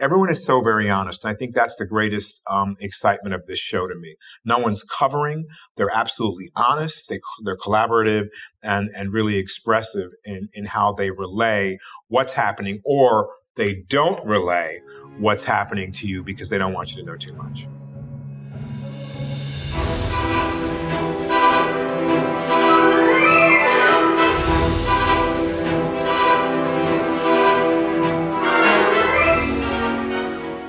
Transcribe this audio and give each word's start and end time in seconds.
everyone 0.00 0.30
is 0.30 0.44
so 0.44 0.60
very 0.60 0.88
honest. 0.88 1.24
And 1.24 1.32
I 1.32 1.34
think 1.34 1.54
that's 1.54 1.74
the 1.76 1.86
greatest 1.86 2.40
um, 2.48 2.76
excitement 2.80 3.34
of 3.34 3.46
this 3.46 3.58
show 3.58 3.86
to 3.86 3.94
me. 3.94 4.16
No 4.44 4.58
one's 4.58 4.82
covering. 4.82 5.46
They're 5.76 5.94
absolutely 5.94 6.50
honest. 6.56 7.08
They, 7.08 7.20
they're 7.44 7.56
collaborative 7.56 8.28
and, 8.62 8.90
and 8.96 9.12
really 9.12 9.36
expressive 9.36 10.10
in, 10.24 10.48
in 10.52 10.64
how 10.64 10.92
they 10.92 11.10
relay 11.10 11.78
what's 12.08 12.32
happening 12.32 12.80
or 12.84 13.30
they 13.56 13.82
don't 13.88 14.24
relay 14.24 14.80
what's 15.18 15.42
happening 15.42 15.90
to 15.92 16.06
you 16.06 16.22
because 16.22 16.48
they 16.48 16.58
don't 16.58 16.72
want 16.72 16.92
you 16.92 16.98
to 16.98 17.02
know 17.02 17.16
too 17.16 17.32
much. 17.32 17.66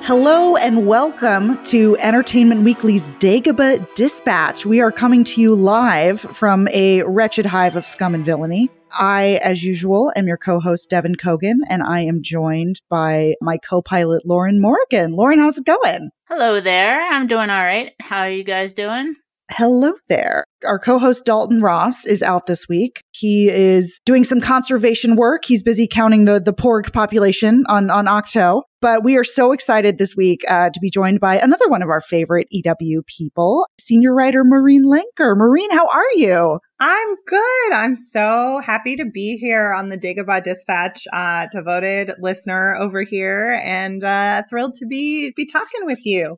Hello 0.10 0.56
and 0.56 0.88
welcome 0.88 1.64
to 1.66 1.96
Entertainment 2.00 2.64
Weekly's 2.64 3.12
Dagobah 3.20 3.94
Dispatch. 3.94 4.66
We 4.66 4.82
are 4.82 4.92
coming 4.92 5.24
to 5.26 5.40
you 5.40 5.54
live 5.54 6.20
from 6.20 6.68
a 6.70 7.04
wretched 7.04 7.46
hive 7.46 7.76
of 7.76 7.86
scum 7.86 8.16
and 8.16 8.26
villainy. 8.26 8.72
I, 8.92 9.40
as 9.44 9.64
usual, 9.64 10.12
am 10.16 10.26
your 10.26 10.38
co-host 10.38 10.90
Devan 10.90 11.16
Coggan, 11.16 11.60
and 11.70 11.84
I 11.84 12.00
am 12.00 12.24
joined 12.24 12.82
by 12.90 13.36
my 13.40 13.60
co-pilot 13.60 14.26
Lauren 14.26 14.60
Morgan. 14.60 15.12
Lauren, 15.12 15.38
how's 15.38 15.60
it 15.60 15.66
going? 15.66 16.10
Hello 16.28 16.60
there. 16.60 17.04
I'm 17.04 17.28
doing 17.28 17.52
all 17.52 17.64
right. 17.64 17.94
How 18.00 18.22
are 18.22 18.32
you 18.32 18.44
guys 18.44 18.74
doing? 18.74 19.16
Hello 19.52 19.94
there. 20.10 20.44
Our 20.64 20.78
co 20.78 21.00
host 21.00 21.26
Dalton 21.26 21.60
Ross 21.60 22.06
is 22.06 22.22
out 22.22 22.46
this 22.46 22.68
week. 22.70 23.02
He 23.12 23.50
is 23.50 24.00
doing 24.06 24.24
some 24.24 24.40
conservation 24.40 25.16
work. 25.16 25.44
He's 25.44 25.64
busy 25.64 25.88
counting 25.88 26.26
the, 26.26 26.40
the 26.40 26.54
porg 26.54 26.94
population 26.94 27.66
on, 27.68 27.90
on 27.90 28.06
Ahch-To. 28.06 28.62
But 28.80 29.04
we 29.04 29.18
are 29.18 29.24
so 29.24 29.52
excited 29.52 29.98
this 29.98 30.16
week 30.16 30.42
uh, 30.48 30.70
to 30.70 30.80
be 30.80 30.92
joined 30.92 31.20
by 31.20 31.40
another 31.40 31.68
one 31.68 31.82
of 31.82 31.90
our 31.90 32.00
favorite 32.00 32.48
EW 32.52 33.02
people, 33.08 33.66
senior 33.80 34.14
writer 34.14 34.44
Maureen 34.44 34.84
Lenker. 34.84 35.36
Maureen, 35.36 35.72
how 35.72 35.88
are 35.88 36.14
you? 36.14 36.60
I'm 36.80 37.16
good. 37.26 37.74
I'm 37.74 37.96
so 37.96 38.62
happy 38.64 38.96
to 38.98 39.06
be 39.06 39.38
here 39.38 39.74
on 39.74 39.90
the 39.90 39.98
Dagobah 39.98 40.44
Dispatch, 40.44 41.08
uh, 41.12 41.48
devoted 41.52 42.14
listener 42.22 42.76
over 42.76 43.02
here, 43.02 43.60
and 43.66 44.04
uh, 44.04 44.44
thrilled 44.48 44.76
to 44.76 44.86
be 44.86 45.34
be 45.36 45.48
talking 45.48 45.86
with 45.86 46.06
you. 46.06 46.38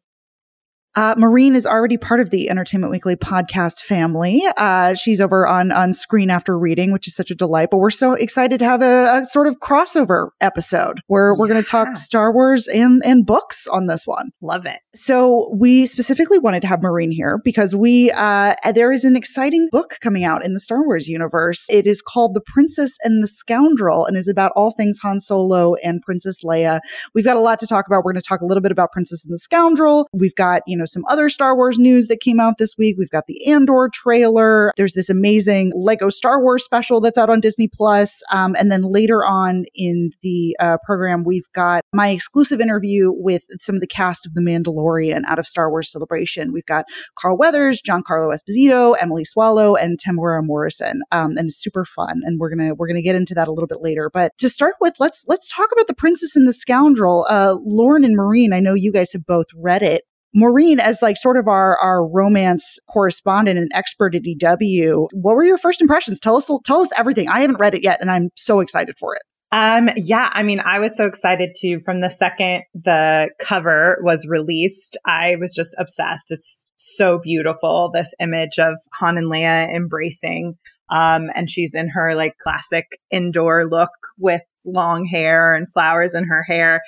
Uh, 0.95 1.16
Maureen 1.17 1.56
is 1.56 1.66
already 1.66 1.95
part 1.95 2.20
of 2.20 2.31
the 2.31 2.50
Entertainment 2.50 2.92
Weekly 2.92 3.16
podcast 3.16 3.80
family. 3.80 4.44
Uh, 4.58 4.94
she's 4.94 5.22
over 5.22 5.47
on 5.47 5.72
on 5.72 5.94
Screen 5.94 6.30
After 6.30 6.59
Reading, 6.59 6.92
which 6.92 7.08
is 7.08 7.16
such 7.16 7.31
a 7.31 7.36
delight. 7.36 7.70
But 7.72 7.78
we're 7.78 7.92
so 7.92 8.14
excited 8.14 8.59
to 8.59 8.66
have 8.66 8.81
a, 8.81 9.22
a 9.22 9.25
sort 9.25 9.47
of 9.47 9.59
crossover 9.59 10.30
episode 10.42 11.00
where 11.08 11.34
we're 11.34 11.47
going 11.47 11.64
to 11.64 11.69
talk 11.69 11.95
Star 11.95 12.34
Wars 12.34 12.67
and 12.67 13.02
and 13.06 13.25
books 13.25 13.67
on 13.67 13.86
this 13.86 14.06
one. 14.06 14.31
Love 14.42 14.66
it. 14.66 14.80
So 14.94 15.56
we 15.58 15.86
specifically 15.86 16.39
wanted 16.39 16.62
to 16.64 16.67
have 16.67 16.84
Maureen 16.84 17.12
here 17.12 17.39
because 17.42 17.73
we 17.73 18.12
uh, 18.12 18.56
there 18.73 18.92
is 18.92 19.06
an 19.06 19.16
exciting 19.16 19.69
book 19.72 19.97
coming 20.02 20.25
out 20.25 20.45
in 20.45 20.53
the 20.53 20.59
Star 20.59 20.84
Wars 20.84 21.07
universe. 21.07 21.66
It 21.69 21.88
is 21.88 22.01
called 22.01 22.34
The 22.34 22.41
Princess 22.41 22.97
and 23.01 23.24
the 23.24 23.30
Scoundrel 23.30 24.06
and 24.06 24.18
is 24.18 24.28
about 24.28 24.51
all 24.57 24.72
things 24.72 25.00
Han 25.00 25.19
Solo 25.19 25.75
and 25.75 26.01
Princess 26.01 26.44
Leia. 26.44 26.81
We've 27.16 27.24
got 27.24 27.38
a 27.38 27.41
lot 27.41 27.59
to 27.59 27.68
talk 27.68 27.88
about. 27.88 28.03
We're 28.03 28.12
going 28.12 28.22
to 28.22 28.28
talk 28.28 28.41
a 28.41 28.46
little 28.46 28.62
bit 28.62 28.74
about 28.74 28.91
Princess 28.91 29.24
and 29.24 29.34
the 29.34 29.40
Scoundrel. 29.40 30.09
We've 30.12 30.35
got 30.35 30.63
you 30.68 30.75
know 30.75 30.81
know, 30.81 30.86
some 30.86 31.06
other 31.08 31.30
Star 31.30 31.56
Wars 31.56 31.80
news 31.80 32.08
that 32.08 32.19
came 32.19 32.40
out 32.40 32.58
this 32.58 32.75
week. 32.78 32.96
We've 32.97 33.09
got 33.09 33.28
the 33.28 33.46
Andor 33.47 33.90
trailer. 33.94 34.74
There's 34.78 34.94
this 34.94 35.09
amazing 35.09 35.72
Lego 35.75 36.09
Star 36.09 36.42
Wars 36.42 36.64
special 36.64 37.00
that's 37.00 37.18
out 37.18 37.30
on 37.30 37.40
Disney 37.40 37.68
Plus. 37.68 38.22
Um, 38.31 38.56
and 38.58 38.72
then 38.72 38.84
later 38.84 39.25
on 39.25 39.66
in 39.74 40.12
the 40.22 40.56
uh, 40.59 40.78
program, 40.86 41.24
we've 41.24 41.50
got 41.53 41.86
my 41.94 42.09
exclusive 42.09 42.59
interview 42.59 43.12
with 43.12 43.44
some 43.59 43.75
of 43.75 43.81
the 43.81 43.88
cast 43.88 44.25
of 44.25 44.34
The 44.34 44.42
Mandalorian 44.42 45.22
out 45.28 45.40
of 45.40 45.47
Star 45.47 45.69
Wars 45.69 45.92
Celebration. 45.92 46.52
We've 46.52 46.66
got 46.66 46.86
Carl 47.16 47.38
Weathers, 47.38 47.81
Giancarlo 47.81 48.36
Esposito, 48.36 48.96
Emily 49.00 49.24
Swallow, 49.24 49.75
and 49.75 50.00
Temuera 50.00 50.44
Morrison. 50.44 51.02
Um, 51.12 51.38
and 51.38 51.48
it's 51.48 51.62
super 51.62 51.86
fun. 51.86 52.22
And 52.25 52.40
we're 52.40 52.50
gonna 52.50 52.74
we're 52.74 52.88
gonna 52.88 53.02
get 53.02 53.16
into 53.16 53.34
that 53.36 53.48
a 53.48 53.52
little 53.52 53.68
bit 53.68 53.81
later. 53.81 54.09
But 54.12 54.38
to 54.40 54.50
start 54.50 54.75
with, 54.81 54.96
let's 55.00 55.24
let's 55.28 55.52
talk 55.52 55.69
about 55.72 55.88
the 55.88 55.94
Princess 55.94 56.36
and 56.36 56.48
the 56.48 56.53
Scoundrel. 56.53 57.25
Uh, 57.30 57.58
Lauren 57.62 58.03
and 58.03 58.16
Maureen, 58.16 58.53
I 58.53 58.59
know 58.59 58.74
you 58.74 58.92
guys 58.92 59.12
have 59.13 59.25
both 59.25 59.48
read 59.56 59.84
it. 59.84 60.03
Maureen, 60.34 60.80
as 60.80 61.02
like 61.02 61.18
sort 61.18 61.38
of 61.38 61.47
our, 61.47 61.78
our 61.80 62.08
romance 62.08 62.78
correspondent 62.90 63.59
and 63.59 63.69
expert 63.74 64.16
at 64.16 64.22
EW, 64.24 65.08
what 65.14 65.36
were 65.36 65.44
your 65.44 65.58
first 65.58 65.81
impressions? 65.81 66.19
Tell 66.19 66.38
us, 66.38 66.50
tell 66.66 66.81
us 66.81 66.90
everything. 66.97 67.28
I 67.28 67.42
haven't 67.42 67.59
read 67.59 67.75
it 67.75 67.84
yet 67.84 68.00
and 68.02 68.09
I'm 68.09 68.30
so 68.36 68.59
excited 68.59 68.96
for 68.97 69.16
it. 69.16 69.22
Um, 69.53 69.90
yeah, 69.97 70.30
I 70.31 70.44
mean, 70.44 70.62
I 70.62 70.80
was 70.80 70.96
so 70.96 71.06
excited 71.06 71.56
too. 71.59 71.80
From 71.80 72.00
the 72.00 72.09
second 72.09 72.64
the 72.74 73.30
cover 73.38 73.97
was 74.02 74.25
released, 74.25 74.97
I 75.06 75.36
was 75.42 75.53
just 75.53 75.75
obsessed. 75.78 76.25
It's 76.30 76.66
so 76.78 77.19
beautiful. 77.19 77.92
This 77.94 78.13
image 78.19 78.59
of 78.59 78.75
Han 78.94 79.18
and 79.18 79.30
Leia 79.30 79.74
embracing. 79.74 80.56
Um, 80.90 81.30
and 81.36 81.50
she's 81.50 81.74
in 81.74 81.90
her 81.90 82.16
like 82.16 82.38
classic 82.42 82.86
Endor 83.12 83.68
look 83.69 83.92
with 84.18 84.42
long 84.66 85.06
hair 85.06 85.53
and 85.56 85.72
flowers 85.72 86.13
in 86.13 86.25
her 86.25 86.44
hair. 86.44 86.81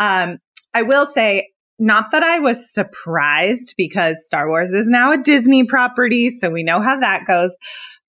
Um, 0.00 0.38
I 0.74 0.82
will 0.82 1.06
say 1.14 1.48
not 1.78 2.10
that 2.12 2.22
I 2.22 2.38
was 2.38 2.58
surprised 2.72 3.74
because 3.76 4.16
Star 4.24 4.48
Wars 4.48 4.72
is 4.72 4.88
now 4.88 5.12
a 5.12 5.18
Disney 5.18 5.64
property, 5.64 6.30
so 6.30 6.50
we 6.50 6.62
know 6.62 6.80
how 6.80 6.98
that 7.00 7.26
goes. 7.26 7.54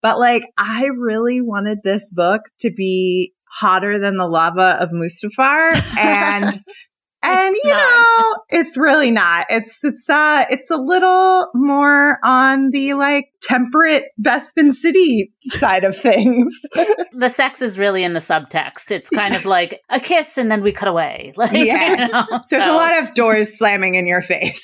But 0.02 0.20
like, 0.20 0.44
I 0.58 0.86
really 0.86 1.42
wanted 1.42 1.80
this 1.84 2.06
book 2.12 2.42
to 2.60 2.72
be 2.72 3.34
hotter 3.50 4.00
than 4.00 4.18
the 4.18 4.28
lava 4.28 4.78
of 4.80 4.92
Mustafar. 4.92 5.74
And 5.98 6.62
and 7.24 7.56
you 7.64 7.72
know 7.72 8.36
it's 8.50 8.76
really 8.76 9.10
not 9.10 9.46
it's 9.50 9.72
it's 9.82 10.10
uh 10.10 10.44
it's 10.50 10.70
a 10.70 10.76
little 10.76 11.48
more 11.54 12.20
on 12.24 12.70
the 12.72 12.94
like 12.96 13.28
temperate 13.44 14.06
bespin 14.22 14.74
city 14.74 15.32
side 15.60 15.84
of 15.84 15.98
things. 15.98 16.52
The 17.16 17.30
sex 17.30 17.62
is 17.62 17.78
really 17.78 18.04
in 18.04 18.14
the 18.14 18.20
subtext. 18.20 18.90
It's 18.90 19.08
kind 19.10 19.36
of 19.36 19.46
like 19.46 19.80
a 19.90 20.00
kiss 20.00 20.38
and 20.38 20.52
then 20.52 20.64
we 20.64 20.72
cut 20.72 20.88
away. 20.88 21.32
Like 21.44 21.52
yeah. 21.52 21.92
you 21.92 22.12
know, 22.12 22.26
there's 22.50 22.64
so. 22.64 22.72
a 22.72 22.76
lot 22.76 23.04
of 23.04 23.14
doors 23.14 23.50
slamming 23.58 23.96
in 23.96 24.06
your 24.06 24.22
face. 24.22 24.62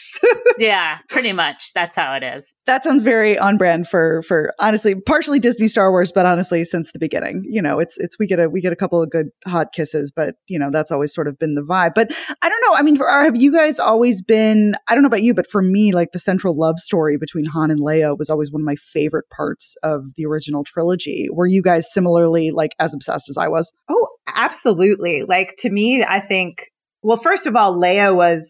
Yeah 0.57 0.99
pretty 1.09 1.31
much. 1.31 1.71
That's 1.73 1.95
how 1.95 2.15
it 2.15 2.23
is. 2.23 2.55
That 2.65 2.83
sounds 2.83 3.03
very 3.03 3.37
on 3.37 3.57
brand 3.57 3.87
for 3.87 4.21
for 4.23 4.53
honestly 4.59 4.95
partially 4.95 5.39
disney 5.39 5.67
star 5.67 5.91
wars 5.91 6.11
but 6.11 6.25
honestly 6.25 6.63
since 6.63 6.91
the 6.91 6.99
beginning 6.99 7.43
you 7.45 7.61
know 7.61 7.79
it's 7.79 7.97
it's 7.97 8.17
we 8.19 8.27
get 8.27 8.39
a 8.39 8.49
we 8.49 8.61
get 8.61 8.73
a 8.73 8.75
couple 8.75 9.01
of 9.01 9.09
good 9.09 9.27
hot 9.45 9.73
kisses 9.73 10.11
but 10.13 10.35
you 10.47 10.57
know 10.57 10.69
that's 10.71 10.91
always 10.91 11.13
sort 11.13 11.27
of 11.27 11.37
been 11.37 11.55
the 11.55 11.61
vibe. 11.61 11.93
But 11.95 12.11
i 12.41 12.49
I 12.49 12.51
don't 12.51 12.71
know. 12.71 12.79
I 12.79 12.81
mean, 12.81 12.95
for, 12.95 13.07
have 13.07 13.35
you 13.35 13.53
guys 13.53 13.79
always 13.79 14.23
been, 14.23 14.73
I 14.87 14.95
don't 14.95 15.03
know 15.03 15.07
about 15.07 15.21
you, 15.21 15.35
but 15.35 15.45
for 15.45 15.61
me, 15.61 15.91
like 15.91 16.13
the 16.13 16.19
central 16.19 16.57
love 16.57 16.79
story 16.79 17.15
between 17.15 17.45
Han 17.45 17.69
and 17.69 17.79
Leia 17.79 18.17
was 18.17 18.27
always 18.27 18.51
one 18.51 18.61
of 18.61 18.65
my 18.69 18.75
favorite 18.75 19.29
parts 19.29 19.75
of 19.81 20.13
the 20.15 20.25
original 20.25 20.63
trilogy. 20.63 21.27
Were 21.31 21.47
you 21.47 21.63
guys 21.63 21.91
similarly 21.91 22.51
like 22.51 22.73
as 22.79 22.93
obsessed 22.93 23.29
as 23.29 23.37
I 23.37 23.47
was? 23.47 23.71
Oh, 23.89 24.07
absolutely. 24.35 25.23
Like 25.23 25.55
to 25.59 25.69
me, 25.69 26.03
I 26.03 26.19
think, 26.19 26.69
well, 27.01 27.17
first 27.17 27.47
of 27.47 27.55
all, 27.55 27.75
Leia 27.75 28.15
was 28.15 28.47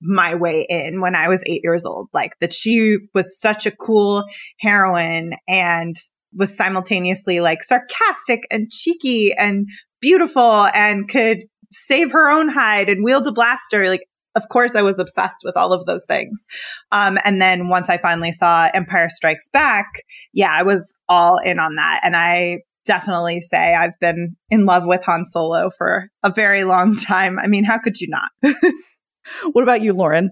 my 0.00 0.34
way 0.34 0.66
in 0.68 1.00
when 1.00 1.14
I 1.14 1.28
was 1.28 1.42
eight 1.46 1.60
years 1.62 1.84
old. 1.84 2.08
Like 2.14 2.32
that 2.40 2.54
she 2.54 2.96
was 3.14 3.38
such 3.38 3.66
a 3.66 3.70
cool 3.70 4.24
heroine 4.60 5.34
and 5.46 5.96
was 6.32 6.56
simultaneously 6.56 7.40
like 7.40 7.62
sarcastic 7.62 8.46
and 8.50 8.70
cheeky 8.70 9.34
and 9.34 9.68
beautiful 10.00 10.68
and 10.74 11.08
could 11.08 11.44
save 11.70 12.12
her 12.12 12.30
own 12.30 12.48
hide 12.48 12.88
and 12.88 13.04
wield 13.04 13.26
a 13.26 13.32
blaster. 13.32 13.88
Like, 13.88 14.06
of 14.34 14.48
course, 14.48 14.74
I 14.74 14.82
was 14.82 14.98
obsessed 14.98 15.38
with 15.44 15.56
all 15.56 15.72
of 15.72 15.86
those 15.86 16.04
things. 16.06 16.44
Um, 16.92 17.18
and 17.24 17.40
then 17.40 17.68
once 17.68 17.88
I 17.88 17.98
finally 17.98 18.32
saw 18.32 18.68
Empire 18.74 19.08
Strikes 19.08 19.48
Back, 19.52 19.86
yeah, 20.32 20.52
I 20.52 20.62
was 20.62 20.92
all 21.08 21.38
in 21.38 21.58
on 21.58 21.76
that. 21.76 22.00
And 22.02 22.16
I 22.16 22.58
definitely 22.84 23.40
say 23.40 23.74
I've 23.74 23.98
been 24.00 24.36
in 24.50 24.64
love 24.64 24.86
with 24.86 25.02
Han 25.04 25.24
Solo 25.24 25.70
for 25.76 26.08
a 26.22 26.30
very 26.30 26.64
long 26.64 26.96
time. 27.10 27.38
I 27.38 27.46
mean, 27.46 27.64
how 27.64 27.78
could 27.78 28.00
you 28.00 28.08
not? 28.08 28.54
what 29.52 29.62
about 29.62 29.82
you, 29.82 29.92
Lauren? 29.92 30.30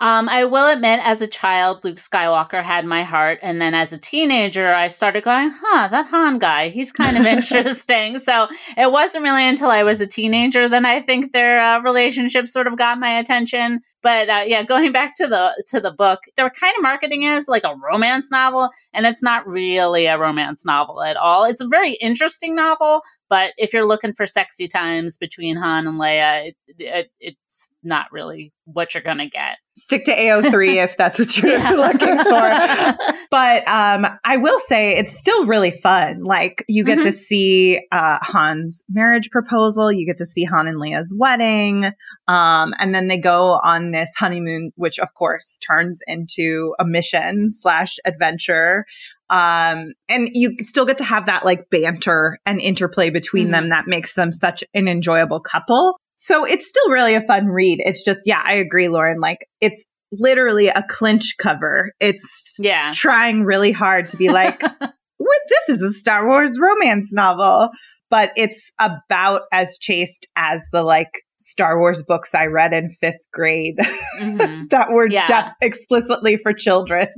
Um, 0.00 0.30
I 0.30 0.44
will 0.46 0.66
admit, 0.66 1.00
as 1.02 1.20
a 1.20 1.26
child, 1.26 1.84
Luke 1.84 1.98
Skywalker 1.98 2.62
had 2.64 2.86
my 2.86 3.02
heart, 3.02 3.38
and 3.42 3.60
then 3.60 3.74
as 3.74 3.92
a 3.92 3.98
teenager, 3.98 4.72
I 4.72 4.88
started 4.88 5.24
going, 5.24 5.50
"Huh, 5.62 5.88
that 5.88 6.06
Han 6.06 6.38
guy, 6.38 6.70
he's 6.70 6.90
kind 6.90 7.18
of 7.18 7.26
interesting." 7.36 8.18
so 8.18 8.48
it 8.78 8.90
wasn't 8.90 9.24
really 9.24 9.46
until 9.46 9.70
I 9.70 9.82
was 9.82 10.00
a 10.00 10.06
teenager 10.06 10.68
that 10.68 10.84
I 10.86 11.00
think 11.00 11.32
their 11.32 11.60
uh, 11.60 11.80
relationship 11.80 12.48
sort 12.48 12.66
of 12.66 12.76
got 12.76 12.98
my 12.98 13.18
attention. 13.18 13.80
But 14.02 14.30
uh, 14.30 14.44
yeah, 14.46 14.62
going 14.62 14.92
back 14.92 15.16
to 15.18 15.26
the 15.26 15.62
to 15.68 15.80
the 15.80 15.90
book, 15.90 16.20
they 16.36 16.42
were 16.42 16.50
kind 16.50 16.74
of 16.76 16.82
marketing 16.82 17.22
it 17.22 17.30
as 17.30 17.48
like 17.48 17.64
a 17.64 17.74
romance 17.76 18.30
novel, 18.30 18.70
and 18.94 19.06
it's 19.06 19.22
not 19.22 19.46
really 19.46 20.06
a 20.06 20.18
romance 20.18 20.64
novel 20.64 21.02
at 21.02 21.16
all. 21.16 21.44
It's 21.44 21.60
a 21.60 21.68
very 21.68 21.92
interesting 21.94 22.54
novel, 22.54 23.02
but 23.28 23.52
if 23.56 23.72
you're 23.72 23.86
looking 23.86 24.12
for 24.12 24.26
sexy 24.26 24.66
times 24.66 25.16
between 25.16 25.56
Han 25.56 25.86
and 25.86 26.00
Leia, 26.00 26.48
it, 26.48 26.56
it, 26.78 27.10
it's 27.20 27.72
not 27.82 28.06
really 28.10 28.52
what 28.64 28.94
you're 28.94 29.02
gonna 29.02 29.28
get. 29.28 29.58
Stick 29.76 30.04
to 30.06 30.16
AO3 30.16 30.84
if 30.84 30.96
that's 30.96 31.18
what 31.18 31.36
you're 31.36 31.76
looking 31.76 32.18
for. 32.18 32.98
But 33.30 33.66
um, 33.68 34.06
I 34.24 34.38
will 34.38 34.58
say 34.68 34.96
it's 34.96 35.16
still 35.20 35.46
really 35.46 35.70
fun. 35.70 36.24
Like 36.24 36.64
you 36.66 36.82
get 36.82 36.98
mm-hmm. 36.98 37.10
to 37.10 37.12
see 37.12 37.80
uh, 37.92 38.18
Han's 38.22 38.82
marriage 38.88 39.30
proposal, 39.30 39.92
you 39.92 40.04
get 40.04 40.18
to 40.18 40.26
see 40.26 40.42
Han 40.42 40.66
and 40.66 40.78
Leia's 40.78 41.14
wedding, 41.16 41.92
um, 42.26 42.74
and 42.80 42.92
then 42.92 43.06
they 43.06 43.18
go 43.18 43.60
on 43.62 43.89
this 43.90 44.10
honeymoon, 44.16 44.72
which 44.76 44.98
of 44.98 45.14
course 45.14 45.56
turns 45.66 46.00
into 46.06 46.74
a 46.78 46.84
mission 46.84 47.48
slash 47.50 47.96
adventure. 48.04 48.84
Um, 49.28 49.92
and 50.08 50.28
you 50.32 50.56
still 50.62 50.86
get 50.86 50.98
to 50.98 51.04
have 51.04 51.26
that 51.26 51.44
like 51.44 51.70
banter 51.70 52.38
and 52.46 52.60
interplay 52.60 53.10
between 53.10 53.44
mm-hmm. 53.44 53.52
them 53.52 53.68
that 53.70 53.86
makes 53.86 54.14
them 54.14 54.32
such 54.32 54.64
an 54.74 54.88
enjoyable 54.88 55.40
couple. 55.40 55.94
So 56.16 56.44
it's 56.44 56.66
still 56.68 56.90
really 56.90 57.14
a 57.14 57.22
fun 57.22 57.46
read. 57.46 57.80
It's 57.84 58.04
just, 58.04 58.20
yeah, 58.26 58.42
I 58.44 58.54
agree, 58.54 58.88
Lauren. 58.88 59.20
Like 59.20 59.46
it's 59.60 59.82
literally 60.12 60.68
a 60.68 60.84
clinch 60.88 61.34
cover. 61.38 61.92
It's 62.00 62.24
yeah 62.58 62.92
trying 62.94 63.44
really 63.44 63.72
hard 63.72 64.10
to 64.10 64.16
be 64.16 64.28
like, 64.30 64.62
what 65.16 65.40
this 65.48 65.76
is 65.76 65.82
a 65.82 65.92
Star 65.98 66.26
Wars 66.26 66.58
romance 66.58 67.12
novel. 67.12 67.70
But 68.10 68.32
it's 68.36 68.60
about 68.78 69.42
as 69.52 69.78
chaste 69.78 70.26
as 70.36 70.62
the 70.72 70.82
like 70.82 71.22
Star 71.38 71.78
Wars 71.78 72.02
books 72.02 72.34
I 72.34 72.46
read 72.46 72.72
in 72.72 72.90
fifth 72.90 73.24
grade 73.32 73.78
mm-hmm. 74.18 74.66
that 74.70 74.90
were 74.90 75.08
yeah. 75.08 75.26
def- 75.26 75.54
explicitly 75.62 76.36
for 76.36 76.52
children 76.52 77.08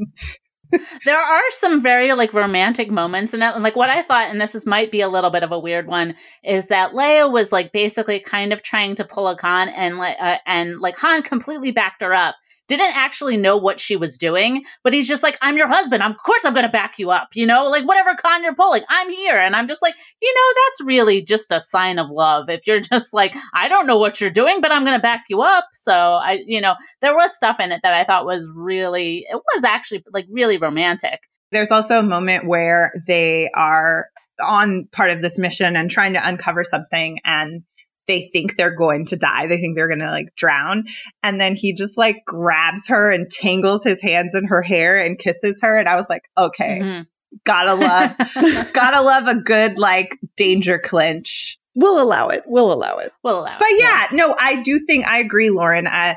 there 1.04 1.20
are 1.20 1.50
some 1.50 1.82
very 1.82 2.12
like 2.12 2.32
romantic 2.32 2.90
moments. 2.90 3.32
And 3.34 3.62
like 3.62 3.76
what 3.76 3.90
I 3.90 4.02
thought, 4.02 4.30
and 4.30 4.40
this 4.40 4.54
is 4.54 4.66
might 4.66 4.90
be 4.90 5.00
a 5.00 5.08
little 5.08 5.30
bit 5.30 5.42
of 5.42 5.52
a 5.52 5.58
weird 5.58 5.86
one, 5.86 6.14
is 6.42 6.66
that 6.66 6.92
Leia 6.92 7.30
was 7.30 7.52
like 7.52 7.72
basically 7.72 8.20
kind 8.20 8.52
of 8.52 8.62
trying 8.62 8.94
to 8.96 9.04
pull 9.04 9.28
a 9.28 9.36
con, 9.36 9.68
and 9.68 9.98
like 9.98 10.16
uh, 10.20 10.38
and 10.46 10.80
like 10.80 10.96
Han 10.96 11.22
completely 11.22 11.70
backed 11.70 12.02
her 12.02 12.14
up 12.14 12.36
didn't 12.68 12.96
actually 12.96 13.36
know 13.36 13.56
what 13.56 13.80
she 13.80 13.96
was 13.96 14.16
doing, 14.16 14.64
but 14.82 14.92
he's 14.92 15.08
just 15.08 15.22
like, 15.22 15.36
I'm 15.42 15.56
your 15.56 15.68
husband. 15.68 16.02
of 16.02 16.16
course 16.24 16.44
I'm 16.44 16.54
going 16.54 16.66
to 16.66 16.72
back 16.72 16.98
you 16.98 17.10
up. 17.10 17.28
You 17.34 17.46
know, 17.46 17.68
like 17.68 17.86
whatever 17.86 18.14
con 18.14 18.42
you're 18.42 18.54
pulling, 18.54 18.82
I'm 18.88 19.10
here. 19.10 19.38
And 19.38 19.56
I'm 19.56 19.68
just 19.68 19.82
like, 19.82 19.94
you 20.20 20.34
know, 20.34 20.60
that's 20.64 20.86
really 20.86 21.22
just 21.22 21.52
a 21.52 21.60
sign 21.60 21.98
of 21.98 22.10
love. 22.10 22.48
If 22.48 22.66
you're 22.66 22.80
just 22.92 23.12
like, 23.12 23.34
I 23.54 23.68
don't 23.68 23.86
know 23.86 23.98
what 23.98 24.20
you're 24.20 24.30
doing, 24.30 24.60
but 24.60 24.72
I'm 24.72 24.84
going 24.84 24.98
to 24.98 25.02
back 25.02 25.24
you 25.28 25.42
up. 25.42 25.66
So 25.74 25.92
I, 25.92 26.42
you 26.46 26.60
know, 26.60 26.74
there 27.00 27.14
was 27.14 27.34
stuff 27.34 27.60
in 27.60 27.72
it 27.72 27.80
that 27.82 27.94
I 27.94 28.04
thought 28.04 28.26
was 28.26 28.46
really, 28.54 29.26
it 29.28 29.40
was 29.54 29.64
actually 29.64 30.04
like 30.12 30.26
really 30.30 30.56
romantic. 30.56 31.20
There's 31.50 31.70
also 31.70 31.98
a 31.98 32.02
moment 32.02 32.46
where 32.46 32.92
they 33.06 33.50
are 33.54 34.06
on 34.42 34.88
part 34.92 35.10
of 35.10 35.20
this 35.20 35.38
mission 35.38 35.76
and 35.76 35.90
trying 35.90 36.14
to 36.14 36.26
uncover 36.26 36.64
something 36.64 37.18
and 37.24 37.62
they 38.08 38.28
think 38.32 38.56
they're 38.56 38.74
going 38.74 39.06
to 39.06 39.16
die. 39.16 39.46
They 39.46 39.58
think 39.58 39.76
they're 39.76 39.88
going 39.88 40.00
to 40.00 40.10
like 40.10 40.34
drown. 40.36 40.84
And 41.22 41.40
then 41.40 41.54
he 41.54 41.72
just 41.72 41.96
like 41.96 42.16
grabs 42.26 42.86
her 42.88 43.10
and 43.10 43.30
tangles 43.30 43.84
his 43.84 44.00
hands 44.00 44.34
in 44.34 44.46
her 44.46 44.62
hair 44.62 44.98
and 44.98 45.18
kisses 45.18 45.58
her. 45.62 45.76
And 45.76 45.88
I 45.88 45.96
was 45.96 46.06
like, 46.08 46.22
okay, 46.36 46.80
mm-hmm. 46.80 47.02
gotta 47.44 47.74
love, 47.74 48.16
gotta 48.72 49.00
love 49.02 49.28
a 49.28 49.40
good 49.40 49.78
like 49.78 50.18
danger 50.36 50.78
clinch. 50.78 51.58
We'll 51.74 52.02
allow 52.02 52.28
it. 52.28 52.42
We'll 52.46 52.72
allow 52.72 52.98
it. 52.98 53.12
We'll 53.22 53.40
allow 53.40 53.58
but 53.58 53.68
it. 53.68 53.78
But 53.78 53.84
yeah, 53.84 54.06
yeah, 54.10 54.16
no, 54.16 54.36
I 54.38 54.62
do 54.62 54.80
think 54.86 55.06
I 55.06 55.20
agree, 55.20 55.50
Lauren. 55.50 55.86
Uh, 55.86 56.14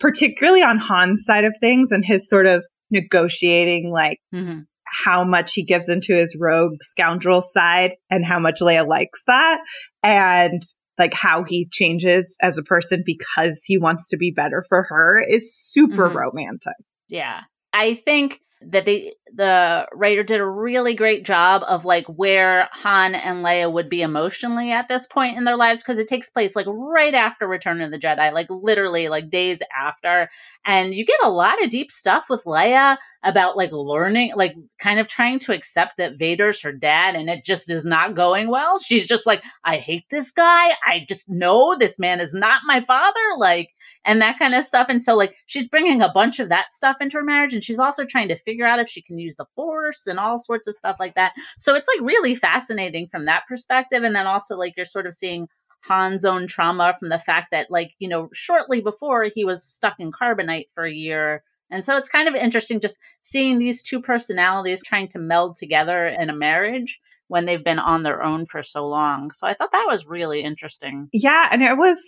particularly 0.00 0.62
on 0.62 0.78
Han's 0.78 1.24
side 1.24 1.44
of 1.44 1.54
things 1.60 1.90
and 1.90 2.04
his 2.04 2.28
sort 2.28 2.46
of 2.46 2.64
negotiating 2.90 3.90
like 3.90 4.18
mm-hmm 4.34 4.60
how 5.02 5.24
much 5.24 5.54
he 5.54 5.64
gives 5.64 5.88
into 5.88 6.14
his 6.14 6.36
rogue 6.38 6.76
scoundrel 6.82 7.42
side 7.42 7.94
and 8.10 8.24
how 8.24 8.38
much 8.38 8.60
Leia 8.60 8.86
likes 8.86 9.20
that. 9.26 9.58
And 10.02 10.62
like 10.98 11.14
how 11.14 11.42
he 11.44 11.68
changes 11.72 12.34
as 12.40 12.58
a 12.58 12.62
person 12.62 13.02
because 13.04 13.60
he 13.64 13.78
wants 13.78 14.08
to 14.08 14.16
be 14.16 14.30
better 14.30 14.64
for 14.68 14.84
her 14.88 15.20
is 15.20 15.54
super 15.70 16.08
mm-hmm. 16.08 16.16
romantic. 16.16 16.74
Yeah. 17.08 17.40
I 17.72 17.94
think 17.94 18.40
that 18.70 18.84
they 18.84 19.12
the 19.36 19.86
writer 19.92 20.22
did 20.22 20.40
a 20.40 20.48
really 20.48 20.94
great 20.94 21.24
job 21.24 21.62
of 21.66 21.84
like 21.84 22.06
where 22.06 22.68
Han 22.72 23.14
and 23.16 23.44
Leia 23.44 23.70
would 23.72 23.88
be 23.88 24.02
emotionally 24.02 24.70
at 24.70 24.86
this 24.86 25.06
point 25.06 25.36
in 25.36 25.44
their 25.44 25.56
lives 25.56 25.82
because 25.82 25.98
it 25.98 26.06
takes 26.06 26.30
place 26.30 26.54
like 26.54 26.66
right 26.68 27.14
after 27.14 27.48
Return 27.48 27.80
of 27.80 27.90
the 27.90 27.98
Jedi, 27.98 28.32
like 28.32 28.46
literally 28.48 29.08
like 29.08 29.30
days 29.30 29.60
after. 29.76 30.30
And 30.64 30.94
you 30.94 31.04
get 31.04 31.18
a 31.24 31.30
lot 31.30 31.62
of 31.62 31.70
deep 31.70 31.90
stuff 31.90 32.26
with 32.30 32.44
Leia 32.44 32.96
about 33.24 33.56
like 33.56 33.72
learning, 33.72 34.32
like 34.36 34.54
kind 34.78 35.00
of 35.00 35.08
trying 35.08 35.40
to 35.40 35.52
accept 35.52 35.96
that 35.96 36.18
Vader's 36.18 36.62
her 36.62 36.72
dad 36.72 37.16
and 37.16 37.28
it 37.28 37.44
just 37.44 37.68
is 37.70 37.84
not 37.84 38.14
going 38.14 38.48
well. 38.48 38.78
She's 38.78 39.06
just 39.06 39.26
like, 39.26 39.42
I 39.64 39.78
hate 39.78 40.04
this 40.10 40.30
guy. 40.30 40.68
I 40.86 41.04
just 41.08 41.28
know 41.28 41.76
this 41.76 41.98
man 41.98 42.20
is 42.20 42.34
not 42.34 42.62
my 42.66 42.80
father. 42.80 43.20
Like, 43.36 43.70
and 44.04 44.20
that 44.20 44.38
kind 44.38 44.54
of 44.54 44.64
stuff. 44.64 44.88
And 44.88 45.00
so 45.00 45.16
like 45.16 45.34
she's 45.46 45.68
bringing 45.68 46.02
a 46.02 46.12
bunch 46.12 46.38
of 46.40 46.48
that 46.48 46.72
stuff 46.72 46.96
into 47.00 47.16
her 47.18 47.24
marriage 47.24 47.54
and 47.54 47.64
she's 47.64 47.78
also 47.78 48.04
trying 48.04 48.28
to 48.28 48.38
figure 48.38 48.66
out 48.66 48.78
if 48.78 48.88
she 48.88 49.02
can 49.02 49.18
use 49.18 49.36
the 49.36 49.46
force 49.54 50.06
and 50.06 50.18
all 50.18 50.38
sorts 50.38 50.68
of 50.68 50.74
stuff 50.74 50.96
like 51.00 51.14
that. 51.14 51.32
So 51.58 51.74
it's 51.74 51.88
like 51.94 52.06
really 52.06 52.34
fascinating 52.34 53.08
from 53.08 53.24
that 53.24 53.44
perspective. 53.48 54.02
And 54.02 54.14
then 54.14 54.26
also 54.26 54.56
like 54.56 54.74
you're 54.76 54.86
sort 54.86 55.06
of 55.06 55.14
seeing 55.14 55.48
Han's 55.80 56.24
own 56.24 56.46
trauma 56.46 56.94
from 56.98 57.10
the 57.10 57.18
fact 57.18 57.48
that 57.50 57.70
like, 57.70 57.92
you 57.98 58.08
know, 58.08 58.28
shortly 58.32 58.80
before 58.80 59.24
he 59.24 59.44
was 59.44 59.62
stuck 59.62 59.96
in 59.98 60.12
carbonite 60.12 60.68
for 60.74 60.84
a 60.84 60.92
year. 60.92 61.42
And 61.70 61.84
so 61.84 61.96
it's 61.96 62.08
kind 62.08 62.28
of 62.28 62.34
interesting 62.34 62.80
just 62.80 62.98
seeing 63.22 63.58
these 63.58 63.82
two 63.82 64.00
personalities 64.00 64.82
trying 64.82 65.08
to 65.08 65.18
meld 65.18 65.56
together 65.56 66.06
in 66.06 66.30
a 66.30 66.34
marriage 66.34 67.00
when 67.28 67.46
they've 67.46 67.64
been 67.64 67.78
on 67.78 68.02
their 68.02 68.22
own 68.22 68.46
for 68.46 68.62
so 68.62 68.86
long. 68.86 69.30
So 69.32 69.46
I 69.46 69.54
thought 69.54 69.72
that 69.72 69.86
was 69.88 70.06
really 70.06 70.42
interesting. 70.42 71.08
Yeah, 71.12 71.48
and 71.50 71.62
it 71.62 71.76
was 71.76 71.98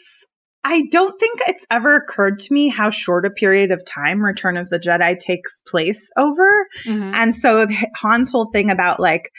I 0.68 0.82
don't 0.90 1.16
think 1.20 1.38
it's 1.46 1.64
ever 1.70 1.94
occurred 1.94 2.40
to 2.40 2.52
me 2.52 2.68
how 2.68 2.90
short 2.90 3.24
a 3.24 3.30
period 3.30 3.70
of 3.70 3.84
time 3.86 4.20
Return 4.20 4.56
of 4.56 4.68
the 4.68 4.80
Jedi 4.80 5.16
takes 5.20 5.62
place 5.64 6.04
over. 6.16 6.66
Mm-hmm. 6.84 7.14
And 7.14 7.32
so 7.32 7.68
Han's 7.94 8.30
whole 8.30 8.50
thing 8.50 8.68
about 8.68 8.98
like 8.98 9.30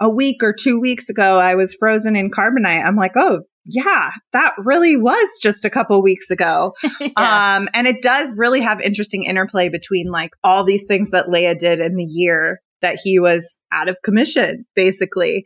a 0.00 0.08
week 0.08 0.42
or 0.42 0.54
two 0.54 0.80
weeks 0.80 1.10
ago, 1.10 1.38
I 1.38 1.54
was 1.54 1.74
frozen 1.74 2.16
in 2.16 2.30
carbonite. 2.30 2.82
I'm 2.82 2.96
like, 2.96 3.12
oh, 3.14 3.42
yeah, 3.66 4.12
that 4.32 4.54
really 4.56 4.96
was 4.96 5.28
just 5.42 5.66
a 5.66 5.70
couple 5.70 6.02
weeks 6.02 6.30
ago. 6.30 6.72
yeah. 7.00 7.56
Um, 7.58 7.68
and 7.74 7.86
it 7.86 8.02
does 8.02 8.32
really 8.34 8.62
have 8.62 8.80
interesting 8.80 9.24
interplay 9.24 9.68
between 9.68 10.10
like 10.10 10.30
all 10.42 10.64
these 10.64 10.86
things 10.88 11.10
that 11.10 11.26
Leia 11.26 11.58
did 11.58 11.80
in 11.80 11.96
the 11.96 12.04
year 12.04 12.62
that 12.80 12.98
he 13.02 13.18
was 13.18 13.46
out 13.70 13.90
of 13.90 13.98
commission, 14.02 14.64
basically. 14.74 15.44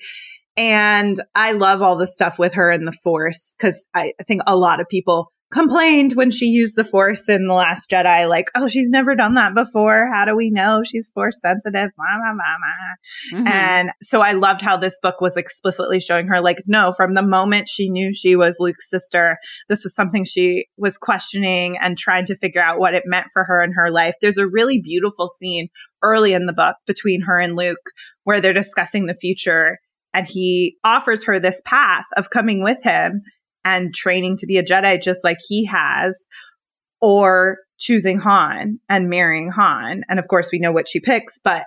And 0.57 1.21
I 1.35 1.53
love 1.53 1.83
all 1.83 1.97
the 1.97 2.07
stuff 2.07 2.39
with 2.39 2.55
her 2.55 2.71
and 2.71 2.87
the 2.87 2.93
Force 2.93 3.53
because 3.59 3.85
I, 3.95 4.13
think 4.27 4.43
a 4.47 4.57
lot 4.57 4.81
of 4.81 4.89
people 4.89 5.33
complained 5.55 6.15
when 6.15 6.33
she 6.33 6.47
used 6.47 6.75
the 6.75 6.85
Force 6.85 7.29
in 7.29 7.47
The 7.47 7.55
Last 7.55 7.89
Jedi, 7.89 8.29
like, 8.29 8.47
oh, 8.57 8.67
she's 8.67 8.89
never 8.89 9.15
done 9.15 9.35
that 9.35 9.55
before. 9.55 10.11
How 10.13 10.25
do 10.25 10.35
we 10.35 10.51
know 10.51 10.83
she's 10.85 11.11
Force 11.15 11.39
sensitive? 11.41 11.91
Blah, 11.97 12.19
blah, 12.19 12.33
blah, 12.35 13.39
mm-hmm. 13.39 13.47
And 13.47 13.91
so 14.03 14.21
I 14.21 14.33
loved 14.33 14.63
how 14.63 14.77
this 14.77 14.97
book 15.01 15.21
was 15.21 15.37
explicitly 15.37 16.01
showing 16.01 16.27
her, 16.27 16.41
like, 16.41 16.63
no, 16.67 16.93
from 16.93 17.15
the 17.15 17.23
moment 17.23 17.69
she 17.69 17.89
knew 17.89 18.13
she 18.13 18.35
was 18.35 18.57
Luke's 18.59 18.91
sister, 18.91 19.39
this 19.69 19.85
was 19.85 19.95
something 19.95 20.25
she 20.25 20.67
was 20.77 20.97
questioning 20.97 21.79
and 21.79 21.97
trying 21.97 22.27
to 22.27 22.37
figure 22.37 22.63
out 22.63 22.81
what 22.81 22.95
it 22.95 23.05
meant 23.07 23.29
for 23.33 23.45
her 23.45 23.63
in 23.63 23.73
her 23.73 23.93
life. 23.93 24.15
There's 24.21 24.39
a 24.39 24.49
really 24.49 24.81
beautiful 24.81 25.31
scene 25.41 25.69
early 26.03 26.33
in 26.33 26.47
the 26.47 26.53
book 26.53 26.77
between 26.87 27.23
her 27.23 27.39
and 27.39 27.55
Luke 27.55 27.93
where 28.25 28.41
they're 28.41 28.53
discussing 28.53 29.07
the 29.07 29.15
future 29.15 29.79
and 30.15 30.27
he 30.27 30.77
offers 30.85 31.25
her 31.25 31.39
this 31.39 31.61
path 31.67 32.07
of 32.17 32.31
coming 32.31 32.63
with 32.63 32.83
him 32.83 33.21
and 33.65 33.95
training 33.95 34.37
to 34.39 34.47
be 34.47 34.57
a 34.57 34.63
Jedi 34.63 35.03
just 35.03 35.25
like 35.25 35.39
he 35.47 35.67
has, 35.67 36.17
or 37.03 37.59
choosing 37.79 38.19
Han 38.19 38.79
and 38.89 39.11
marrying 39.11 39.51
Han. 39.51 40.03
And 40.09 40.19
of 40.19 40.29
course, 40.29 40.49
we 40.53 40.59
know 40.59 40.73
what 40.73 40.89
she 40.89 41.01
picks, 41.01 41.39
but 41.43 41.65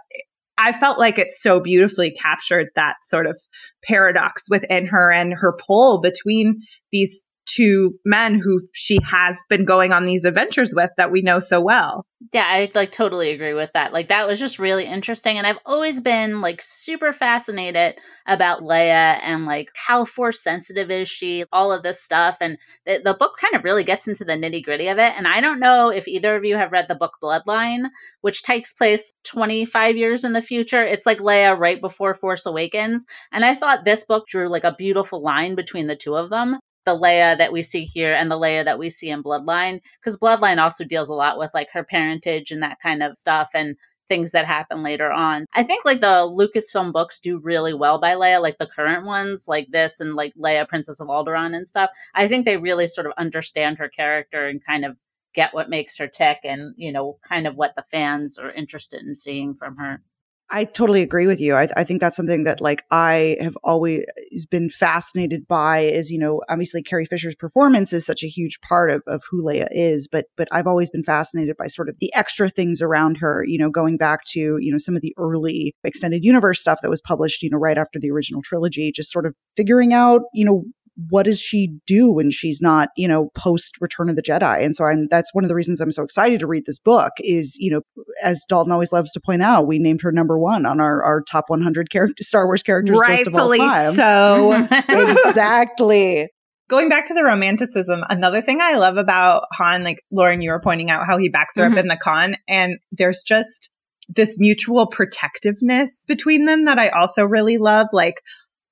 I 0.58 0.72
felt 0.74 0.98
like 0.98 1.20
it 1.20 1.28
so 1.42 1.60
beautifully 1.60 2.12
captured 2.12 2.70
that 2.76 2.96
sort 3.04 3.28
of 3.28 3.38
paradox 3.84 4.44
within 4.50 4.88
her 4.88 5.12
and 5.12 5.34
her 5.34 5.56
pull 5.68 6.02
between 6.02 6.62
these 6.92 7.24
two 7.48 7.98
men 8.06 8.40
who 8.40 8.62
she 8.74 9.00
has 9.10 9.38
been 9.50 9.66
going 9.66 9.94
on 9.94 10.06
these 10.06 10.26
adventures 10.26 10.74
with 10.76 10.92
that 10.98 11.12
we 11.12 11.22
know 11.22 11.40
so 11.40 11.62
well. 11.62 12.06
Yeah, 12.34 12.46
I 12.46 12.72
like 12.74 12.92
totally 12.92 13.32
agree 13.32 13.54
with 13.54 13.72
that. 13.74 13.94
Like 13.94 14.08
that 14.08 14.28
was 14.28 14.40
just 14.40 14.60
really 14.60 14.86
interesting 14.86 15.38
and 15.38 15.46
I've 15.46 15.60
always 15.66 16.02
been 16.02 16.42
like 16.42 16.62
super 16.62 17.14
fascinated 17.14 17.96
about 18.26 18.62
Leia 18.62 19.20
and 19.22 19.46
like 19.46 19.70
how 19.76 20.04
force 20.04 20.42
sensitive 20.42 20.90
is 20.90 21.08
she, 21.08 21.46
all 21.52 21.72
of 21.72 21.84
this 21.84 22.02
stuff 22.02 22.38
and 22.42 22.58
the, 22.86 23.02
the 23.04 23.14
book 23.14 23.38
kind 23.40 23.56
of 23.56 23.64
really 23.64 23.84
gets 23.84 24.08
into 24.08 24.26
the 24.26 24.34
nitty-gritty 24.34 24.88
of 24.88 24.98
it 24.98 25.14
and 25.16 25.28
I 25.28 25.42
don't 25.42 25.60
know 25.60 25.90
if 25.90 26.08
either 26.08 26.36
of 26.36 26.44
you 26.44 26.58
have 26.58 26.72
read 26.72 26.88
the 26.88 26.96
book 26.96 27.14
Bloodline, 27.24 27.86
which 28.22 28.44
takes 28.44 28.74
place 28.74 29.14
25 29.26 29.96
years 29.96 30.24
in 30.24 30.34
the 30.34 30.42
future. 30.42 30.82
It's 30.82 31.06
like 31.06 31.20
Leia 31.20 31.58
right 31.58 31.80
before 31.80 32.14
Force 32.14 32.46
Awakens 32.46 33.06
and 33.32 33.46
I 33.46 33.54
thought 33.54 33.86
this 33.86 34.06
book 34.06 34.28
drew 34.28 34.50
like 34.50 34.64
a 34.64 34.76
beautiful 34.78 35.22
line 35.22 35.56
between 35.56 35.88
the 35.88 35.96
two 35.96 36.16
of 36.16 36.30
them 36.30 36.58
the 36.88 36.98
Leia 36.98 37.38
that 37.38 37.52
we 37.52 37.62
see 37.62 37.84
here 37.84 38.14
and 38.14 38.32
the 38.32 38.40
Leia 38.40 38.64
that 38.64 38.80
we 38.80 38.90
see 38.90 39.10
in 39.10 39.22
Bloodline, 39.22 39.82
because 40.00 40.18
Bloodline 40.18 40.58
also 40.58 40.86
deals 40.86 41.10
a 41.10 41.14
lot 41.14 41.38
with 41.38 41.52
like 41.54 41.68
her 41.74 41.84
parentage 41.84 42.50
and 42.50 42.64
that 42.64 42.80
kind 42.80 43.04
of 43.04 43.18
stuff 43.18 43.50
and 43.54 43.76
things 44.08 44.32
that 44.32 44.46
happen 44.46 44.84
later 44.84 45.12
on. 45.12 45.46
I 45.54 45.64
think 45.64 45.84
like 45.84 46.00
the 46.00 46.08
Lucasfilm 46.08 46.94
books 46.94 47.20
do 47.20 47.40
really 47.40 47.74
well 47.74 48.00
by 48.00 48.14
Leia, 48.14 48.42
like 48.42 48.58
the 48.58 48.66
current 48.66 49.06
ones, 49.06 49.50
like 49.50 49.68
this 49.70 50.00
and 50.00 50.16
like 50.16 50.34
Leia, 50.36 50.66
Princess 50.66 51.02
of 51.02 51.10
Alderaan 51.10 51.54
and 51.54 51.68
stuff. 51.68 51.90
I 52.16 52.30
think 52.30 52.46
they 52.46 52.56
really 52.56 52.88
sort 52.88 53.06
of 53.06 53.14
understand 53.18 53.78
her 53.80 53.90
character 53.90 54.48
and 54.48 54.66
kind 54.66 54.86
of 54.86 54.96
get 55.36 55.54
what 55.54 55.70
makes 55.70 55.98
her 55.98 56.08
tick 56.08 56.40
and, 56.46 56.74
you 56.78 56.94
know, 56.94 57.20
kind 57.28 57.48
of 57.48 57.56
what 57.56 57.76
the 57.76 57.84
fans 57.92 58.38
are 58.38 58.52
interested 58.52 59.02
in 59.02 59.14
seeing 59.14 59.56
from 59.56 59.76
her. 59.76 60.02
I 60.50 60.64
totally 60.64 61.02
agree 61.02 61.28
with 61.28 61.42
you. 61.42 61.56
I, 61.56 61.68
I, 61.76 61.84
think 61.84 62.00
that's 62.00 62.16
something 62.16 62.46
that 62.46 62.62
like 62.62 62.84
I 62.90 63.36
have 63.42 63.58
always 63.66 64.06
been 64.50 64.70
fascinated 64.70 65.46
by 65.46 65.80
is, 65.80 66.10
you 66.10 66.18
know, 66.18 66.42
obviously 66.48 66.82
Carrie 66.82 67.06
Fisher's 67.06 67.36
performance 67.36 67.92
is 67.92 68.06
such 68.06 68.24
a 68.24 68.30
huge 68.30 68.62
part 68.62 68.90
of, 68.90 69.02
of 69.08 69.24
who 69.30 69.44
Leia 69.44 69.68
is, 69.72 70.08
but, 70.08 70.28
but 70.38 70.48
I've 70.52 70.68
always 70.68 70.90
been 70.90 71.04
fascinated 71.04 71.58
by 71.58 71.68
sort 71.68 71.90
of 71.90 71.98
the 72.00 72.14
extra 72.16 72.50
things 72.50 72.82
around 72.82 73.18
her, 73.18 73.44
you 73.46 73.58
know, 73.58 73.70
going 73.70 73.98
back 73.98 74.24
to, 74.28 74.58
you 74.62 74.72
know, 74.72 74.78
some 74.78 74.96
of 74.96 75.02
the 75.02 75.14
early 75.18 75.76
extended 75.84 76.24
universe 76.24 76.62
stuff 76.62 76.80
that 76.82 76.90
was 76.90 77.02
published, 77.02 77.44
you 77.44 77.50
know, 77.50 77.58
right 77.58 77.78
after 77.78 78.00
the 78.00 78.10
original 78.10 78.42
trilogy, 78.42 78.90
just 78.94 79.12
sort 79.12 79.26
of 79.26 79.36
figuring 79.58 79.92
out, 79.92 80.22
you 80.34 80.46
know, 80.46 80.64
what 81.10 81.24
does 81.24 81.40
she 81.40 81.78
do 81.86 82.12
when 82.12 82.32
she's 82.32 82.60
not, 82.60 82.90
you 82.98 83.08
know, 83.08 83.30
post 83.36 83.78
Return 83.80 84.10
of 84.10 84.16
the 84.16 84.24
Jedi? 84.24 84.64
And 84.64 84.76
so 84.76 84.86
I'm 84.86 85.08
that's 85.10 85.34
one 85.34 85.44
of 85.44 85.48
the 85.48 85.56
reasons 85.56 85.80
I'm 85.80 85.92
so 85.92 86.04
excited 86.04 86.40
to 86.40 86.48
read 86.48 86.66
this 86.66 86.80
book 86.80 87.14
is, 87.20 87.56
you 87.58 87.72
know, 87.72 87.82
as 88.24 88.44
Dalton 88.50 88.72
always 88.72 88.92
loves 88.92 89.12
to 89.12 89.20
point 89.20 89.44
out, 89.44 89.68
we 89.68 89.78
named 89.78 90.02
her 90.02 90.12
number 90.12 90.40
one 90.40 90.66
on 90.66 90.82
our, 90.82 91.04
our 91.04 91.22
top 91.22 91.46
100 91.50 91.92
character 91.92 92.24
Star 92.24 92.48
Wars 92.48 92.64
characters 92.64 93.00
Rightfully 93.00 93.60
list 93.60 93.98
of 93.98 94.00
all 94.00 94.56
time. 94.56 94.68
So 94.90 95.18
exactly. 95.28 96.30
Going 96.68 96.90
back 96.90 97.08
to 97.08 97.14
the 97.14 97.24
romanticism, 97.24 98.02
another 98.10 98.42
thing 98.42 98.60
I 98.60 98.76
love 98.76 98.98
about 98.98 99.44
Han, 99.54 99.84
like 99.84 100.02
Lauren, 100.12 100.42
you 100.42 100.52
were 100.52 100.60
pointing 100.60 100.90
out 100.90 101.06
how 101.06 101.18
he 101.18 101.30
backs 101.30 101.56
her 101.56 101.64
mm-hmm. 101.64 101.74
up 101.74 101.80
in 101.80 101.88
the 101.88 101.96
con, 101.96 102.36
and 102.48 102.78
there's 102.92 103.22
just 103.26 103.70
this 104.10 104.36
mutual 104.38 104.88
protectiveness 104.88 105.92
between 106.08 106.46
them 106.46 106.66
that 106.66 106.80
I 106.80 106.90
also 106.90 107.24
really 107.24 107.58
love. 107.58 107.88
Like 107.94 108.22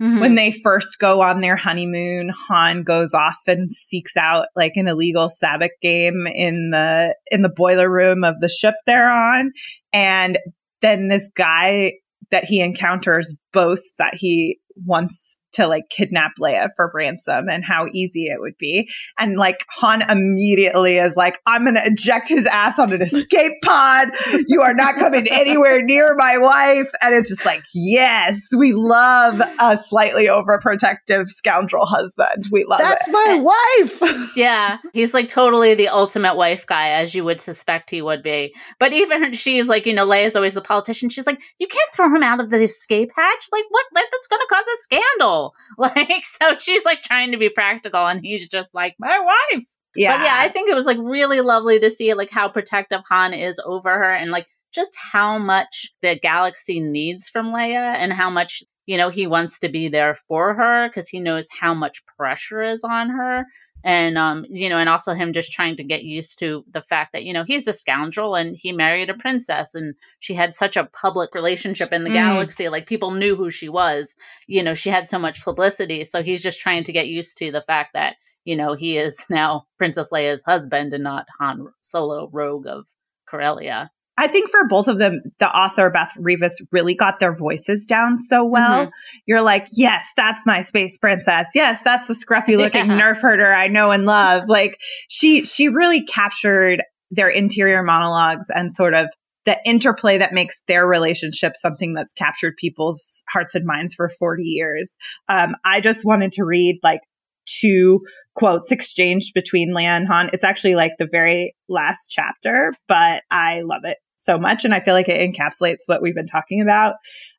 Mm-hmm. 0.02 0.20
When 0.20 0.36
they 0.36 0.52
first 0.52 1.00
go 1.00 1.22
on 1.22 1.40
their 1.40 1.56
honeymoon, 1.56 2.30
Han 2.48 2.84
goes 2.84 3.14
off 3.14 3.38
and 3.48 3.72
seeks 3.90 4.18
out 4.18 4.48
like 4.56 4.74
an 4.76 4.90
illegal 4.90 5.30
sabacc 5.42 5.70
game 5.82 6.28
in 6.28 6.72
the 6.72 7.16
in 7.32 7.44
the 7.44 7.50
boiler 7.50 7.90
room 7.90 8.26
of 8.26 8.40
the 8.42 8.50
ship 8.50 8.76
they're 8.86 9.10
on, 9.10 9.52
and 9.94 10.38
then 10.82 11.08
this 11.08 11.26
guy 11.36 11.94
that 12.32 12.44
he 12.44 12.60
encounters 12.60 13.34
boasts 13.54 13.90
that 13.98 14.16
he 14.16 14.60
wants 14.86 15.24
to 15.56 15.68
like 15.68 15.90
kidnap 15.90 16.32
Leia 16.40 16.70
for 16.76 16.92
ransom 16.94 17.50
and 17.50 17.64
how 17.64 17.88
easy 17.94 18.26
it 18.26 18.40
would 18.40 18.58
be. 18.58 18.90
And 19.20 19.38
like 19.38 19.66
Han 19.78 20.02
immediately 20.10 20.98
is 20.98 21.16
like, 21.16 21.40
I'm 21.46 21.64
going 21.64 21.76
to 21.76 21.86
eject 21.86 22.30
his 22.30 22.46
ass 22.46 22.78
on 22.80 22.94
an 22.94 23.02
escape 23.02 23.54
pod. 23.64 24.10
You 24.48 24.62
are 24.62 24.74
not 24.74 24.96
coming 24.96 25.28
anywhere 25.30 25.82
near 25.82 26.16
my 26.16 26.38
wife. 26.38 26.90
And 27.02 27.16
it's 27.16 27.30
just 27.30 27.46
like, 27.46 27.64
yes, 27.74 28.38
we 28.56 28.74
love 28.74 29.42
a 29.60 29.80
slightly 29.90 30.26
overprotective 30.26 31.28
scoundrel 31.28 31.86
husband. 31.86 32.48
We 32.52 32.66
love 32.66 32.80
That's 32.80 33.08
it. 33.08 33.12
my 33.12 33.40
wife. 33.42 34.32
yeah. 34.36 34.78
He's 34.94 35.14
like 35.14 35.30
totally 35.30 35.74
the 35.74 35.88
ultimate 35.88 36.36
wife 36.36 36.66
guy, 36.66 36.90
as 36.90 37.14
you 37.14 37.24
would 37.24 37.42
suspect 37.42 37.90
he 37.90 38.02
would 38.02 38.24
be. 38.24 38.54
But 38.80 38.94
even 38.94 39.34
she's 39.34 39.68
like, 39.68 39.86
you 39.86 39.94
know, 39.94 40.06
Leia's 40.06 40.36
always 40.36 40.54
the 40.54 40.62
politician. 40.62 41.10
She's 41.10 41.28
like, 41.28 41.42
you 41.60 41.68
can't 41.68 41.90
throw 41.94 42.14
him 42.14 42.24
out 42.24 42.40
of 42.40 42.50
the 42.50 42.64
escape 42.64 43.12
hatch. 43.16 43.48
Like, 43.52 43.66
what? 43.70 43.86
Like, 43.94 44.06
that's 44.12 44.28
going 44.28 44.42
to 44.42 44.48
cause 44.50 44.66
a 44.66 44.82
scandal. 44.82 45.45
Like, 45.78 46.26
so 46.26 46.58
she's 46.58 46.86
like 46.86 47.02
trying 47.02 47.32
to 47.32 47.38
be 47.38 47.50
practical, 47.50 48.06
and 48.06 48.22
he's 48.22 48.48
just 48.48 48.74
like, 48.74 48.96
my 49.00 49.20
wife. 49.20 49.66
Yeah. 49.96 50.18
But 50.18 50.24
yeah, 50.26 50.36
I 50.38 50.50
think 50.50 50.70
it 50.70 50.76
was 50.76 50.86
like 50.86 50.98
really 51.00 51.42
lovely 51.42 51.80
to 51.80 51.90
see 51.90 52.14
like 52.14 52.30
how 52.30 52.50
protective 52.50 53.02
Han 53.10 53.34
is 53.34 53.60
over 53.66 53.90
her 53.90 54.14
and 54.14 54.30
like 54.30 54.48
just 54.74 54.96
how 54.98 55.38
much 55.38 55.94
the 56.02 56.20
galaxy 56.20 56.82
needs 56.82 57.30
from 57.30 57.54
Leia 57.54 57.96
and 57.96 58.12
how 58.12 58.30
much, 58.30 58.62
you 58.86 58.98
know, 58.98 59.10
he 59.10 59.26
wants 59.26 59.58
to 59.60 59.70
be 59.70 59.88
there 59.88 60.16
for 60.28 60.54
her 60.54 60.90
because 60.90 61.08
he 61.08 61.22
knows 61.22 61.48
how 61.60 61.74
much 61.74 62.06
pressure 62.18 62.62
is 62.62 62.84
on 62.84 63.10
her 63.10 63.46
and 63.86 64.18
um 64.18 64.46
you 64.50 64.68
know 64.68 64.78
and 64.78 64.90
also 64.90 65.14
him 65.14 65.32
just 65.32 65.52
trying 65.52 65.78
to 65.78 65.84
get 65.84 66.04
used 66.04 66.40
to 66.40 66.66
the 66.72 66.82
fact 66.82 67.14
that 67.14 67.24
you 67.24 67.32
know 67.32 67.44
he's 67.46 67.68
a 67.68 67.74
scoundrel 67.74 68.36
and 68.36 68.58
he 68.58 68.74
married 68.74 69.10
a 69.10 69.14
princess 69.14 69.76
and 69.76 69.94
she 70.20 70.34
had 70.34 70.54
such 70.54 70.76
a 70.76 70.86
public 70.86 71.34
relationship 71.34 71.94
in 71.94 72.04
the 72.04 72.10
mm. 72.10 72.16
galaxy 72.16 72.68
like 72.68 72.88
people 72.88 73.12
knew 73.12 73.36
who 73.36 73.50
she 73.50 73.70
was. 73.70 74.16
You 74.48 74.64
know 74.64 74.74
she 74.74 74.90
had 74.90 75.08
so 75.08 75.20
much 75.20 75.44
publicity 75.44 76.04
so 76.04 76.24
he's 76.24 76.42
just 76.42 76.60
trying 76.60 76.84
to 76.84 76.92
get 76.92 77.08
used 77.08 77.38
to 77.38 77.52
the 77.52 77.62
fact 77.62 77.94
that 77.94 78.16
you 78.44 78.56
know 78.56 78.74
he 78.74 78.98
is 78.98 79.24
now 79.30 79.68
princess 79.78 80.10
leia's 80.12 80.44
husband 80.44 80.94
and 80.94 81.04
not 81.04 81.28
han 81.40 81.68
solo 81.82 82.30
rogue 82.34 82.68
of 82.68 82.88
corellia 83.28 83.92
I 84.18 84.28
think 84.28 84.50
for 84.50 84.66
both 84.68 84.88
of 84.88 84.98
them, 84.98 85.22
the 85.40 85.50
author 85.50 85.90
Beth 85.90 86.14
Revis 86.18 86.54
really 86.72 86.96
got 86.96 87.20
their 87.20 87.34
voices 87.34 87.86
down 87.86 88.18
so 88.18 88.46
well. 88.46 88.86
Mm-hmm. 88.86 88.90
You're 89.26 89.42
like, 89.42 89.68
yes, 89.72 90.06
that's 90.16 90.42
my 90.46 90.62
space 90.62 90.98
princess. 90.98 91.48
Yes, 91.54 91.82
that's 91.84 92.08
the 92.08 92.14
scruffy 92.14 92.58
looking 92.58 92.88
yeah. 92.88 93.00
nerf 93.00 93.20
herder 93.20 93.54
I 93.54 93.68
know 93.68 93.92
and 93.92 94.06
love. 94.06 94.48
Like 94.48 94.80
she, 95.10 95.44
she 95.46 95.68
really 95.68 96.04
captured 96.04 96.82
their 97.12 97.30
interior 97.30 97.84
monologues 97.84 98.48
and 98.50 98.72
sort 98.72 98.94
of 98.94 99.08
the 99.44 99.58
interplay 99.66 100.18
that 100.18 100.34
makes 100.34 100.60
their 100.68 100.88
relationship 100.88 101.54
something 101.56 101.94
that's 101.94 102.14
captured 102.14 102.56
people's 102.58 103.04
hearts 103.30 103.54
and 103.54 103.66
minds 103.66 103.94
for 103.94 104.10
40 104.10 104.44
years. 104.44 104.96
Um, 105.30 105.56
I 105.66 105.82
just 105.82 106.06
wanted 106.06 106.32
to 106.34 106.46
read 106.46 106.80
like 106.84 107.02
two 107.46 108.02
quotes 108.34 108.72
exchanged 108.72 109.34
between 109.34 109.74
Leia 109.74 109.98
and 109.98 110.08
Han. 110.08 110.30
It's 110.34 110.44
actually 110.44 110.76
like 110.76 110.94
the 110.98 111.08
very 111.12 111.56
last 111.70 112.08
chapter, 112.10 112.74
but 112.88 113.24
I 113.30 113.62
love 113.62 113.82
it 113.84 113.98
so 114.26 114.38
much. 114.38 114.66
And 114.66 114.74
I 114.74 114.80
feel 114.80 114.94
like 114.94 115.10
it 115.10 115.20
encapsulates 115.20 115.84
what 115.86 116.02
we've 116.02 116.16
been 116.16 116.28
talking 116.28 116.62
about. 116.62 116.96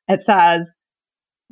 It 0.09 0.23
says, 0.23 0.69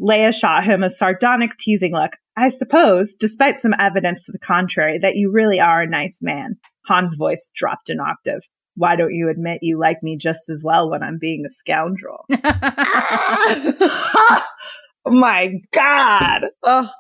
Leia 0.01 0.35
shot 0.35 0.65
him 0.65 0.83
a 0.83 0.91
sardonic, 0.91 1.57
teasing 1.59 1.93
look. 1.93 2.13
I 2.37 2.49
suppose, 2.49 3.15
despite 3.15 3.61
some 3.61 3.75
evidence 3.79 4.25
to 4.25 4.33
the 4.33 4.39
contrary, 4.39 4.99
that 4.99 5.17
you 5.17 5.31
really 5.31 5.61
are 5.61 5.83
a 5.83 5.89
nice 5.89 6.19
man. 6.21 6.57
Han's 6.87 7.15
voice 7.15 7.51
dropped 7.55 7.91
an 7.91 8.01
octave. 8.01 8.43
Why 8.77 8.97
don't 8.97 9.15
you 9.15 9.29
admit 9.29 9.61
you 9.63 9.79
like 9.79 10.03
me 10.03 10.17
just 10.17 10.49
as 10.49 10.63
well 10.65 10.91
when 10.91 11.03
I'm 11.03 11.19
being 11.19 11.45
a 11.47 11.49
scoundrel? 11.49 12.25
oh 12.33 14.43
my 15.07 15.61
God. 15.73 16.47
Oh, 16.65 16.91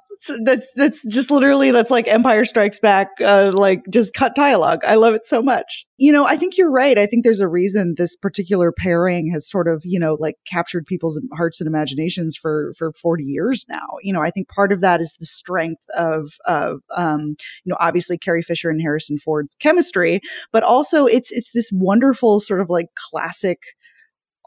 that's 0.44 0.72
that's 0.74 1.06
just 1.08 1.30
literally 1.30 1.70
that's 1.70 1.90
like 1.90 2.06
Empire 2.08 2.44
Strikes 2.44 2.78
Back, 2.78 3.08
uh, 3.20 3.50
like 3.52 3.82
just 3.90 4.14
cut 4.14 4.34
dialogue. 4.34 4.84
I 4.84 4.94
love 4.96 5.14
it 5.14 5.24
so 5.24 5.42
much. 5.42 5.86
You 5.96 6.12
know, 6.12 6.26
I 6.26 6.36
think 6.36 6.56
you're 6.56 6.70
right. 6.70 6.98
I 6.98 7.06
think 7.06 7.24
there's 7.24 7.40
a 7.40 7.48
reason 7.48 7.94
this 7.96 8.16
particular 8.16 8.72
pairing 8.72 9.30
has 9.32 9.48
sort 9.48 9.68
of 9.68 9.82
you 9.84 9.98
know 9.98 10.16
like 10.20 10.36
captured 10.46 10.86
people's 10.86 11.20
hearts 11.34 11.60
and 11.60 11.68
imaginations 11.68 12.36
for 12.36 12.74
for 12.76 12.92
40 12.92 13.24
years 13.24 13.64
now. 13.68 13.86
You 14.02 14.12
know, 14.12 14.20
I 14.20 14.30
think 14.30 14.48
part 14.48 14.72
of 14.72 14.80
that 14.80 15.00
is 15.00 15.16
the 15.18 15.26
strength 15.26 15.84
of 15.96 16.34
of 16.46 16.82
um, 16.96 17.36
you 17.64 17.70
know 17.70 17.76
obviously 17.80 18.18
Carrie 18.18 18.42
Fisher 18.42 18.70
and 18.70 18.80
Harrison 18.80 19.18
Ford's 19.18 19.54
chemistry, 19.60 20.20
but 20.52 20.62
also 20.62 21.06
it's 21.06 21.30
it's 21.30 21.50
this 21.52 21.70
wonderful 21.72 22.40
sort 22.40 22.60
of 22.60 22.70
like 22.70 22.88
classic 22.94 23.60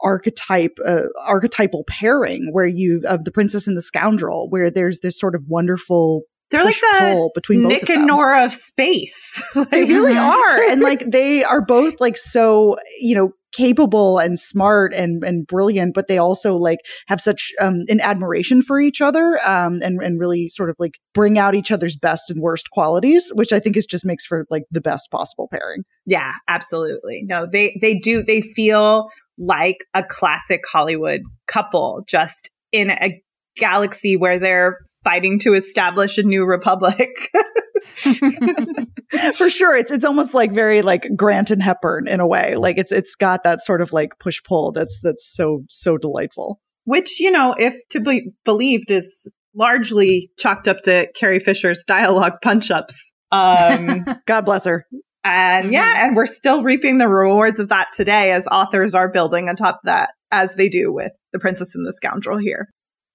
archetype 0.02 0.78
uh, 0.86 1.02
archetypal 1.24 1.84
pairing 1.88 2.52
where 2.52 2.66
you 2.66 3.02
of 3.06 3.24
the 3.24 3.32
princess 3.32 3.66
and 3.66 3.76
the 3.76 3.82
scoundrel 3.82 4.48
where 4.50 4.70
there's 4.70 5.00
this 5.00 5.18
sort 5.18 5.34
of 5.34 5.44
wonderful 5.48 6.22
they're 6.50 6.64
like 6.64 6.80
the 6.80 7.30
between 7.34 7.68
Nick 7.68 7.90
and 7.90 8.06
Nora 8.06 8.46
of 8.46 8.54
space. 8.54 9.14
they 9.70 9.84
really 9.84 10.16
are, 10.16 10.62
and 10.62 10.80
like 10.80 11.10
they 11.10 11.44
are 11.44 11.60
both 11.60 12.00
like 12.00 12.16
so 12.16 12.76
you 13.00 13.14
know 13.14 13.32
capable 13.52 14.18
and 14.18 14.38
smart 14.38 14.94
and 14.94 15.22
and 15.24 15.46
brilliant, 15.46 15.94
but 15.94 16.06
they 16.06 16.16
also 16.16 16.56
like 16.56 16.78
have 17.06 17.20
such 17.20 17.52
um, 17.60 17.84
an 17.88 18.00
admiration 18.00 18.62
for 18.62 18.80
each 18.80 19.02
other 19.02 19.38
um, 19.46 19.80
and 19.82 20.02
and 20.02 20.18
really 20.18 20.48
sort 20.48 20.70
of 20.70 20.76
like 20.78 20.98
bring 21.12 21.38
out 21.38 21.54
each 21.54 21.70
other's 21.70 21.96
best 21.96 22.30
and 22.30 22.40
worst 22.40 22.70
qualities, 22.70 23.30
which 23.34 23.52
I 23.52 23.60
think 23.60 23.76
is 23.76 23.84
just 23.84 24.06
makes 24.06 24.24
for 24.24 24.46
like 24.48 24.64
the 24.70 24.80
best 24.80 25.10
possible 25.10 25.48
pairing. 25.50 25.84
Yeah, 26.06 26.32
absolutely. 26.48 27.24
No, 27.26 27.46
they 27.50 27.78
they 27.82 27.98
do 27.98 28.22
they 28.22 28.40
feel 28.40 29.10
like 29.38 29.84
a 29.94 30.02
classic 30.02 30.62
Hollywood 30.70 31.22
couple 31.46 32.04
just 32.08 32.50
in 32.72 32.90
a 32.90 33.22
galaxy 33.56 34.16
where 34.16 34.38
they're 34.38 34.78
fighting 35.02 35.38
to 35.40 35.54
establish 35.54 36.18
a 36.18 36.22
new 36.22 36.44
republic. 36.44 37.10
For 39.34 39.48
sure. 39.48 39.76
It's 39.76 39.90
it's 39.90 40.04
almost 40.04 40.34
like 40.34 40.52
very 40.52 40.82
like 40.82 41.08
Grant 41.16 41.50
and 41.50 41.62
Hepburn 41.62 42.08
in 42.08 42.20
a 42.20 42.26
way. 42.26 42.56
Like 42.56 42.78
it's 42.78 42.92
it's 42.92 43.14
got 43.14 43.44
that 43.44 43.60
sort 43.60 43.80
of 43.80 43.92
like 43.92 44.18
push 44.18 44.42
pull 44.42 44.72
that's 44.72 44.98
that's 45.02 45.28
so 45.32 45.64
so 45.68 45.96
delightful. 45.96 46.60
Which, 46.84 47.20
you 47.20 47.30
know, 47.30 47.54
if 47.58 47.74
to 47.90 48.00
be 48.00 48.30
believed 48.44 48.90
is 48.90 49.12
largely 49.54 50.30
chalked 50.38 50.68
up 50.68 50.82
to 50.84 51.08
Carrie 51.14 51.40
Fisher's 51.40 51.84
dialogue 51.86 52.34
punch 52.42 52.70
ups. 52.70 52.96
Um, 53.30 54.06
God 54.26 54.42
bless 54.42 54.64
her. 54.64 54.86
And 55.28 55.64
mm-hmm. 55.64 55.72
yeah, 55.72 56.06
and 56.06 56.16
we're 56.16 56.26
still 56.26 56.62
reaping 56.62 56.98
the 56.98 57.08
rewards 57.08 57.58
of 57.58 57.68
that 57.68 57.88
today 57.94 58.32
as 58.32 58.46
authors 58.50 58.94
are 58.94 59.08
building 59.08 59.48
on 59.48 59.54
atop 59.54 59.80
that, 59.84 60.10
as 60.30 60.54
they 60.54 60.68
do 60.68 60.92
with 60.92 61.12
The 61.32 61.38
Princess 61.38 61.74
and 61.74 61.86
the 61.86 61.92
Scoundrel 61.92 62.38
here. 62.38 62.68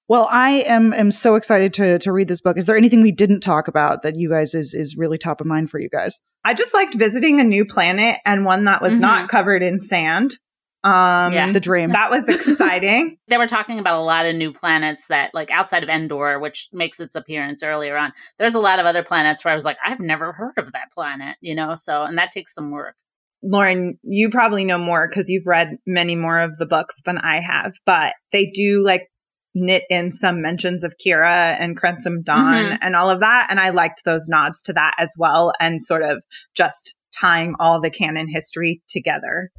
Well, 0.09 0.27
I 0.29 0.63
am 0.67 0.93
am 0.93 1.11
so 1.11 1.35
excited 1.35 1.73
to 1.75 1.97
to 1.99 2.11
read 2.11 2.27
this 2.27 2.41
book. 2.41 2.57
Is 2.57 2.65
there 2.65 2.77
anything 2.77 3.01
we 3.01 3.11
didn't 3.11 3.39
talk 3.39 3.67
about 3.67 4.03
that 4.03 4.15
you 4.15 4.29
guys 4.29 4.53
is 4.53 4.73
is 4.73 4.95
really 4.97 5.17
top 5.17 5.41
of 5.41 5.47
mind 5.47 5.69
for 5.69 5.79
you 5.79 5.89
guys? 5.89 6.19
I 6.43 6.53
just 6.53 6.73
liked 6.73 6.93
visiting 6.93 7.39
a 7.39 7.43
new 7.43 7.65
planet 7.65 8.19
and 8.25 8.43
one 8.43 8.65
that 8.65 8.81
was 8.81 8.91
mm-hmm. 8.91 9.01
not 9.01 9.29
covered 9.29 9.63
in 9.63 9.79
sand. 9.79 10.37
Um, 10.83 11.31
yeah. 11.31 11.49
the 11.51 11.61
dream 11.61 11.91
that 11.91 12.09
was 12.09 12.27
exciting. 12.27 13.17
they 13.29 13.37
were 13.37 13.47
talking 13.47 13.79
about 13.79 13.99
a 13.99 14.03
lot 14.03 14.25
of 14.25 14.35
new 14.35 14.51
planets 14.51 15.07
that, 15.07 15.33
like 15.33 15.49
outside 15.49 15.81
of 15.81 15.89
Endor, 15.89 16.39
which 16.39 16.67
makes 16.73 16.99
its 16.99 17.15
appearance 17.15 17.63
earlier 17.63 17.95
on. 17.95 18.11
There's 18.37 18.53
a 18.53 18.59
lot 18.59 18.79
of 18.79 18.85
other 18.85 19.03
planets 19.03 19.45
where 19.45 19.53
I 19.53 19.55
was 19.55 19.63
like, 19.63 19.77
I've 19.85 20.01
never 20.01 20.33
heard 20.33 20.57
of 20.57 20.73
that 20.73 20.91
planet, 20.93 21.37
you 21.39 21.55
know. 21.55 21.75
So, 21.75 22.03
and 22.03 22.17
that 22.17 22.31
takes 22.31 22.53
some 22.53 22.69
work. 22.69 22.95
Lauren, 23.41 23.97
you 24.03 24.29
probably 24.29 24.63
know 24.65 24.77
more 24.77 25.07
because 25.07 25.27
you've 25.27 25.47
read 25.47 25.77
many 25.85 26.15
more 26.15 26.39
of 26.39 26.57
the 26.57 26.65
books 26.65 26.95
than 27.05 27.17
I 27.17 27.41
have, 27.41 27.73
but 27.85 28.13
they 28.31 28.51
do 28.51 28.83
like 28.83 29.09
knit 29.55 29.83
in 29.89 30.11
some 30.11 30.41
mentions 30.41 30.83
of 30.83 30.95
Qi'ra 30.97 31.57
and 31.59 31.77
Crimson 31.77 32.23
Dawn 32.23 32.53
mm-hmm. 32.53 32.75
and 32.81 32.95
all 32.95 33.09
of 33.09 33.19
that. 33.19 33.47
And 33.49 33.59
I 33.59 33.69
liked 33.69 34.03
those 34.03 34.27
nods 34.27 34.61
to 34.63 34.73
that 34.73 34.95
as 34.97 35.11
well 35.17 35.53
and 35.59 35.81
sort 35.81 36.03
of 36.03 36.23
just 36.55 36.95
tying 37.17 37.55
all 37.59 37.79
the 37.79 37.91
canon 37.91 38.27
history 38.27 38.81
together. 38.87 39.51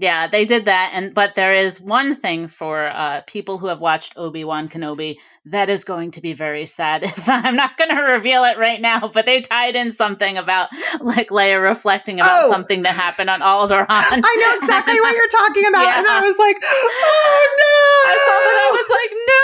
Yeah, 0.00 0.28
they 0.28 0.46
did 0.46 0.64
that, 0.64 0.92
and 0.94 1.12
but 1.12 1.34
there 1.34 1.54
is 1.54 1.78
one 1.78 2.14
thing 2.16 2.48
for 2.48 2.86
uh, 2.86 3.20
people 3.26 3.58
who 3.58 3.66
have 3.66 3.80
watched 3.80 4.14
Obi 4.16 4.44
Wan 4.44 4.66
Kenobi 4.66 5.18
that 5.44 5.68
is 5.68 5.84
going 5.84 6.10
to 6.12 6.22
be 6.22 6.32
very 6.32 6.64
sad. 6.64 7.02
If 7.20 7.28
I'm 7.28 7.54
not 7.54 7.76
going 7.76 7.94
to 7.94 8.00
reveal 8.00 8.44
it 8.44 8.56
right 8.56 8.80
now, 8.80 9.10
but 9.12 9.26
they 9.26 9.42
tied 9.42 9.76
in 9.76 9.92
something 9.92 10.38
about 10.38 10.70
like 11.00 11.28
Leia 11.28 11.62
reflecting 11.62 12.18
about 12.18 12.46
oh. 12.46 12.50
something 12.50 12.80
that 12.82 12.94
happened 12.94 13.28
on 13.28 13.40
Alderaan. 13.40 13.86
I 14.24 14.34
know 14.40 14.56
exactly 14.56 14.98
what 15.00 15.12
you're 15.14 15.28
talking 15.28 15.66
about, 15.66 15.84
yeah. 15.84 15.98
and 15.98 16.06
I 16.06 16.20
was 16.28 16.38
like, 16.38 16.56
oh 16.64 17.44
no! 17.60 17.76
I 18.08 18.16
saw 18.24 18.36
that. 18.40 18.56
I 18.56 18.70
was 18.72 18.88
like, 18.98 19.12
no! 19.28 19.39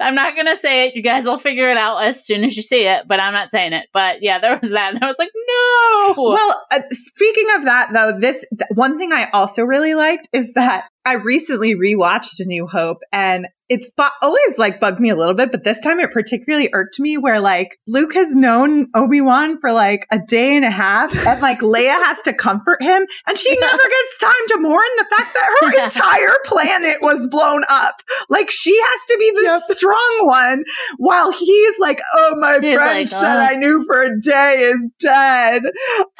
I'm 0.00 0.14
not 0.14 0.34
going 0.34 0.46
to 0.46 0.56
say 0.56 0.86
it. 0.86 0.94
You 0.94 1.02
guys 1.02 1.24
will 1.24 1.38
figure 1.38 1.70
it 1.70 1.76
out 1.76 1.98
as 1.98 2.24
soon 2.24 2.44
as 2.44 2.56
you 2.56 2.62
see 2.62 2.86
it, 2.86 3.04
but 3.08 3.20
I'm 3.20 3.32
not 3.32 3.50
saying 3.50 3.72
it. 3.72 3.86
But 3.92 4.22
yeah, 4.22 4.38
there 4.38 4.58
was 4.60 4.70
that, 4.70 4.94
and 4.94 5.02
I 5.02 5.06
was 5.06 5.16
like, 5.18 5.30
no. 5.48 6.14
Well, 6.32 6.62
uh, 6.70 6.80
speaking 7.14 7.46
of 7.56 7.64
that, 7.64 7.92
though, 7.92 8.18
this 8.18 8.36
th- 8.56 8.68
one 8.74 8.98
thing 8.98 9.12
I 9.12 9.30
also 9.30 9.62
really 9.62 9.94
liked 9.94 10.28
is 10.32 10.52
that 10.54 10.84
I 11.04 11.14
recently 11.14 11.74
rewatched 11.74 12.40
A 12.40 12.44
New 12.44 12.66
Hope 12.66 12.98
and 13.12 13.46
it's 13.68 13.90
bu- 13.96 14.04
always 14.22 14.58
like 14.58 14.80
bugged 14.80 15.00
me 15.00 15.10
a 15.10 15.16
little 15.16 15.34
bit, 15.34 15.50
but 15.50 15.64
this 15.64 15.78
time 15.80 15.98
it 16.00 16.12
particularly 16.12 16.68
irked 16.72 17.00
me 17.00 17.18
where 17.18 17.40
like 17.40 17.78
Luke 17.86 18.14
has 18.14 18.32
known 18.32 18.88
Obi-Wan 18.94 19.58
for 19.58 19.72
like 19.72 20.06
a 20.10 20.18
day 20.18 20.56
and 20.56 20.64
a 20.64 20.70
half 20.70 21.14
and 21.26 21.40
like 21.40 21.60
Leia 21.60 21.94
has 22.04 22.18
to 22.24 22.32
comfort 22.32 22.82
him 22.82 23.06
and 23.26 23.38
she 23.38 23.58
never 23.58 23.76
gets 23.76 24.18
time 24.20 24.32
to 24.48 24.58
mourn 24.60 24.86
the 24.98 25.06
fact 25.16 25.34
that 25.34 25.58
her 25.60 25.84
entire 25.84 26.36
planet 26.44 26.96
was 27.00 27.26
blown 27.30 27.62
up. 27.68 27.94
Like 28.28 28.50
she 28.50 28.76
has 28.76 29.00
to 29.08 29.16
be 29.18 29.30
the 29.32 29.42
yep. 29.42 29.76
strong 29.76 30.20
one 30.22 30.64
while 30.98 31.32
he's 31.32 31.74
like, 31.80 32.00
oh, 32.14 32.36
my 32.36 32.58
he's 32.60 32.74
friend 32.74 33.10
like, 33.10 33.18
oh. 33.18 33.20
that 33.20 33.52
I 33.52 33.56
knew 33.56 33.84
for 33.86 34.02
a 34.02 34.20
day 34.20 34.70
is 34.70 34.90
dead. 35.00 35.62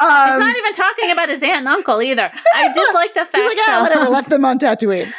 Um, 0.00 0.31
he's 0.31 0.38
not 0.38 0.57
even 0.57 0.73
talking 0.73 1.11
about 1.11 1.29
his 1.29 1.43
aunt 1.43 1.59
and 1.59 1.69
uncle 1.69 2.03
either. 2.03 2.31
I 2.55 2.73
did 2.73 2.87
like 2.95 3.15
the 3.15 3.25
fact 3.25 3.35
like, 3.35 3.57
yeah, 3.57 3.83
whatever, 3.83 4.11
left 4.11 4.31
them 4.31 4.45
on 4.45 4.59
Tatooine. 4.67 5.12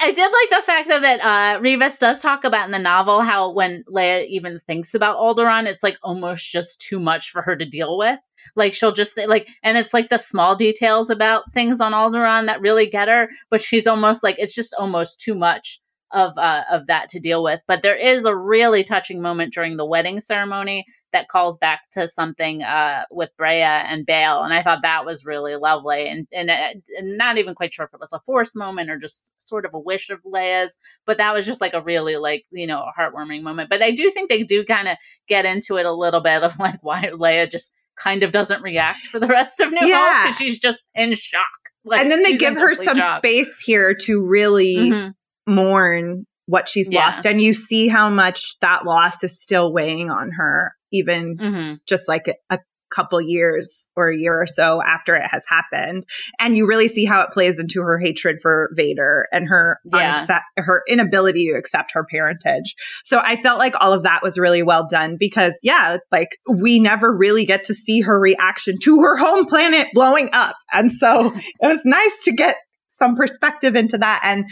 I 0.00 0.12
did 0.12 0.32
like 0.32 0.60
the 0.60 0.66
fact 0.66 0.88
that, 0.88 1.02
that 1.02 1.20
uh, 1.20 1.61
Revis 1.62 1.98
does 1.98 2.20
talk 2.20 2.44
about 2.44 2.66
in 2.66 2.72
the 2.72 2.78
novel 2.78 3.22
how 3.22 3.50
when 3.50 3.84
Leia 3.84 4.26
even 4.26 4.60
thinks 4.66 4.94
about 4.94 5.16
Alderaan, 5.16 5.66
it's 5.66 5.82
like 5.82 5.96
almost 6.02 6.50
just 6.50 6.80
too 6.80 6.98
much 6.98 7.30
for 7.30 7.40
her 7.42 7.56
to 7.56 7.64
deal 7.64 7.96
with. 7.96 8.18
Like 8.56 8.74
she'll 8.74 8.92
just 8.92 9.16
like, 9.16 9.48
and 9.62 9.78
it's 9.78 9.94
like 9.94 10.08
the 10.08 10.18
small 10.18 10.56
details 10.56 11.08
about 11.08 11.52
things 11.52 11.80
on 11.80 11.92
Alderaan 11.92 12.46
that 12.46 12.60
really 12.60 12.86
get 12.86 13.08
her, 13.08 13.28
but 13.50 13.60
she's 13.60 13.86
almost 13.86 14.22
like 14.22 14.36
it's 14.38 14.54
just 14.54 14.74
almost 14.74 15.20
too 15.20 15.34
much 15.34 15.80
of 16.12 16.36
uh, 16.36 16.62
of 16.70 16.86
that 16.86 17.08
to 17.10 17.20
deal 17.20 17.42
with. 17.42 17.62
But 17.66 17.82
there 17.82 17.96
is 17.96 18.24
a 18.24 18.36
really 18.36 18.84
touching 18.84 19.20
moment 19.20 19.52
during 19.52 19.76
the 19.76 19.86
wedding 19.86 20.20
ceremony 20.20 20.84
that 21.12 21.28
calls 21.28 21.58
back 21.58 21.82
to 21.92 22.08
something 22.08 22.62
uh, 22.62 23.04
with 23.10 23.30
Breha 23.38 23.84
and 23.86 24.06
Bail, 24.06 24.42
and 24.42 24.52
I 24.52 24.62
thought 24.62 24.80
that 24.82 25.04
was 25.04 25.24
really 25.24 25.56
lovely. 25.56 26.08
And 26.08 26.26
and, 26.32 26.50
uh, 26.50 26.68
and 26.98 27.18
not 27.18 27.38
even 27.38 27.54
quite 27.54 27.72
sure 27.72 27.86
if 27.86 27.94
it 27.94 28.00
was 28.00 28.12
a 28.12 28.20
forced 28.20 28.56
moment 28.56 28.90
or 28.90 28.98
just 28.98 29.32
sort 29.38 29.64
of 29.64 29.74
a 29.74 29.78
wish 29.78 30.10
of 30.10 30.20
Leia's, 30.22 30.78
but 31.06 31.18
that 31.18 31.34
was 31.34 31.46
just 31.46 31.60
like 31.60 31.74
a 31.74 31.82
really 31.82 32.16
like 32.16 32.44
you 32.50 32.66
know 32.66 32.84
heartwarming 32.98 33.42
moment. 33.42 33.70
But 33.70 33.82
I 33.82 33.90
do 33.92 34.10
think 34.10 34.28
they 34.28 34.42
do 34.42 34.64
kind 34.64 34.88
of 34.88 34.96
get 35.28 35.44
into 35.44 35.76
it 35.76 35.86
a 35.86 35.92
little 35.92 36.20
bit 36.20 36.42
of 36.42 36.58
like 36.58 36.82
why 36.82 37.10
Leia 37.12 37.50
just 37.50 37.72
kind 37.96 38.22
of 38.22 38.32
doesn't 38.32 38.62
react 38.62 39.06
for 39.06 39.20
the 39.20 39.26
rest 39.26 39.60
of 39.60 39.70
New 39.70 39.86
yeah. 39.86 40.24
Hope 40.24 40.26
because 40.26 40.38
she's 40.38 40.58
just 40.58 40.82
in 40.94 41.14
shock. 41.14 41.42
Like, 41.84 42.00
and 42.00 42.10
then 42.10 42.22
they 42.22 42.36
give 42.36 42.54
her 42.54 42.74
some 42.74 42.96
job. 42.96 43.20
space 43.20 43.50
here 43.64 43.94
to 44.02 44.24
really. 44.24 44.76
Mm-hmm 44.76 45.08
mourn 45.46 46.26
what 46.46 46.68
she's 46.68 46.88
yeah. 46.90 47.06
lost 47.06 47.26
and 47.26 47.40
you 47.40 47.54
see 47.54 47.88
how 47.88 48.10
much 48.10 48.56
that 48.60 48.84
loss 48.84 49.22
is 49.22 49.38
still 49.40 49.72
weighing 49.72 50.10
on 50.10 50.30
her 50.32 50.72
even 50.92 51.36
mm-hmm. 51.36 51.74
just 51.86 52.08
like 52.08 52.28
a, 52.28 52.34
a, 52.50 52.58
couple 52.92 53.18
years 53.22 53.88
or 53.96 54.10
a 54.10 54.18
year 54.18 54.38
or 54.38 54.46
so 54.46 54.82
after 54.82 55.16
it 55.16 55.26
has 55.26 55.42
happened 55.48 56.04
and 56.38 56.58
you 56.58 56.66
really 56.66 56.88
see 56.88 57.06
how 57.06 57.22
it 57.22 57.30
plays 57.30 57.58
into 57.58 57.80
her 57.80 57.98
hatred 57.98 58.36
for 58.42 58.68
Vader 58.74 59.26
and 59.32 59.48
her 59.48 59.78
yeah. 59.86 60.26
unaccept- 60.26 60.62
her 60.62 60.82
inability 60.86 61.46
to 61.46 61.56
accept 61.56 61.90
her 61.94 62.04
parentage 62.04 62.74
so 63.02 63.18
i 63.24 63.34
felt 63.40 63.58
like 63.58 63.74
all 63.80 63.94
of 63.94 64.02
that 64.02 64.22
was 64.22 64.36
really 64.36 64.62
well 64.62 64.86
done 64.86 65.16
because 65.18 65.54
yeah 65.62 65.96
like 66.10 66.36
we 66.60 66.78
never 66.78 67.16
really 67.16 67.46
get 67.46 67.64
to 67.64 67.72
see 67.74 68.02
her 68.02 68.20
reaction 68.20 68.76
to 68.82 68.98
her 69.00 69.16
home 69.16 69.46
planet 69.46 69.86
blowing 69.94 70.28
up 70.34 70.56
and 70.74 70.92
so 70.92 71.32
it 71.36 71.66
was 71.66 71.80
nice 71.86 72.12
to 72.24 72.30
get 72.30 72.56
some 72.88 73.16
perspective 73.16 73.74
into 73.74 73.98
that 73.98 74.20
and 74.22 74.44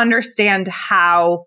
understand 0.00 0.68
how 0.68 1.44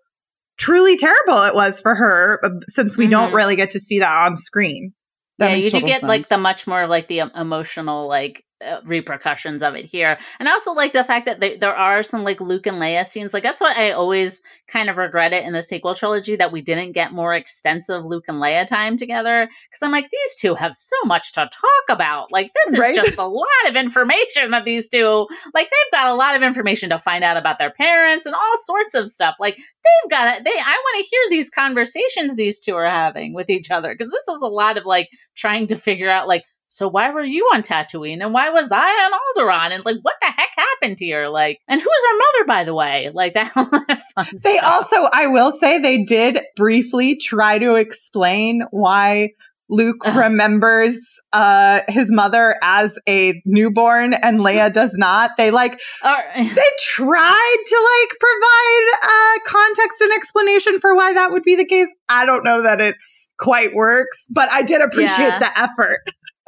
truly 0.58 0.96
terrible 0.96 1.42
it 1.42 1.54
was 1.54 1.80
for 1.80 1.94
her 1.94 2.38
uh, 2.44 2.50
since 2.68 2.96
we 2.96 3.04
mm-hmm. 3.04 3.12
don't 3.12 3.32
really 3.32 3.56
get 3.56 3.70
to 3.70 3.80
see 3.80 3.98
that 3.98 4.12
on 4.12 4.36
screen. 4.36 4.92
That 5.38 5.50
yeah, 5.50 5.56
you 5.56 5.70
do 5.70 5.80
get 5.80 6.00
sense. 6.00 6.08
like 6.08 6.28
the 6.28 6.36
much 6.36 6.66
more 6.66 6.86
like 6.86 7.08
the 7.08 7.20
emotional 7.34 8.06
like 8.06 8.44
repercussions 8.84 9.62
of 9.62 9.74
it 9.74 9.86
here. 9.86 10.18
And 10.38 10.48
I 10.48 10.52
also 10.52 10.72
like 10.72 10.92
the 10.92 11.04
fact 11.04 11.26
that 11.26 11.40
they, 11.40 11.56
there 11.56 11.74
are 11.74 12.02
some 12.02 12.24
like 12.24 12.40
Luke 12.40 12.66
and 12.66 12.76
Leia 12.76 13.06
scenes. 13.06 13.32
Like 13.32 13.42
that's 13.42 13.60
what 13.60 13.76
I 13.76 13.92
always 13.92 14.42
kind 14.68 14.90
of 14.90 14.96
regret 14.96 15.32
it 15.32 15.44
in 15.44 15.52
the 15.52 15.62
sequel 15.62 15.94
trilogy 15.94 16.36
that 16.36 16.52
we 16.52 16.60
didn't 16.60 16.92
get 16.92 17.12
more 17.12 17.34
extensive 17.34 18.04
Luke 18.04 18.24
and 18.28 18.38
Leia 18.38 18.66
time 18.66 18.96
together. 18.96 19.48
Because 19.68 19.82
I'm 19.82 19.92
like, 19.92 20.10
these 20.10 20.36
two 20.38 20.54
have 20.54 20.74
so 20.74 20.96
much 21.04 21.32
to 21.34 21.48
talk 21.52 21.84
about. 21.88 22.30
Like 22.32 22.50
this 22.54 22.74
is 22.74 22.78
right? 22.78 22.94
just 22.94 23.18
a 23.18 23.26
lot 23.26 23.46
of 23.68 23.76
information 23.76 24.50
that 24.50 24.64
these 24.64 24.88
two 24.88 25.26
like 25.54 25.70
they've 25.70 25.92
got 25.92 26.08
a 26.08 26.14
lot 26.14 26.36
of 26.36 26.42
information 26.42 26.90
to 26.90 26.98
find 26.98 27.24
out 27.24 27.36
about 27.36 27.58
their 27.58 27.70
parents 27.70 28.26
and 28.26 28.34
all 28.34 28.58
sorts 28.64 28.94
of 28.94 29.08
stuff. 29.08 29.36
Like 29.40 29.56
they've 29.56 30.10
got 30.10 30.36
it. 30.36 30.44
They 30.44 30.50
I 30.50 30.54
want 30.54 31.04
to 31.04 31.08
hear 31.10 31.20
these 31.30 31.50
conversations 31.50 32.36
these 32.36 32.60
two 32.60 32.74
are 32.74 32.88
having 32.88 33.34
with 33.34 33.50
each 33.50 33.70
other 33.70 33.94
because 33.94 34.12
this 34.12 34.34
is 34.34 34.42
a 34.42 34.46
lot 34.46 34.76
of 34.76 34.84
like 34.84 35.08
trying 35.34 35.66
to 35.68 35.76
figure 35.76 36.10
out 36.10 36.28
like 36.28 36.44
so 36.72 36.86
why 36.86 37.10
were 37.10 37.24
you 37.24 37.50
on 37.52 37.62
Tatooine 37.62 38.22
and 38.22 38.32
why 38.32 38.50
was 38.50 38.70
I 38.70 38.86
on 38.86 39.12
Alderaan? 39.12 39.74
And 39.74 39.84
like, 39.84 39.96
what 40.02 40.14
the 40.20 40.28
heck 40.28 40.50
happened 40.56 41.00
here? 41.00 41.26
Like, 41.26 41.58
and 41.66 41.80
who's 41.80 41.88
our 41.88 42.16
mother, 42.16 42.46
by 42.46 42.64
the 42.64 42.74
way? 42.74 43.10
Like 43.20 43.34
that. 43.34 43.52
they 44.42 44.56
stuff. 44.56 44.88
also, 44.92 45.08
I 45.12 45.26
will 45.26 45.52
say, 45.58 45.78
they 45.78 46.04
did 46.04 46.38
briefly 46.56 47.16
try 47.16 47.58
to 47.58 47.74
explain 47.74 48.62
why 48.70 49.30
Luke 49.68 50.06
remembers 50.06 50.96
uh 51.32 51.80
his 51.88 52.06
mother 52.10 52.56
as 52.62 52.92
a 53.08 53.42
newborn 53.44 54.14
and 54.14 54.40
Leia 54.40 54.72
does 54.72 54.92
not. 54.94 55.32
They 55.36 55.50
like 55.50 55.78
they 56.02 56.70
tried 56.80 57.58
to 57.66 57.90
like 58.00 58.18
provide 58.18 58.86
uh 59.02 59.38
context 59.46 60.00
and 60.00 60.12
explanation 60.12 60.80
for 60.80 60.94
why 60.94 61.12
that 61.14 61.30
would 61.30 61.42
be 61.42 61.56
the 61.56 61.66
case. 61.66 61.88
I 62.08 62.24
don't 62.26 62.44
know 62.44 62.62
that 62.62 62.80
it's 62.80 63.04
quite 63.40 63.74
works, 63.74 64.18
but 64.28 64.50
I 64.52 64.62
did 64.62 64.80
appreciate 64.82 65.18
yeah. 65.18 65.38
the 65.38 65.58
effort. 65.58 66.00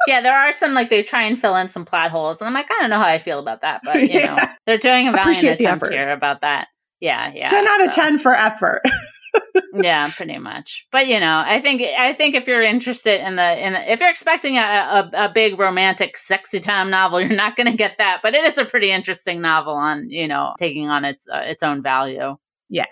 Yeah, 0.07 0.21
there 0.21 0.35
are 0.35 0.53
some 0.53 0.73
like 0.73 0.89
they 0.89 1.03
try 1.03 1.23
and 1.23 1.39
fill 1.39 1.55
in 1.55 1.69
some 1.69 1.85
plot 1.85 2.11
holes, 2.11 2.39
and 2.39 2.47
I'm 2.47 2.53
like, 2.53 2.69
I 2.71 2.77
don't 2.81 2.89
know 2.89 2.99
how 2.99 3.07
I 3.07 3.19
feel 3.19 3.39
about 3.39 3.61
that, 3.61 3.81
but 3.83 4.01
you 4.01 4.07
yeah. 4.19 4.35
know, 4.35 4.45
they're 4.65 4.77
doing 4.77 5.07
a 5.07 5.11
valiant 5.11 5.59
attempt 5.59 5.87
here 5.87 6.11
about 6.11 6.41
that. 6.41 6.67
Yeah, 6.99 7.31
yeah. 7.33 7.47
Ten 7.47 7.67
out 7.67 7.79
so. 7.79 7.85
of 7.85 7.91
ten 7.91 8.19
for 8.19 8.33
effort. 8.33 8.81
yeah, 9.73 10.09
pretty 10.11 10.37
much. 10.37 10.85
But 10.91 11.07
you 11.07 11.19
know, 11.19 11.43
I 11.45 11.59
think 11.59 11.81
I 11.81 12.13
think 12.13 12.35
if 12.35 12.47
you're 12.47 12.61
interested 12.61 13.25
in 13.25 13.35
the 13.35 13.65
in 13.65 13.73
the, 13.73 13.91
if 13.91 13.99
you're 13.99 14.09
expecting 14.09 14.57
a, 14.57 14.61
a, 14.61 15.25
a 15.25 15.31
big 15.33 15.59
romantic 15.59 16.17
sexy 16.17 16.59
time 16.59 16.89
novel, 16.89 17.19
you're 17.21 17.29
not 17.29 17.55
going 17.55 17.69
to 17.69 17.77
get 17.77 17.97
that. 17.97 18.19
But 18.23 18.35
it 18.35 18.43
is 18.43 18.57
a 18.57 18.65
pretty 18.65 18.91
interesting 18.91 19.41
novel 19.41 19.73
on 19.73 20.09
you 20.09 20.27
know 20.27 20.53
taking 20.57 20.89
on 20.89 21.05
its 21.05 21.27
uh, 21.27 21.43
its 21.45 21.63
own 21.63 21.81
value. 21.81 22.35
Yeah, 22.69 22.85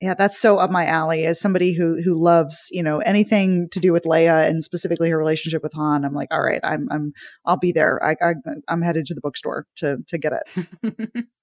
yeah, 0.00 0.14
that's 0.14 0.38
so 0.38 0.58
up 0.58 0.70
my 0.70 0.86
alley. 0.86 1.26
As 1.26 1.40
somebody 1.40 1.74
who 1.74 2.00
who 2.02 2.14
loves, 2.14 2.68
you 2.70 2.82
know, 2.82 2.98
anything 3.00 3.68
to 3.70 3.80
do 3.80 3.92
with 3.92 4.04
Leia 4.04 4.48
and 4.48 4.62
specifically 4.62 5.10
her 5.10 5.18
relationship 5.18 5.62
with 5.62 5.72
Han, 5.72 6.04
I'm 6.04 6.14
like, 6.14 6.28
all 6.30 6.42
right, 6.42 6.60
I'm 6.62 6.86
I'm 6.90 7.12
I'll 7.44 7.56
be 7.56 7.72
there. 7.72 8.02
I, 8.04 8.16
I 8.22 8.34
I'm 8.68 8.82
headed 8.82 9.06
to 9.06 9.14
the 9.14 9.20
bookstore 9.20 9.66
to 9.76 9.98
to 10.06 10.18
get 10.18 10.32
it. 10.34 11.24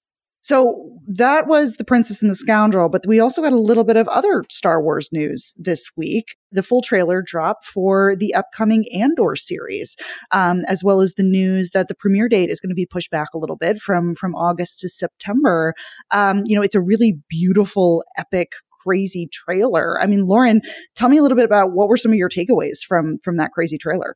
So 0.45 0.91
that 1.07 1.47
was 1.47 1.77
The 1.77 1.83
Princess 1.83 2.21
and 2.21 2.29
the 2.29 2.35
Scoundrel, 2.35 2.87
but 2.87 3.03
we 3.07 3.19
also 3.19 3.41
got 3.41 3.51
a 3.51 3.57
little 3.57 3.83
bit 3.83 3.97
of 3.97 4.07
other 4.09 4.43
Star 4.51 4.79
Wars 4.79 5.09
news 5.11 5.55
this 5.57 5.89
week. 5.97 6.35
The 6.51 6.61
full 6.61 6.83
trailer 6.83 7.23
drop 7.25 7.65
for 7.65 8.15
the 8.15 8.31
upcoming 8.35 8.85
Andor 8.93 9.35
series, 9.35 9.95
um, 10.29 10.61
as 10.67 10.83
well 10.83 11.01
as 11.01 11.15
the 11.15 11.23
news 11.23 11.71
that 11.71 11.87
the 11.87 11.95
premiere 11.95 12.29
date 12.29 12.51
is 12.51 12.59
going 12.59 12.69
to 12.69 12.75
be 12.75 12.85
pushed 12.85 13.09
back 13.09 13.29
a 13.33 13.39
little 13.39 13.55
bit 13.55 13.79
from 13.79 14.13
from 14.13 14.35
August 14.35 14.81
to 14.81 14.87
September. 14.87 15.73
Um, 16.11 16.43
you 16.45 16.55
know, 16.55 16.61
it's 16.61 16.75
a 16.75 16.81
really 16.81 17.17
beautiful, 17.27 18.03
epic 18.15 18.51
crazy 18.85 19.27
trailer. 19.33 19.99
I 19.99 20.05
mean, 20.05 20.27
Lauren, 20.27 20.61
tell 20.95 21.09
me 21.09 21.17
a 21.17 21.23
little 21.23 21.35
bit 21.35 21.45
about 21.45 21.71
what 21.73 21.89
were 21.89 21.97
some 21.97 22.11
of 22.11 22.19
your 22.19 22.29
takeaways 22.29 22.83
from 22.87 23.17
from 23.23 23.37
that 23.37 23.51
crazy 23.51 23.79
trailer. 23.79 24.15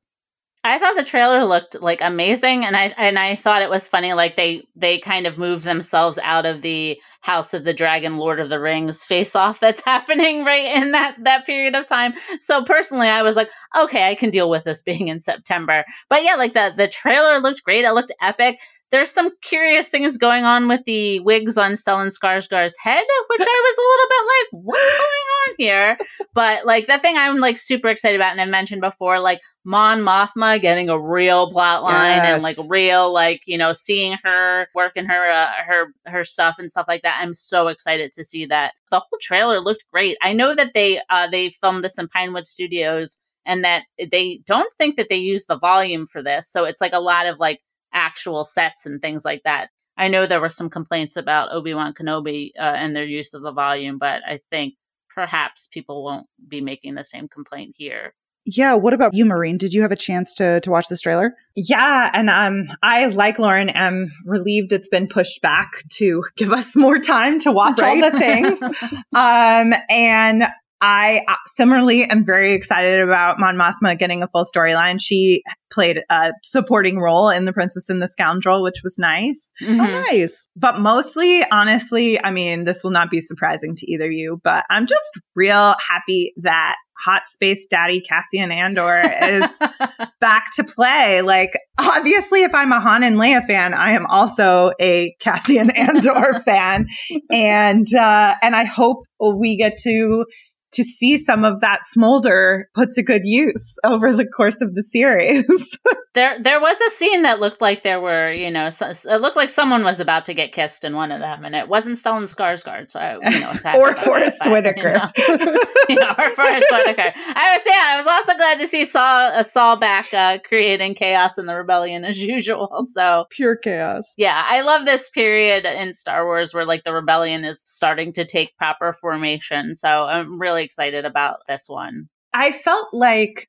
I 0.64 0.78
thought 0.78 0.98
the 0.98 1.06
trailer 1.06 1.46
looked 1.46 1.82
like 1.82 2.02
amazing 2.02 2.66
and 2.66 2.76
I 2.76 2.94
and 2.98 3.18
I 3.18 3.36
thought 3.36 3.62
it 3.62 3.70
was 3.70 3.88
funny 3.88 4.12
like 4.12 4.36
they 4.36 4.68
they 4.76 5.00
kind 5.00 5.26
of 5.26 5.38
moved 5.38 5.64
themselves 5.64 6.20
out 6.22 6.46
of 6.46 6.62
the 6.62 7.02
House 7.22 7.54
of 7.54 7.64
the 7.64 7.74
Dragon 7.74 8.18
Lord 8.18 8.42
of 8.42 8.50
the 8.50 8.60
Rings 8.60 9.06
face 9.06 9.38
off 9.38 9.62
that's 9.62 9.82
happening 9.86 10.44
right 10.44 10.66
in 10.66 10.92
that 10.92 11.16
that 11.24 11.46
period 11.46 11.76
of 11.76 11.86
time. 11.88 12.14
So 12.40 12.64
personally 12.64 13.08
I 13.08 13.22
was 13.22 13.38
like, 13.38 13.50
okay, 13.78 14.10
I 14.10 14.16
can 14.16 14.32
deal 14.32 14.50
with 14.50 14.66
this 14.66 14.82
being 14.82 15.08
in 15.08 15.22
September. 15.22 15.86
But 16.10 16.24
yeah, 16.24 16.36
like 16.36 16.54
the 16.54 16.74
the 16.76 16.90
trailer 16.90 17.40
looked 17.40 17.64
great. 17.64 17.86
It 17.86 17.94
looked 17.94 18.12
epic 18.22 18.60
there's 18.92 19.12
some 19.12 19.30
curious 19.42 19.88
things 19.88 20.18
going 20.18 20.46
on 20.46 20.68
with 20.68 20.84
the 20.86 21.20
wigs 21.20 21.58
on 21.58 21.74
Stellan 21.74 22.08
Skarsgård's 22.08 22.78
head, 22.78 23.06
which 23.28 23.42
I 23.42 23.62
was 23.64 23.78
a 23.78 23.88
little 23.90 24.10
bit 24.10 24.26
like, 24.26 24.66
what's 24.66 24.98
going 24.98 25.30
on 25.48 25.56
here? 25.58 25.98
But 26.34 26.66
like 26.66 26.88
the 26.88 26.98
thing 26.98 27.16
I'm 27.18 27.38
like 27.38 27.58
super 27.58 27.90
excited 27.90 28.16
about, 28.16 28.32
and 28.32 28.42
I've 28.42 28.50
mentioned 28.50 28.82
before, 28.82 29.20
like 29.20 29.42
Mon 29.66 30.00
Mothma 30.00 30.62
getting 30.62 30.90
a 30.90 31.00
real 31.00 31.52
plot 31.52 31.84
line 31.84 32.18
yes. 32.18 32.36
and 32.36 32.44
like 32.44 32.58
real 32.70 33.12
like 33.12 33.42
you 33.46 33.58
know 33.58 33.74
seeing 33.74 34.18
her 34.24 34.68
working 34.74 35.06
her 35.06 35.30
uh, 35.30 35.52
her 35.66 35.94
her 36.06 36.24
stuff 36.24 36.58
and 36.60 36.72
stuff 36.72 36.86
like 36.88 37.02
that. 37.02 37.20
I'm 37.22 37.34
so 37.34 37.68
excited 37.68 38.14
to 38.14 38.24
see 38.24 38.46
that. 38.46 38.74
The 38.92 39.00
whole 39.00 39.20
trailer 39.22 39.60
looked 39.60 39.86
great. 39.92 40.18
I 40.22 40.34
know 40.34 40.56
that 40.56 40.74
they 40.74 41.02
uh 41.10 41.28
they 41.30 41.50
filmed 41.50 41.84
this 41.84 41.98
in 41.98 42.08
Pinewood 42.08 42.48
Studios 42.48 43.20
and 43.46 43.64
that 43.64 43.84
they 44.12 44.42
don't 44.46 44.72
think 44.78 44.96
that 44.96 45.10
they 45.10 45.18
use 45.18 45.46
the 45.46 45.60
volume 45.60 46.06
for 46.06 46.24
this, 46.24 46.50
so 46.50 46.66
it's 46.66 46.82
like 46.82 46.94
a 46.94 47.00
lot 47.00 47.26
of 47.26 47.40
like 47.40 47.62
actual 47.94 48.44
sets 48.44 48.86
and 48.86 49.02
things 49.02 49.26
like 49.26 49.44
that. 49.44 49.70
I 49.98 50.08
know 50.08 50.26
there 50.26 50.40
were 50.40 50.50
some 50.50 50.70
complaints 50.70 51.18
about 51.18 51.52
Obi 51.52 51.74
Wan 51.74 51.94
Kenobi 51.94 52.52
uh, 52.58 52.62
and 52.62 52.96
their 52.96 53.06
use 53.06 53.34
of 53.34 53.42
the 53.42 53.52
volume, 53.52 53.98
but 53.98 54.22
I 54.26 54.40
think 54.50 54.76
perhaps 55.14 55.68
people 55.68 56.06
won't 56.06 56.28
be 56.48 56.62
making 56.62 56.96
the 56.96 57.04
same 57.04 57.28
complaint 57.28 57.76
here. 57.78 58.14
Yeah, 58.56 58.76
what 58.76 58.94
about 58.94 59.14
you, 59.14 59.26
Maureen? 59.26 59.58
Did 59.58 59.74
you 59.74 59.82
have 59.82 59.92
a 59.92 59.96
chance 59.96 60.34
to 60.36 60.60
to 60.62 60.72
watch 60.72 60.88
this 60.88 61.02
trailer? 61.02 61.36
Yeah, 61.56 62.10
and 62.14 62.30
um, 62.30 62.68
I 62.82 63.06
like 63.06 63.40
Lauren 63.40 63.70
am 63.70 64.12
relieved 64.26 64.72
it's 64.72 64.90
been 64.90 65.08
pushed 65.08 65.42
back 65.42 65.84
to 65.98 66.24
give 66.38 66.52
us 66.52 66.76
more 66.76 67.00
time 67.00 67.40
to 67.42 67.52
watch 67.52 67.80
right? 67.80 68.04
all 68.04 68.12
the 68.12 68.18
things. 68.18 68.62
um, 69.14 69.74
and 69.90 70.44
I 70.82 71.22
uh, 71.28 71.36
similarly 71.56 72.04
am 72.06 72.24
very 72.26 72.54
excited 72.54 73.02
about 73.02 73.40
Mon 73.40 73.58
Mothma 73.58 73.98
getting 73.98 74.24
a 74.24 74.28
full 74.28 74.46
storyline. 74.46 74.98
She 75.02 75.44
played 75.72 76.02
a 76.10 76.32
supporting 76.44 77.00
role 77.00 77.30
in 77.30 77.46
The 77.46 77.54
Princess 77.54 77.86
and 77.90 78.02
the 78.02 78.08
Scoundrel, 78.08 78.64
which 78.64 78.82
was 78.84 78.98
nice. 78.98 79.52
Mm-hmm. 79.62 79.80
Oh, 79.82 79.86
nice. 79.86 80.48
But 80.56 80.80
mostly, 80.80 81.46
honestly, 81.52 82.24
I 82.24 82.32
mean, 82.32 82.64
this 82.64 82.84
will 82.84 82.92
not 82.92 83.10
be 83.10 83.22
surprising 83.22 83.76
to 83.76 83.92
either 83.92 84.10
you, 84.10 84.40
but 84.44 84.66
I'm 84.70 84.88
just 84.88 85.06
real 85.36 85.76
happy 85.90 86.34
that 86.38 86.76
hot 87.06 87.22
space 87.28 87.66
daddy 87.70 88.02
Cassian 88.02 88.52
Andor 88.52 89.02
is 89.22 89.46
back 90.20 90.54
to 90.56 90.64
play. 90.64 91.22
Like, 91.22 91.58
obviously, 91.78 92.44
if 92.44 92.54
I'm 92.54 92.72
a 92.72 92.80
Han 92.80 93.04
and 93.04 93.18
Leia 93.18 93.46
fan, 93.46 93.74
I 93.74 93.92
am 93.92 94.06
also 94.06 94.72
a 94.80 95.16
Cassian 95.22 95.70
Andor 95.72 96.42
fan, 96.46 96.88
and 97.32 97.94
uh, 97.94 98.36
and 98.42 98.56
I 98.56 98.66
hope 98.66 99.04
we 99.20 99.58
get 99.58 99.78
to 99.84 100.26
to 100.72 100.84
see 100.84 101.18
some 101.18 101.44
of 101.44 101.62
that 101.62 101.80
smolder 101.94 102.70
put 102.74 102.92
to 102.92 103.04
good 103.04 103.24
use 103.24 103.66
over 103.84 104.14
the 104.14 104.26
course 104.26 104.58
of 104.62 104.76
the 104.76 104.84
series. 104.84 105.46
there, 106.14 106.42
there 106.42 106.60
was 106.60 106.80
a 106.82 106.92
scene 106.92 107.24
that 107.24 107.40
looked 107.40 107.62
like 107.62 107.84
there 107.84 108.02
were, 108.02 108.32
you 108.32 108.52
know, 108.52 108.70
so, 108.70 108.90
it 108.90 109.22
looked 109.22 109.36
like 109.36 109.50
someone 109.50 109.84
was 109.84 110.00
about 110.00 110.26
to 110.26 110.34
get 110.34 110.52
kissed 110.52 110.84
in 110.84 110.96
one 110.96 111.12
of 111.12 111.20
them, 111.20 111.46
and 111.46 111.56
it 111.56 111.68
wasn't 111.68 111.98
Stellan 111.98 112.24
Skarsgård, 112.24 112.92
so 112.92 113.00
I, 113.00 113.30
you 113.30 113.40
know, 113.40 113.50
or 113.76 113.96
Forest 113.96 114.38
it, 114.42 114.52
Whitaker, 114.52 115.10
you 115.18 115.38
know, 115.38 115.58
you 115.90 115.96
know, 115.96 116.14
or 116.18 116.30
Forest 116.32 116.68
Whitaker. 116.72 117.14
I 117.16 117.58
was, 117.58 117.62
yeah, 117.66 117.86
I 117.88 117.98
was 117.98 118.08
also 118.08 118.36
glad 118.38 118.60
to 118.60 118.68
see 118.68 118.86
Saw, 118.86 119.32
uh, 119.34 119.44
Saw 119.44 119.76
back 119.76 120.14
uh, 120.14 120.40
creating 120.44 120.96
chaos 120.96 121.38
in 121.38 121.46
the 121.46 121.56
rebellion 121.56 122.04
as 122.04 122.20
usual. 122.20 122.86
So 122.92 123.26
pure 123.30 123.56
chaos. 123.56 124.14
Yeah, 124.18 124.44
I 124.46 124.62
love 124.62 124.86
this 124.86 125.10
period 125.10 125.66
in 125.66 125.94
Star 125.94 126.26
Wars 126.26 126.54
where 126.54 126.66
like 126.66 126.84
the 126.84 126.94
rebellion 126.94 127.46
is 127.46 127.62
starting 127.66 128.14
to 128.14 128.26
take 128.26 128.58
proper 128.58 128.94
formation. 128.94 129.76
So 129.76 129.88
I'm 129.88 130.40
really 130.40 130.59
really 130.60 130.66
excited 130.66 131.06
about 131.06 131.38
this 131.48 131.66
one. 131.68 132.10
I 132.34 132.52
felt 132.52 132.88
like 132.94 133.48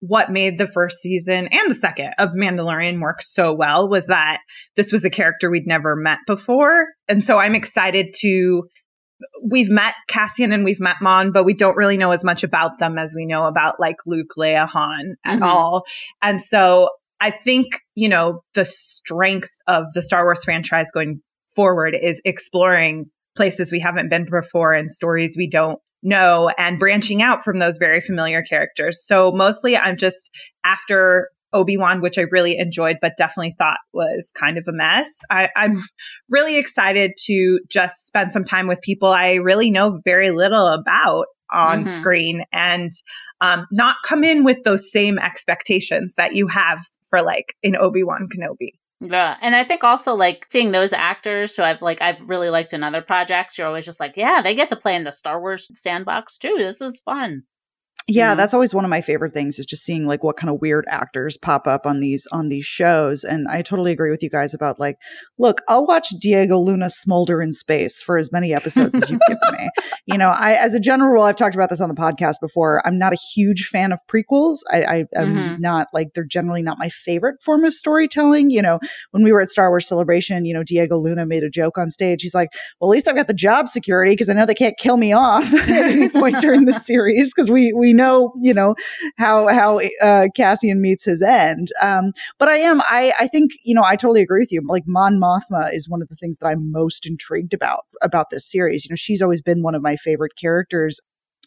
what 0.00 0.30
made 0.30 0.58
the 0.58 0.66
first 0.66 0.98
season 1.00 1.48
and 1.48 1.70
the 1.70 1.74
second 1.74 2.14
of 2.18 2.30
Mandalorian 2.30 3.00
work 3.00 3.20
so 3.20 3.52
well 3.52 3.88
was 3.88 4.06
that 4.06 4.38
this 4.76 4.92
was 4.92 5.04
a 5.04 5.10
character 5.10 5.50
we'd 5.50 5.66
never 5.66 5.96
met 5.96 6.18
before. 6.26 6.86
And 7.08 7.24
so 7.24 7.38
I'm 7.38 7.54
excited 7.54 8.14
to 8.20 8.64
we've 9.50 9.68
met 9.68 9.94
Cassian 10.06 10.52
and 10.52 10.64
we've 10.64 10.78
met 10.78 10.96
Mon, 11.02 11.32
but 11.32 11.42
we 11.42 11.52
don't 11.52 11.76
really 11.76 11.96
know 11.96 12.12
as 12.12 12.22
much 12.22 12.44
about 12.44 12.78
them 12.78 12.98
as 12.98 13.14
we 13.16 13.26
know 13.26 13.46
about 13.46 13.80
like 13.80 13.96
Luke, 14.06 14.34
Leia, 14.38 14.68
Han 14.68 15.16
at 15.24 15.36
mm-hmm. 15.36 15.42
all. 15.42 15.82
And 16.22 16.40
so 16.40 16.90
I 17.18 17.32
think, 17.32 17.80
you 17.96 18.08
know, 18.08 18.42
the 18.54 18.64
strength 18.64 19.50
of 19.66 19.86
the 19.94 20.02
Star 20.02 20.24
Wars 20.24 20.44
franchise 20.44 20.86
going 20.94 21.20
forward 21.48 21.96
is 22.00 22.20
exploring 22.24 23.06
places 23.34 23.72
we 23.72 23.80
haven't 23.80 24.08
been 24.08 24.24
before 24.24 24.72
and 24.74 24.88
stories 24.88 25.34
we 25.36 25.48
don't 25.48 25.80
know 26.02 26.50
and 26.58 26.78
branching 26.78 27.22
out 27.22 27.42
from 27.42 27.58
those 27.58 27.76
very 27.76 28.00
familiar 28.00 28.42
characters. 28.42 29.00
So 29.04 29.32
mostly 29.32 29.76
I'm 29.76 29.96
just 29.96 30.30
after 30.64 31.30
Obi-Wan, 31.52 32.00
which 32.00 32.18
I 32.18 32.22
really 32.30 32.58
enjoyed, 32.58 32.98
but 33.00 33.16
definitely 33.16 33.54
thought 33.58 33.78
was 33.92 34.30
kind 34.34 34.58
of 34.58 34.64
a 34.68 34.72
mess. 34.72 35.10
I, 35.30 35.48
am 35.56 35.82
really 36.28 36.56
excited 36.56 37.12
to 37.26 37.60
just 37.68 37.94
spend 38.06 38.30
some 38.30 38.44
time 38.44 38.66
with 38.66 38.82
people 38.82 39.08
I 39.08 39.34
really 39.34 39.70
know 39.70 40.00
very 40.04 40.30
little 40.30 40.66
about 40.66 41.26
on 41.50 41.84
mm-hmm. 41.84 42.00
screen 42.00 42.44
and 42.52 42.92
um, 43.40 43.66
not 43.72 43.96
come 44.04 44.22
in 44.24 44.44
with 44.44 44.62
those 44.64 44.90
same 44.92 45.18
expectations 45.18 46.12
that 46.16 46.34
you 46.34 46.48
have 46.48 46.80
for 47.08 47.22
like 47.22 47.54
in 47.62 47.74
Obi-Wan 47.76 48.28
Kenobi. 48.28 48.72
Yeah, 49.00 49.36
and 49.40 49.54
I 49.54 49.62
think 49.64 49.84
also 49.84 50.14
like 50.14 50.46
seeing 50.50 50.72
those 50.72 50.92
actors 50.92 51.54
who 51.54 51.62
I've 51.62 51.80
like 51.82 52.02
I've 52.02 52.20
really 52.28 52.50
liked 52.50 52.72
in 52.72 52.82
other 52.82 53.00
projects, 53.02 53.56
you're 53.56 53.66
always 53.68 53.84
just 53.86 54.00
like, 54.00 54.16
yeah, 54.16 54.40
they 54.42 54.54
get 54.56 54.68
to 54.70 54.76
play 54.76 54.96
in 54.96 55.04
the 55.04 55.12
Star 55.12 55.40
Wars 55.40 55.70
sandbox 55.74 56.36
too. 56.36 56.54
This 56.58 56.80
is 56.80 57.00
fun. 57.00 57.44
Yeah, 58.10 58.30
mm-hmm. 58.30 58.38
that's 58.38 58.54
always 58.54 58.72
one 58.72 58.84
of 58.84 58.90
my 58.90 59.02
favorite 59.02 59.34
things 59.34 59.58
is 59.58 59.66
just 59.66 59.84
seeing 59.84 60.06
like 60.06 60.24
what 60.24 60.38
kind 60.38 60.48
of 60.48 60.62
weird 60.62 60.86
actors 60.88 61.36
pop 61.36 61.66
up 61.66 61.84
on 61.84 62.00
these 62.00 62.26
on 62.32 62.48
these 62.48 62.64
shows. 62.64 63.22
And 63.22 63.46
I 63.48 63.60
totally 63.60 63.92
agree 63.92 64.10
with 64.10 64.22
you 64.22 64.30
guys 64.30 64.54
about 64.54 64.80
like, 64.80 64.96
look, 65.38 65.60
I'll 65.68 65.84
watch 65.84 66.08
Diego 66.18 66.58
Luna 66.58 66.88
smolder 66.88 67.42
in 67.42 67.52
space 67.52 68.00
for 68.00 68.16
as 68.16 68.32
many 68.32 68.54
episodes 68.54 68.96
as 68.96 69.10
you've 69.10 69.20
given 69.28 69.52
me. 69.52 69.68
You 70.06 70.16
know, 70.16 70.30
I 70.30 70.54
as 70.54 70.72
a 70.72 70.80
general 70.80 71.10
rule, 71.10 71.24
I've 71.24 71.36
talked 71.36 71.54
about 71.54 71.68
this 71.68 71.82
on 71.82 71.90
the 71.90 71.94
podcast 71.94 72.36
before. 72.40 72.80
I'm 72.86 72.98
not 72.98 73.12
a 73.12 73.18
huge 73.34 73.68
fan 73.70 73.92
of 73.92 73.98
prequels. 74.10 74.60
I, 74.70 74.82
I 74.82 74.96
am 75.14 75.36
mm-hmm. 75.36 75.60
not 75.60 75.88
like 75.92 76.14
they're 76.14 76.24
generally 76.24 76.62
not 76.62 76.78
my 76.78 76.88
favorite 76.88 77.42
form 77.42 77.62
of 77.64 77.74
storytelling. 77.74 78.48
You 78.48 78.62
know, 78.62 78.78
when 79.10 79.22
we 79.22 79.32
were 79.32 79.42
at 79.42 79.50
Star 79.50 79.68
Wars 79.68 79.86
Celebration, 79.86 80.46
you 80.46 80.54
know, 80.54 80.62
Diego 80.62 80.96
Luna 80.96 81.26
made 81.26 81.42
a 81.42 81.50
joke 81.50 81.76
on 81.76 81.90
stage. 81.90 82.22
He's 82.22 82.34
like, 82.34 82.48
"Well, 82.80 82.90
at 82.90 82.92
least 82.92 83.06
I've 83.06 83.16
got 83.16 83.26
the 83.26 83.34
job 83.34 83.68
security 83.68 84.12
because 84.12 84.30
I 84.30 84.32
know 84.32 84.46
they 84.46 84.54
can't 84.54 84.78
kill 84.78 84.96
me 84.96 85.12
off 85.12 85.44
at 85.52 85.68
any 85.68 86.08
point 86.08 86.40
during 86.40 86.64
the 86.64 86.72
series 86.80 87.30
because 87.34 87.50
we 87.50 87.74
we 87.74 87.92
know, 87.98 88.32
you 88.36 88.54
know, 88.54 88.74
how 89.18 89.48
how 89.48 89.80
uh, 90.00 90.28
Cassian 90.34 90.80
meets 90.80 91.04
his 91.04 91.20
end. 91.20 91.68
Um, 91.82 92.12
but 92.38 92.48
I 92.48 92.56
am, 92.56 92.80
I 92.82 93.12
I 93.18 93.28
think, 93.28 93.52
you 93.62 93.74
know, 93.74 93.84
I 93.84 93.96
totally 93.96 94.22
agree 94.22 94.40
with 94.40 94.52
you. 94.52 94.62
Like 94.66 94.84
Mon 94.86 95.20
Mothma 95.20 95.74
is 95.74 95.88
one 95.88 96.00
of 96.00 96.08
the 96.08 96.16
things 96.16 96.38
that 96.38 96.46
I'm 96.46 96.72
most 96.72 97.06
intrigued 97.06 97.52
about 97.52 97.84
about 98.00 98.30
this 98.30 98.50
series. 98.50 98.86
You 98.86 98.92
know, 98.92 98.96
she's 98.96 99.20
always 99.20 99.42
been 99.42 99.62
one 99.62 99.74
of 99.74 99.82
my 99.82 99.96
favorite 99.96 100.32
characters 100.40 101.00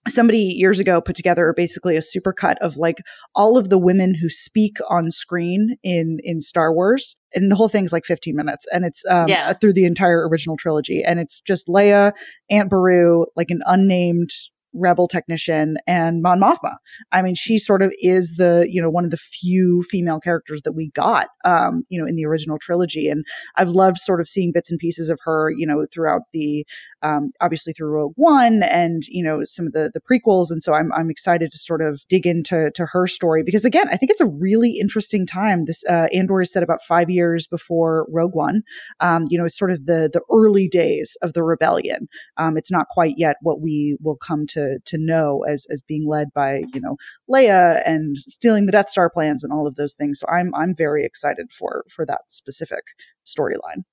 somebody 0.08 0.40
years 0.40 0.80
ago 0.80 1.00
put 1.00 1.16
together 1.16 1.54
basically 1.56 1.96
a 1.96 2.02
supercut 2.02 2.56
of 2.60 2.76
like 2.76 2.98
all 3.36 3.58
of 3.58 3.70
the 3.70 3.78
women 3.78 4.16
who 4.16 4.30
speak 4.30 4.78
on 4.90 5.12
screen 5.12 5.78
in 5.84 6.18
in 6.24 6.42
Star 6.42 6.74
Wars 6.74 7.16
and 7.36 7.52
the 7.52 7.56
whole 7.56 7.70
thing's 7.70 7.94
like 7.94 8.06
15 8.06 8.36
minutes 8.36 8.66
and 8.74 8.84
it's 8.84 9.04
um, 9.10 9.28
yeah. 9.28 9.54
through 9.54 9.74
the 9.74 9.86
entire 9.86 10.28
original 10.28 10.58
trilogy 10.58 11.04
and 11.04 11.20
it's 11.20 11.40
just 11.42 11.68
Leia, 11.68 12.14
Aunt 12.50 12.70
Beru, 12.70 13.26
like 13.36 13.52
an 13.52 13.62
unnamed 13.66 14.32
rebel 14.74 15.08
technician 15.08 15.78
and 15.88 16.22
Mon 16.22 16.40
Mothma. 16.40 16.76
I 17.12 17.22
mean, 17.22 17.36
she 17.36 17.58
sort 17.58 17.82
of 17.82 17.92
is 18.00 18.36
the, 18.38 18.68
you 18.70 18.82
know, 18.82 18.90
one 18.90 19.06
of 19.06 19.12
the 19.12 19.18
few 19.18 19.84
female 19.90 20.20
characters 20.20 20.62
that 20.64 20.74
we 20.74 20.90
got, 20.92 21.28
um, 21.44 21.84
you 21.90 22.00
know, 22.00 22.08
in 22.08 22.16
the 22.16 22.26
original 22.26 22.58
trilogy. 22.60 23.08
And 23.10 23.26
I've 23.56 23.70
loved 23.70 23.98
sort 23.98 24.22
of 24.22 24.28
seeing 24.28 24.52
bits 24.52 24.72
and 24.72 24.80
pieces 24.80 25.10
of 25.10 25.20
her, 25.24 25.52
you 25.52 25.66
know, 25.66 25.86
throughout 25.92 26.22
the, 26.34 26.66
um, 27.02 27.30
obviously 27.42 27.74
through 27.74 27.90
Rogue 27.90 28.14
One 28.16 28.64
and, 28.64 29.04
you 29.08 29.24
know, 29.24 29.42
some 29.44 29.68
of 29.68 29.74
the, 29.74 29.92
the 29.94 30.02
prequels. 30.02 30.52
And 30.52 30.62
so 30.62 30.74
I'm, 30.74 30.92
I'm 30.94 31.10
excited 31.10 31.52
to 31.52 31.58
sort 31.58 31.82
of 31.82 32.02
dig 32.08 32.26
into 32.26 32.72
to 32.76 32.86
her 32.88 33.08
story 33.08 33.44
because 33.44 33.66
again, 33.66 33.88
I 33.90 33.98
think 33.98 34.12
it's 34.12 34.22
a 34.22 34.26
really 34.26 34.78
interesting 34.80 35.26
time. 35.26 35.66
This, 35.66 35.84
uh, 35.90 36.08
Andor 36.14 36.42
is 36.42 36.52
set 36.52 36.64
about 36.64 36.82
five 36.88 37.10
years 37.10 37.48
before 37.48 38.06
Rogue 38.10 38.36
One. 38.36 38.62
Um, 39.00 39.26
you 39.30 39.38
know, 39.38 39.46
it's 39.46 39.58
sort 39.58 39.72
of 39.72 39.86
the, 39.86 40.10
the 40.12 40.22
early 40.32 40.68
days 40.68 41.18
of 41.22 41.34
the 41.34 41.44
rebellion. 41.44 42.08
Um, 42.38 42.58
it's 42.58 42.72
not 42.72 42.88
quite 42.90 43.16
yet 43.18 43.38
what 43.42 43.62
we 43.62 43.98
will 44.02 44.18
come 44.18 44.46
to 44.48 44.61
to 44.62 44.80
to 44.86 44.98
know 44.98 45.44
as 45.48 45.66
as 45.70 45.82
being 45.82 46.08
led 46.08 46.34
by 46.34 46.64
you 46.74 46.82
know 46.82 46.98
Leia 47.30 47.82
and 47.86 48.18
stealing 48.18 48.66
the 48.66 48.72
Death 48.72 48.90
Star 48.90 49.10
plans 49.10 49.44
and 49.44 49.54
all 49.54 49.68
of 49.68 49.76
those 49.76 49.94
things. 49.94 50.20
So 50.20 50.28
I'm 50.30 50.54
I'm 50.56 50.76
very 50.76 51.06
excited 51.06 51.52
for 51.52 51.84
for 51.90 52.06
that 52.06 52.22
specific 52.30 52.84
storyline. 53.26 53.84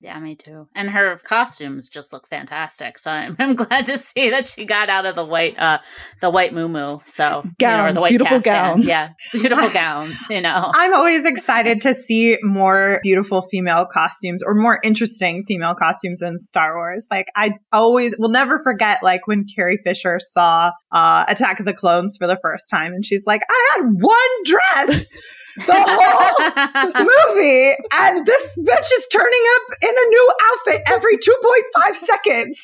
Yeah, 0.00 0.20
me 0.20 0.36
too. 0.36 0.68
And 0.74 0.90
her 0.90 1.16
costumes 1.24 1.88
just 1.88 2.12
look 2.12 2.28
fantastic. 2.28 2.98
So 2.98 3.10
I'm, 3.10 3.34
I'm 3.40 3.54
glad 3.54 3.86
to 3.86 3.98
see 3.98 4.30
that 4.30 4.46
she 4.46 4.64
got 4.66 4.88
out 4.90 5.06
of 5.06 5.16
the 5.16 5.24
white, 5.24 5.58
uh, 5.58 5.78
the 6.20 6.28
white 6.30 6.52
moo 6.52 6.98
So 7.04 7.44
gowns, 7.58 7.96
you 7.98 8.02
know, 8.02 8.08
beautiful 8.08 8.40
caftan. 8.42 8.76
gowns. 8.76 8.86
Yeah, 8.88 9.08
beautiful 9.32 9.70
gowns. 9.72 10.16
You 10.28 10.42
know, 10.42 10.70
I'm 10.74 10.94
always 10.94 11.24
excited 11.24 11.80
to 11.82 11.94
see 11.94 12.36
more 12.42 13.00
beautiful 13.02 13.42
female 13.50 13.86
costumes 13.86 14.42
or 14.44 14.54
more 14.54 14.80
interesting 14.84 15.44
female 15.48 15.74
costumes 15.74 16.20
in 16.20 16.38
Star 16.38 16.76
Wars. 16.76 17.06
Like 17.10 17.26
I 17.34 17.52
always 17.72 18.14
will 18.18 18.30
never 18.30 18.58
forget, 18.58 19.02
like 19.02 19.26
when 19.26 19.44
Carrie 19.54 19.78
Fisher 19.82 20.18
saw 20.20 20.72
uh, 20.92 21.24
Attack 21.28 21.60
of 21.60 21.66
the 21.66 21.74
Clones 21.74 22.16
for 22.18 22.26
the 22.26 22.38
first 22.42 22.68
time, 22.70 22.92
and 22.92 23.04
she's 23.04 23.24
like, 23.26 23.42
"I 23.48 23.76
had 23.76 23.86
one 23.98 24.16
dress." 24.44 25.06
The 25.56 25.72
whole 25.72 27.34
movie, 27.34 27.74
and 27.92 28.26
this 28.26 28.42
bitch 28.58 28.88
is 28.98 29.04
turning 29.12 29.44
up 29.54 29.62
in 29.82 29.90
a 29.90 30.08
new 30.08 30.32
outfit 30.52 30.82
every 30.88 31.16
2.5 31.18 32.06
seconds. 32.06 32.60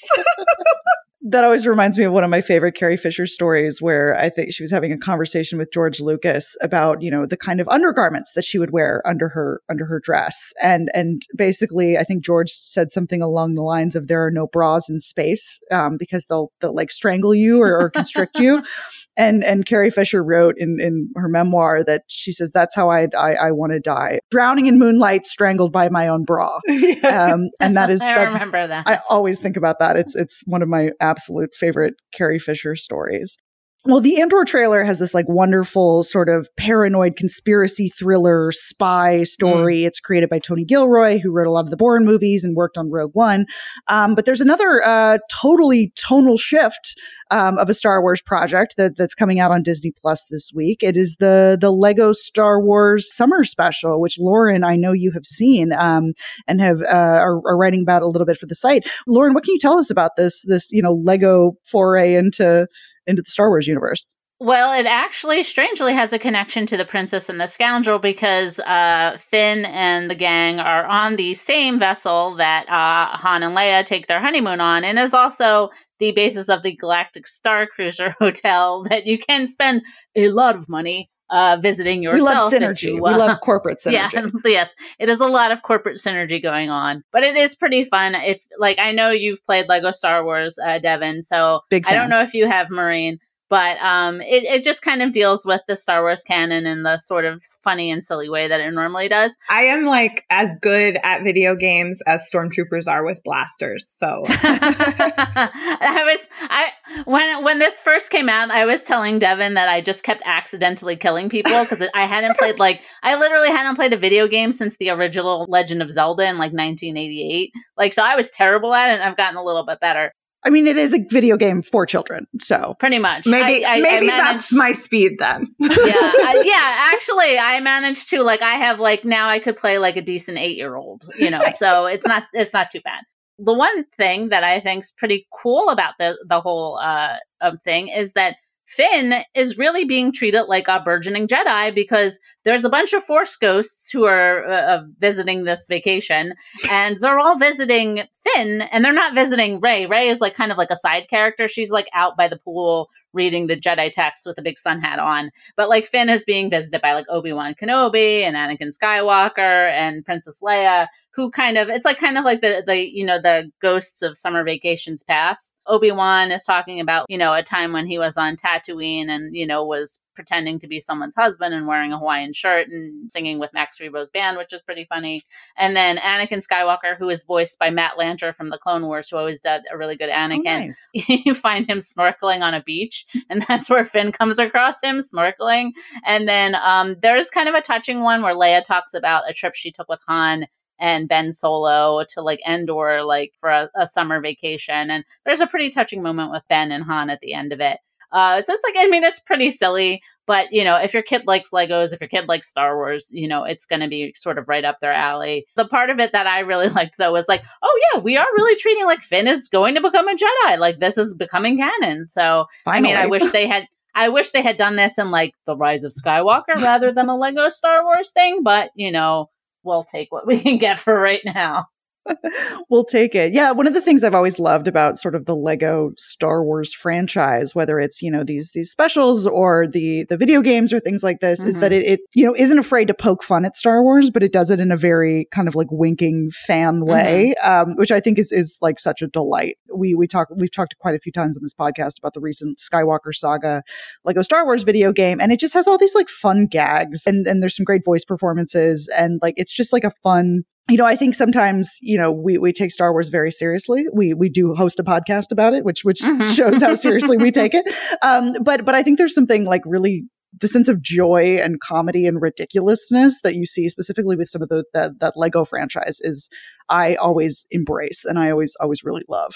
that 1.24 1.44
always 1.44 1.68
reminds 1.68 1.96
me 1.96 2.04
of 2.04 2.12
one 2.12 2.24
of 2.24 2.30
my 2.30 2.40
favorite 2.40 2.72
Carrie 2.72 2.96
Fisher 2.96 3.26
stories 3.26 3.80
where 3.80 4.18
I 4.18 4.28
think 4.28 4.52
she 4.52 4.62
was 4.62 4.72
having 4.72 4.90
a 4.90 4.98
conversation 4.98 5.56
with 5.56 5.72
George 5.72 6.00
Lucas 6.00 6.56
about, 6.60 7.00
you 7.00 7.12
know, 7.12 7.26
the 7.26 7.36
kind 7.36 7.60
of 7.60 7.68
undergarments 7.68 8.32
that 8.34 8.44
she 8.44 8.58
would 8.58 8.72
wear 8.72 9.02
under 9.06 9.28
her 9.28 9.60
under 9.70 9.84
her 9.84 10.00
dress. 10.00 10.52
And 10.60 10.90
and 10.94 11.22
basically 11.36 11.96
I 11.96 12.02
think 12.02 12.24
George 12.24 12.50
said 12.50 12.90
something 12.90 13.22
along 13.22 13.54
the 13.54 13.62
lines 13.62 13.94
of 13.94 14.08
there 14.08 14.26
are 14.26 14.32
no 14.32 14.48
bras 14.48 14.88
in 14.88 14.98
space 14.98 15.60
um, 15.70 15.96
because 15.96 16.24
they'll 16.26 16.50
they'll 16.60 16.74
like 16.74 16.90
strangle 16.90 17.34
you 17.34 17.62
or, 17.62 17.78
or 17.78 17.90
constrict 17.90 18.40
you. 18.40 18.64
And 19.16 19.44
and 19.44 19.66
Carrie 19.66 19.90
Fisher 19.90 20.22
wrote 20.24 20.54
in, 20.58 20.78
in 20.80 21.10
her 21.16 21.28
memoir 21.28 21.84
that 21.84 22.02
she 22.08 22.32
says 22.32 22.50
that's 22.52 22.74
how 22.74 22.90
I 22.90 23.08
I, 23.16 23.34
I 23.34 23.50
want 23.52 23.72
to 23.72 23.80
die, 23.80 24.20
drowning 24.30 24.66
in 24.66 24.78
moonlight, 24.78 25.26
strangled 25.26 25.72
by 25.72 25.88
my 25.88 26.08
own 26.08 26.24
bra. 26.24 26.60
Um, 27.02 27.50
and 27.60 27.76
that 27.76 27.90
is 27.90 28.00
I 28.02 28.22
remember 28.24 28.66
that. 28.66 28.86
I 28.86 28.98
always 29.10 29.38
think 29.40 29.56
about 29.56 29.78
that. 29.80 29.96
It's 29.96 30.14
it's 30.14 30.42
one 30.46 30.62
of 30.62 30.68
my 30.68 30.90
absolute 31.00 31.50
favorite 31.54 31.94
Carrie 32.14 32.38
Fisher 32.38 32.76
stories. 32.76 33.36
Well, 33.84 34.00
the 34.00 34.20
Andor 34.20 34.44
trailer 34.44 34.84
has 34.84 35.00
this 35.00 35.12
like 35.12 35.28
wonderful 35.28 36.04
sort 36.04 36.28
of 36.28 36.48
paranoid 36.56 37.16
conspiracy 37.16 37.88
thriller 37.88 38.52
spy 38.52 39.24
story. 39.24 39.78
Mm. 39.78 39.86
It's 39.86 39.98
created 39.98 40.30
by 40.30 40.38
Tony 40.38 40.64
Gilroy, 40.64 41.18
who 41.18 41.32
wrote 41.32 41.48
a 41.48 41.50
lot 41.50 41.64
of 41.64 41.70
the 41.70 41.76
Bourne 41.76 42.04
movies 42.04 42.44
and 42.44 42.54
worked 42.54 42.78
on 42.78 42.92
Rogue 42.92 43.10
One. 43.14 43.44
Um, 43.88 44.14
but 44.14 44.24
there's 44.24 44.40
another 44.40 44.86
uh, 44.86 45.18
totally 45.28 45.92
tonal 45.96 46.36
shift 46.36 46.94
um, 47.32 47.58
of 47.58 47.68
a 47.68 47.74
Star 47.74 48.00
Wars 48.00 48.22
project 48.22 48.76
that, 48.76 48.96
that's 48.96 49.16
coming 49.16 49.40
out 49.40 49.50
on 49.50 49.64
Disney 49.64 49.90
Plus 50.00 50.24
this 50.30 50.52
week. 50.54 50.84
It 50.84 50.96
is 50.96 51.16
the 51.18 51.58
the 51.60 51.72
Lego 51.72 52.12
Star 52.12 52.60
Wars 52.60 53.12
Summer 53.12 53.42
Special, 53.42 54.00
which 54.00 54.16
Lauren, 54.16 54.62
I 54.62 54.76
know 54.76 54.92
you 54.92 55.10
have 55.10 55.26
seen 55.26 55.72
um, 55.72 56.12
and 56.46 56.60
have 56.60 56.82
uh, 56.82 57.18
are, 57.18 57.40
are 57.48 57.58
writing 57.58 57.82
about 57.82 58.02
a 58.02 58.06
little 58.06 58.26
bit 58.26 58.36
for 58.36 58.46
the 58.46 58.54
site. 58.54 58.88
Lauren, 59.08 59.34
what 59.34 59.42
can 59.42 59.54
you 59.54 59.60
tell 59.60 59.80
us 59.80 59.90
about 59.90 60.12
this 60.16 60.40
this 60.44 60.70
you 60.70 60.82
know 60.82 60.92
Lego 60.92 61.54
foray 61.64 62.14
into 62.14 62.68
into 63.06 63.22
the 63.22 63.30
Star 63.30 63.48
Wars 63.48 63.66
universe. 63.66 64.04
Well, 64.44 64.72
it 64.72 64.86
actually 64.86 65.44
strangely 65.44 65.94
has 65.94 66.12
a 66.12 66.18
connection 66.18 66.66
to 66.66 66.76
the 66.76 66.84
Princess 66.84 67.28
and 67.28 67.40
the 67.40 67.46
Scoundrel 67.46 68.00
because 68.00 68.58
uh, 68.58 69.16
Finn 69.20 69.64
and 69.66 70.10
the 70.10 70.16
gang 70.16 70.58
are 70.58 70.84
on 70.84 71.14
the 71.14 71.34
same 71.34 71.78
vessel 71.78 72.34
that 72.34 72.68
uh, 72.68 73.16
Han 73.18 73.44
and 73.44 73.56
Leia 73.56 73.86
take 73.86 74.08
their 74.08 74.20
honeymoon 74.20 74.60
on, 74.60 74.82
and 74.82 74.98
is 74.98 75.14
also 75.14 75.70
the 76.00 76.10
basis 76.10 76.48
of 76.48 76.64
the 76.64 76.74
Galactic 76.74 77.28
Star 77.28 77.68
Cruiser 77.68 78.10
Hotel 78.18 78.82
that 78.90 79.06
you 79.06 79.16
can 79.16 79.46
spend 79.46 79.82
a 80.16 80.28
lot 80.30 80.56
of 80.56 80.68
money 80.68 81.08
uh, 81.32 81.56
visiting 81.60 82.02
yourself. 82.02 82.52
We 82.52 82.58
love 82.58 82.74
synergy. 82.74 82.94
You, 82.94 83.06
uh, 83.06 83.10
we 83.10 83.16
love 83.16 83.40
corporate 83.42 83.78
synergy. 83.78 84.12
Yeah, 84.12 84.30
yes, 84.44 84.74
it 85.00 85.08
is 85.08 85.18
a 85.18 85.26
lot 85.26 85.50
of 85.50 85.62
corporate 85.62 85.96
synergy 85.96 86.40
going 86.40 86.70
on, 86.70 87.02
but 87.10 87.24
it 87.24 87.36
is 87.36 87.56
pretty 87.56 87.84
fun. 87.84 88.14
If 88.14 88.44
like 88.58 88.78
I 88.78 88.92
know 88.92 89.10
you've 89.10 89.44
played 89.46 89.66
Lego 89.68 89.90
Star 89.90 90.24
Wars, 90.24 90.58
uh, 90.58 90.78
Devan, 90.78 91.22
so 91.22 91.60
I 91.72 91.94
don't 91.94 92.10
know 92.10 92.20
if 92.20 92.34
you 92.34 92.46
have 92.46 92.70
Maureen, 92.70 93.18
but 93.52 93.76
um, 93.82 94.22
it, 94.22 94.44
it 94.44 94.64
just 94.64 94.80
kind 94.80 95.02
of 95.02 95.12
deals 95.12 95.44
with 95.44 95.60
the 95.68 95.76
Star 95.76 96.00
Wars 96.00 96.22
canon 96.22 96.64
in 96.64 96.84
the 96.84 96.96
sort 96.96 97.26
of 97.26 97.42
funny 97.60 97.90
and 97.90 98.02
silly 98.02 98.30
way 98.30 98.48
that 98.48 98.60
it 98.60 98.70
normally 98.70 99.08
does. 99.08 99.36
I 99.50 99.64
am 99.64 99.84
like 99.84 100.24
as 100.30 100.48
good 100.62 100.98
at 101.04 101.22
video 101.22 101.54
games 101.54 102.00
as 102.06 102.22
stormtroopers 102.32 102.88
are 102.88 103.04
with 103.04 103.22
blasters. 103.22 103.86
So 103.98 104.22
I 104.28 106.02
was 106.06 106.28
I 106.48 106.70
when 107.04 107.44
when 107.44 107.58
this 107.58 107.78
first 107.78 108.08
came 108.08 108.30
out, 108.30 108.50
I 108.50 108.64
was 108.64 108.80
telling 108.80 109.20
Devan 109.20 109.52
that 109.52 109.68
I 109.68 109.82
just 109.82 110.02
kept 110.02 110.22
accidentally 110.24 110.96
killing 110.96 111.28
people 111.28 111.62
because 111.62 111.86
I 111.94 112.06
hadn't 112.06 112.38
played 112.38 112.58
like 112.58 112.80
I 113.02 113.16
literally 113.16 113.50
hadn't 113.50 113.76
played 113.76 113.92
a 113.92 113.98
video 113.98 114.28
game 114.28 114.52
since 114.52 114.78
the 114.78 114.88
original 114.88 115.44
Legend 115.50 115.82
of 115.82 115.90
Zelda 115.90 116.22
in 116.22 116.38
like 116.38 116.54
1988. 116.54 117.52
Like 117.76 117.92
so, 117.92 118.02
I 118.02 118.16
was 118.16 118.30
terrible 118.30 118.72
at 118.72 118.92
it. 118.92 118.94
and 118.94 119.02
I've 119.02 119.18
gotten 119.18 119.36
a 119.36 119.44
little 119.44 119.66
bit 119.66 119.78
better. 119.78 120.14
I 120.44 120.50
mean, 120.50 120.66
it 120.66 120.76
is 120.76 120.92
a 120.92 120.98
video 121.08 121.36
game 121.36 121.62
for 121.62 121.86
children, 121.86 122.26
so 122.40 122.74
pretty 122.80 122.98
much. 122.98 123.26
Maybe 123.26 123.64
I, 123.64 123.76
I, 123.76 123.80
maybe 123.80 124.10
I 124.10 124.16
managed, 124.18 124.38
that's 124.38 124.52
my 124.52 124.72
speed 124.72 125.12
then. 125.18 125.46
yeah, 125.60 125.70
I, 125.76 126.42
yeah. 126.44 126.92
Actually, 126.94 127.38
I 127.38 127.60
managed 127.60 128.10
to 128.10 128.22
like. 128.22 128.42
I 128.42 128.54
have 128.54 128.80
like 128.80 129.04
now 129.04 129.28
I 129.28 129.38
could 129.38 129.56
play 129.56 129.78
like 129.78 129.96
a 129.96 130.02
decent 130.02 130.38
eight 130.38 130.56
year 130.56 130.74
old. 130.74 131.04
You 131.16 131.30
know, 131.30 131.38
nice. 131.38 131.58
so 131.58 131.86
it's 131.86 132.06
not 132.06 132.24
it's 132.32 132.52
not 132.52 132.70
too 132.72 132.80
bad. 132.80 133.04
The 133.38 133.54
one 133.54 133.84
thing 133.96 134.30
that 134.30 134.42
I 134.42 134.58
think 134.60 134.84
is 134.84 134.92
pretty 134.92 135.26
cool 135.32 135.68
about 135.68 135.94
the 135.98 136.18
the 136.28 136.40
whole 136.40 136.78
uh, 136.78 137.16
thing 137.64 137.88
is 137.88 138.14
that 138.14 138.36
Finn 138.76 139.22
is 139.34 139.58
really 139.58 139.84
being 139.84 140.12
treated 140.12 140.44
like 140.44 140.66
a 140.68 140.80
burgeoning 140.80 141.26
Jedi 141.26 141.74
because 141.74 142.18
there's 142.44 142.64
a 142.64 142.70
bunch 142.70 142.92
of 142.92 143.04
Force 143.04 143.36
ghosts 143.36 143.90
who 143.90 144.04
are 144.04 144.46
uh, 144.46 144.76
uh, 144.76 144.84
visiting 144.98 145.44
this 145.44 145.66
vacation, 145.68 146.34
and 146.70 146.96
they're 147.00 147.18
all 147.18 147.38
visiting 147.38 148.02
Finn, 148.24 148.62
and 148.62 148.84
they're 148.84 148.92
not 148.92 149.14
visiting 149.14 149.60
Rey. 149.60 149.86
Rey 149.86 150.08
is 150.08 150.20
like 150.20 150.34
kind 150.34 150.50
of 150.50 150.58
like 150.58 150.70
a 150.70 150.76
side 150.76 151.08
character. 151.10 151.48
She's 151.48 151.70
like 151.70 151.88
out 151.92 152.16
by 152.16 152.28
the 152.28 152.38
pool 152.38 152.88
reading 153.12 153.46
the 153.46 153.60
Jedi 153.60 153.92
text 153.92 154.24
with 154.24 154.38
a 154.38 154.42
big 154.42 154.58
sun 154.58 154.80
hat 154.80 154.98
on. 154.98 155.30
But 155.56 155.68
like 155.68 155.86
Finn 155.86 156.08
is 156.08 156.24
being 156.24 156.48
visited 156.50 156.80
by 156.80 156.94
like 156.94 157.06
Obi 157.08 157.32
Wan 157.32 157.54
Kenobi 157.54 158.22
and 158.22 158.36
Anakin 158.36 158.72
Skywalker 158.76 159.70
and 159.70 160.04
Princess 160.04 160.40
Leia, 160.42 160.86
who 161.14 161.30
kind 161.30 161.58
of 161.58 161.68
it's 161.68 161.84
like 161.84 161.98
kind 161.98 162.16
of 162.16 162.24
like 162.24 162.40
the 162.40 162.62
the 162.66 162.90
you 162.90 163.04
know 163.04 163.20
the 163.20 163.50
ghosts 163.60 164.02
of 164.02 164.16
summer 164.16 164.44
vacations 164.44 165.02
past. 165.02 165.58
Obi 165.66 165.90
Wan 165.90 166.30
is 166.30 166.44
talking 166.44 166.80
about 166.80 167.06
you 167.08 167.18
know 167.18 167.34
a 167.34 167.42
time 167.42 167.72
when 167.72 167.86
he 167.86 167.98
was 167.98 168.16
on 168.16 168.36
Tatooine 168.36 169.08
and 169.08 169.34
you 169.36 169.46
know 169.46 169.64
was 169.64 170.00
pretending 170.14 170.58
to 170.58 170.66
be 170.66 170.80
someone's 170.80 171.14
husband 171.14 171.54
and 171.54 171.66
wearing 171.66 171.92
a 171.92 171.98
Hawaiian 171.98 172.32
shirt 172.32 172.68
and 172.68 173.10
singing 173.10 173.38
with 173.38 173.52
Max 173.52 173.78
Rebo's 173.78 174.10
band, 174.10 174.36
which 174.36 174.52
is 174.52 174.62
pretty 174.62 174.84
funny. 174.84 175.22
And 175.56 175.76
then 175.76 175.96
Anakin 175.96 176.46
Skywalker, 176.46 176.96
who 176.98 177.08
is 177.08 177.24
voiced 177.24 177.58
by 177.58 177.70
Matt 177.70 177.92
Lanter 177.98 178.34
from 178.34 178.48
the 178.48 178.58
Clone 178.58 178.86
Wars, 178.86 179.08
who 179.08 179.16
always 179.16 179.40
did 179.40 179.62
a 179.72 179.76
really 179.76 179.96
good 179.96 180.10
oh, 180.10 180.12
Anakin. 180.12 180.38
Oh, 180.38 180.66
nice. 180.66 180.88
you 181.24 181.34
find 181.34 181.68
him 181.68 181.78
snorkeling 181.78 182.40
on 182.40 182.54
a 182.54 182.62
beach, 182.62 183.06
and 183.30 183.42
that's 183.48 183.68
where 183.68 183.84
Finn 183.84 184.12
comes 184.12 184.38
across 184.38 184.82
him 184.82 184.98
snorkeling. 184.98 185.70
And 186.04 186.28
then 186.28 186.54
um, 186.54 186.96
there's 187.00 187.30
kind 187.30 187.48
of 187.48 187.54
a 187.54 187.60
touching 187.60 188.00
one 188.00 188.22
where 188.22 188.34
Leia 188.34 188.64
talks 188.64 188.94
about 188.94 189.28
a 189.28 189.32
trip 189.32 189.54
she 189.54 189.70
took 189.70 189.88
with 189.88 190.00
Han 190.08 190.46
and 190.82 191.08
Ben 191.08 191.30
Solo 191.30 192.04
to 192.08 192.20
like 192.20 192.40
Endor, 192.46 193.04
like 193.04 193.32
for 193.38 193.48
a, 193.48 193.70
a, 193.76 193.86
summer 193.86 194.20
vacation. 194.20 194.90
And 194.90 195.04
there's 195.24 195.38
a 195.38 195.46
pretty 195.46 195.70
touching 195.70 196.02
moment 196.02 196.32
with 196.32 196.42
Ben 196.48 196.72
and 196.72 196.82
Han 196.82 197.08
at 197.08 197.20
the 197.20 197.34
end 197.34 197.52
of 197.52 197.60
it. 197.60 197.78
Uh, 198.10 198.42
so 198.42 198.52
it's 198.52 198.64
like, 198.64 198.74
I 198.76 198.90
mean, 198.90 199.04
it's 199.04 199.20
pretty 199.20 199.50
silly, 199.50 200.02
but 200.26 200.52
you 200.52 200.64
know, 200.64 200.76
if 200.76 200.92
your 200.92 201.04
kid 201.04 201.26
likes 201.26 201.50
Legos, 201.50 201.92
if 201.92 202.00
your 202.00 202.08
kid 202.08 202.26
likes 202.26 202.48
Star 202.48 202.76
Wars, 202.76 203.10
you 203.12 203.28
know, 203.28 203.44
it's 203.44 203.64
going 203.64 203.80
to 203.80 203.88
be 203.88 204.12
sort 204.16 204.38
of 204.38 204.48
right 204.48 204.64
up 204.64 204.80
their 204.80 204.92
alley. 204.92 205.46
The 205.54 205.66
part 205.66 205.88
of 205.88 206.00
it 206.00 206.10
that 206.12 206.26
I 206.26 206.40
really 206.40 206.68
liked 206.80 206.98
though 206.98 207.12
was 207.12 207.28
like, 207.28 207.44
oh 207.62 207.80
yeah, 207.94 208.00
we 208.00 208.16
are 208.16 208.26
really 208.36 208.58
treating 208.60 208.84
like 208.84 209.02
Finn 209.02 209.28
is 209.28 209.48
going 209.48 209.76
to 209.76 209.80
become 209.80 210.08
a 210.08 210.16
Jedi. 210.16 210.58
Like 210.58 210.80
this 210.80 210.98
is 210.98 211.14
becoming 211.14 211.58
canon. 211.58 212.06
So, 212.06 212.46
Finally. 212.64 212.92
I 212.92 212.94
mean, 212.94 213.04
I 213.04 213.06
wish 213.06 213.30
they 213.30 213.46
had. 213.46 213.68
I 213.94 214.08
wish 214.08 214.30
they 214.30 214.42
had 214.42 214.56
done 214.56 214.76
this 214.76 214.98
in 214.98 215.10
like 215.10 215.34
the 215.44 215.54
Rise 215.54 215.84
of 215.84 215.92
Skywalker 215.92 216.54
rather 216.56 216.92
than 216.92 217.08
a 217.10 217.16
Lego 217.16 217.50
Star 217.50 217.84
Wars 217.84 218.10
thing, 218.10 218.42
but 218.42 218.70
you 218.74 218.90
know, 218.90 219.28
we'll 219.64 219.84
take 219.84 220.12
what 220.12 220.26
we 220.26 220.40
can 220.40 220.58
get 220.58 220.78
for 220.78 220.98
right 220.98 221.22
now. 221.24 221.68
we'll 222.70 222.84
take 222.84 223.14
it. 223.14 223.32
Yeah, 223.32 223.52
one 223.52 223.66
of 223.66 223.74
the 223.74 223.80
things 223.80 224.02
I've 224.02 224.14
always 224.14 224.38
loved 224.38 224.68
about 224.68 224.98
sort 224.98 225.14
of 225.14 225.26
the 225.26 225.36
Lego 225.36 225.92
Star 225.96 226.44
Wars 226.44 226.72
franchise, 226.72 227.54
whether 227.54 227.78
it's 227.78 228.02
you 228.02 228.10
know 228.10 228.24
these 228.24 228.50
these 228.52 228.70
specials 228.70 229.26
or 229.26 229.66
the 229.66 230.04
the 230.04 230.16
video 230.16 230.40
games 230.40 230.72
or 230.72 230.80
things 230.80 231.02
like 231.02 231.20
this, 231.20 231.40
mm-hmm. 231.40 231.48
is 231.48 231.58
that 231.58 231.72
mm-hmm. 231.72 231.82
it, 231.82 232.00
it 232.00 232.00
you 232.14 232.26
know 232.26 232.34
isn't 232.36 232.58
afraid 232.58 232.88
to 232.88 232.94
poke 232.94 233.22
fun 233.22 233.44
at 233.44 233.56
Star 233.56 233.82
Wars, 233.82 234.10
but 234.10 234.22
it 234.22 234.32
does 234.32 234.50
it 234.50 234.60
in 234.60 234.72
a 234.72 234.76
very 234.76 235.28
kind 235.30 235.48
of 235.48 235.54
like 235.54 235.68
winking 235.70 236.30
fan 236.30 236.84
way, 236.84 237.34
mm-hmm. 237.42 237.70
um, 237.70 237.76
which 237.76 237.90
I 237.90 238.00
think 238.00 238.18
is 238.18 238.32
is 238.32 238.58
like 238.60 238.78
such 238.78 239.02
a 239.02 239.06
delight. 239.06 239.58
We 239.74 239.94
we 239.94 240.06
talk 240.06 240.28
we've 240.36 240.50
talked 240.50 240.76
quite 240.78 240.94
a 240.94 240.98
few 240.98 241.12
times 241.12 241.36
on 241.36 241.42
this 241.42 241.54
podcast 241.54 241.98
about 241.98 242.14
the 242.14 242.20
recent 242.20 242.58
Skywalker 242.58 243.14
Saga 243.14 243.62
Lego 244.04 244.22
Star 244.22 244.44
Wars 244.44 244.62
video 244.62 244.92
game, 244.92 245.20
and 245.20 245.32
it 245.32 245.40
just 245.40 245.54
has 245.54 245.68
all 245.68 245.78
these 245.78 245.94
like 245.94 246.08
fun 246.08 246.46
gags 246.46 247.06
and 247.06 247.26
and 247.26 247.42
there's 247.42 247.56
some 247.56 247.64
great 247.64 247.84
voice 247.84 248.04
performances 248.04 248.88
and 248.96 249.20
like 249.22 249.34
it's 249.36 249.54
just 249.54 249.72
like 249.72 249.84
a 249.84 249.92
fun 250.02 250.42
you 250.68 250.76
know, 250.76 250.86
I 250.86 250.96
think 250.96 251.14
sometimes, 251.14 251.70
you 251.80 251.98
know, 251.98 252.12
we, 252.12 252.38
we 252.38 252.52
take 252.52 252.70
Star 252.70 252.92
Wars 252.92 253.08
very 253.08 253.30
seriously. 253.30 253.84
We 253.92 254.14
we 254.14 254.28
do 254.28 254.54
host 254.54 254.78
a 254.78 254.84
podcast 254.84 255.32
about 255.32 255.54
it, 255.54 255.64
which 255.64 255.84
which 255.84 256.00
mm-hmm. 256.00 256.32
shows 256.34 256.62
how 256.62 256.74
seriously 256.76 257.16
we 257.16 257.30
take 257.30 257.52
it. 257.54 257.66
Um, 258.02 258.34
but 258.42 258.64
but 258.64 258.74
I 258.74 258.82
think 258.82 258.98
there's 258.98 259.14
something 259.14 259.44
like 259.44 259.62
really 259.66 260.04
the 260.40 260.48
sense 260.48 260.68
of 260.68 260.80
joy 260.80 261.38
and 261.42 261.60
comedy 261.60 262.06
and 262.06 262.22
ridiculousness 262.22 263.20
that 263.22 263.34
you 263.34 263.44
see 263.44 263.68
specifically 263.68 264.16
with 264.16 264.28
some 264.28 264.40
of 264.40 264.48
the 264.48 264.64
that, 264.72 265.00
that 265.00 265.16
Lego 265.16 265.44
franchise 265.44 265.98
is 266.00 266.28
I 266.68 266.94
always 266.94 267.46
embrace 267.50 268.04
and 268.04 268.18
I 268.18 268.30
always 268.30 268.54
always 268.60 268.82
really 268.84 269.02
love. 269.08 269.34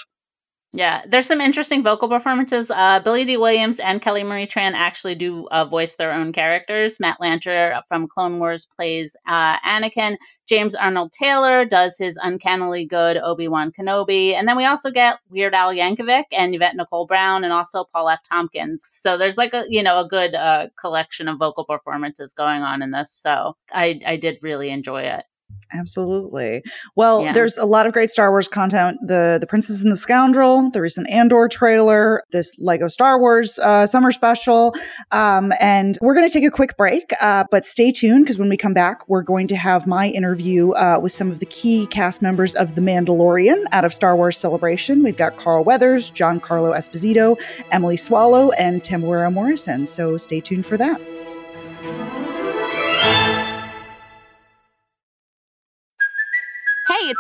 Yeah, 0.77 1.05
there's 1.09 1.25
some 1.25 1.41
interesting 1.41 1.83
vocal 1.83 2.07
performances. 2.07 2.71
Uh, 2.71 3.01
Billy 3.01 3.25
Dee 3.25 3.39
Williams 3.39 3.79
and 3.81 4.03
Kelly 4.03 4.23
Marie 4.23 4.47
Tran 4.47 4.75
actually 4.75 5.15
do 5.15 5.49
uh, 5.49 5.65
voice 5.65 5.97
their 5.97 6.13
own 6.13 6.35
characters. 6.35 7.01
Matt 7.01 7.19
Lanter 7.19 7.81
from 7.89 8.07
Clone 8.07 8.39
Wars 8.39 8.67
plays 8.77 9.17
uh, 9.27 9.59
Anakin. 9.61 10.19
James 10.47 10.75
Arnold 10.75 11.13
Taylor 11.13 11.65
does 11.65 11.97
his 11.97 12.19
uncannily 12.23 12.85
good 12.85 13.17
Obi 13.17 13.49
Wan 13.49 13.73
Kenobi, 13.73 14.35
and 14.35 14.47
then 14.47 14.55
we 14.59 14.67
also 14.67 14.91
get 14.91 15.19
Weird 15.31 15.55
Al 15.55 15.73
Yankovic 15.73 16.25
and 16.31 16.55
Yvette 16.55 16.77
Nicole 16.77 17.07
Brown, 17.07 17.43
and 17.43 17.55
also 17.55 17.85
Paul 17.85 18.11
F. 18.11 18.21
Tompkins. 18.29 18.85
So 18.87 19.17
there's 19.17 19.39
like 19.39 19.55
a 19.55 19.65
you 19.71 19.83
know 19.83 19.99
a 19.99 20.07
good 20.07 20.35
uh, 20.35 20.67
collection 20.79 21.27
of 21.27 21.39
vocal 21.39 21.65
performances 21.65 22.35
going 22.35 22.61
on 22.61 22.83
in 22.83 22.91
this. 22.91 23.11
So 23.11 23.57
I 23.73 23.99
I 24.07 24.19
did 24.19 24.41
really 24.43 24.69
enjoy 24.69 25.05
it. 25.05 25.25
Absolutely. 25.73 26.63
Well, 26.95 27.23
Yeah. 27.25 27.33
there's 27.33 27.57
a 27.57 27.65
lot 27.65 27.87
of 27.87 27.93
great 27.93 28.11
Star 28.11 28.31
Wars 28.31 28.47
content. 28.47 28.99
The 29.03 29.39
The 29.41 29.47
Princess 29.49 29.83
and 29.83 29.91
the 29.91 29.97
Scoundrel, 29.97 30.71
the 30.71 30.81
recent 30.81 31.11
Andor 31.11 31.49
trailer, 31.49 32.23
this 32.31 32.55
Lego 32.59 32.87
Star 32.89 33.19
Wars 33.19 33.59
uh, 33.59 33.85
summer 33.87 34.13
special, 34.13 34.75
um, 35.11 35.53
and 35.59 35.99
we're 36.01 36.15
going 36.15 36.27
to 36.27 36.33
take 36.33 36.45
a 36.45 36.51
quick 36.51 36.77
break. 36.77 37.13
Uh, 37.21 37.45
but 37.51 37.65
stay 37.65 37.91
tuned 37.91 38.25
because 38.25 38.39
when 38.39 38.49
we 38.49 38.57
come 38.57 38.75
back, 38.75 39.09
we're 39.09 39.23
going 39.23 39.49
to 39.49 39.57
have 39.57 39.87
my 39.89 40.09
interview 40.09 40.71
uh, 40.73 40.99
with 41.03 41.13
some 41.13 41.31
of 41.31 41.41
the 41.41 41.47
key 41.47 41.87
cast 41.89 42.23
members 42.23 42.55
of 42.55 42.75
The 42.77 42.81
Mandalorian 42.81 43.65
out 43.73 43.85
of 43.85 43.93
Star 43.93 44.15
Wars 44.17 44.39
Celebration. 44.39 45.03
We've 45.03 45.17
got 45.17 45.37
Carl 45.37 45.65
Weathers, 45.65 46.11
Giancarlo 46.13 46.75
Esposito, 46.77 47.37
Emily 47.73 47.97
Swallow, 47.97 48.51
and 48.53 48.83
Temuera 48.83 49.33
Morrison. 49.33 49.87
So 49.87 50.17
stay 50.17 50.41
tuned 50.41 50.65
for 50.65 50.77
that. 50.77 51.01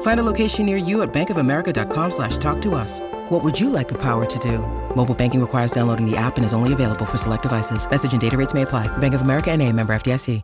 Find 0.00 0.18
a 0.18 0.24
location 0.24 0.66
near 0.66 0.76
you 0.76 1.02
at 1.02 1.12
bankofamerica.com 1.12 2.10
slash 2.10 2.36
talk 2.38 2.60
to 2.62 2.74
us. 2.74 2.98
What 3.28 3.44
would 3.44 3.60
you 3.60 3.70
like 3.70 3.86
the 3.86 3.98
power 3.98 4.26
to 4.26 4.38
do? 4.40 4.58
Mobile 4.96 5.14
banking 5.14 5.40
requires 5.40 5.70
downloading 5.70 6.10
the 6.10 6.16
app 6.16 6.36
and 6.38 6.44
is 6.44 6.52
only 6.52 6.72
available 6.72 7.06
for 7.06 7.16
select 7.16 7.44
devices. 7.44 7.88
Message 7.88 8.10
and 8.10 8.20
data 8.20 8.36
rates 8.36 8.54
may 8.54 8.62
apply. 8.62 8.88
Bank 8.98 9.14
of 9.14 9.20
America 9.20 9.52
and 9.52 9.62
a 9.62 9.72
member 9.72 9.94
FDIC. 9.94 10.42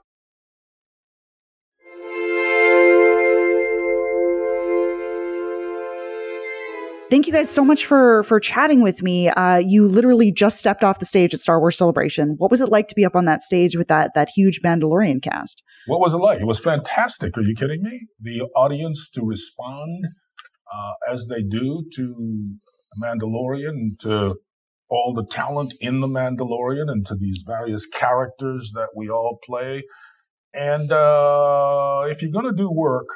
Thank 7.14 7.28
you 7.28 7.32
guys 7.32 7.48
so 7.48 7.64
much 7.64 7.86
for 7.86 8.24
for 8.24 8.40
chatting 8.40 8.82
with 8.82 9.00
me. 9.00 9.28
Uh, 9.28 9.58
you 9.58 9.86
literally 9.86 10.32
just 10.32 10.58
stepped 10.58 10.82
off 10.82 10.98
the 10.98 11.04
stage 11.04 11.32
at 11.32 11.40
Star 11.40 11.60
Wars 11.60 11.78
Celebration. 11.78 12.34
What 12.38 12.50
was 12.50 12.60
it 12.60 12.70
like 12.70 12.88
to 12.88 12.94
be 12.96 13.04
up 13.04 13.14
on 13.14 13.24
that 13.26 13.40
stage 13.40 13.76
with 13.76 13.86
that 13.86 14.14
that 14.14 14.30
huge 14.30 14.62
Mandalorian 14.62 15.22
cast? 15.22 15.62
What 15.87 16.01
was 16.01 16.14
it 16.14 16.18
like? 16.18 16.40
It 16.40 16.47
was 16.47 16.59
fantastic. 16.59 17.37
Are 17.37 17.42
you 17.42 17.55
kidding 17.55 17.83
me? 17.83 18.09
The 18.20 18.42
audience 18.57 19.11
to 19.14 19.23
respond 19.23 20.07
uh, 20.73 20.92
as 21.12 21.27
they 21.27 21.42
do 21.42 21.85
to 21.94 22.57
Mandalorian, 23.03 23.99
to 24.01 24.37
all 24.88 25.12
the 25.14 25.27
talent 25.31 25.75
in 25.81 26.01
the 26.01 26.07
Mandalorian, 26.07 26.90
and 26.90 27.05
to 27.07 27.16
these 27.16 27.42
various 27.47 27.85
characters 27.87 28.70
that 28.75 28.90
we 28.97 29.11
all 29.11 29.38
play. 29.44 29.83
And 30.55 30.90
uh, 30.92 32.05
if 32.09 32.23
you're 32.23 32.31
going 32.31 32.47
to 32.47 32.53
do 32.57 32.70
work 32.70 33.09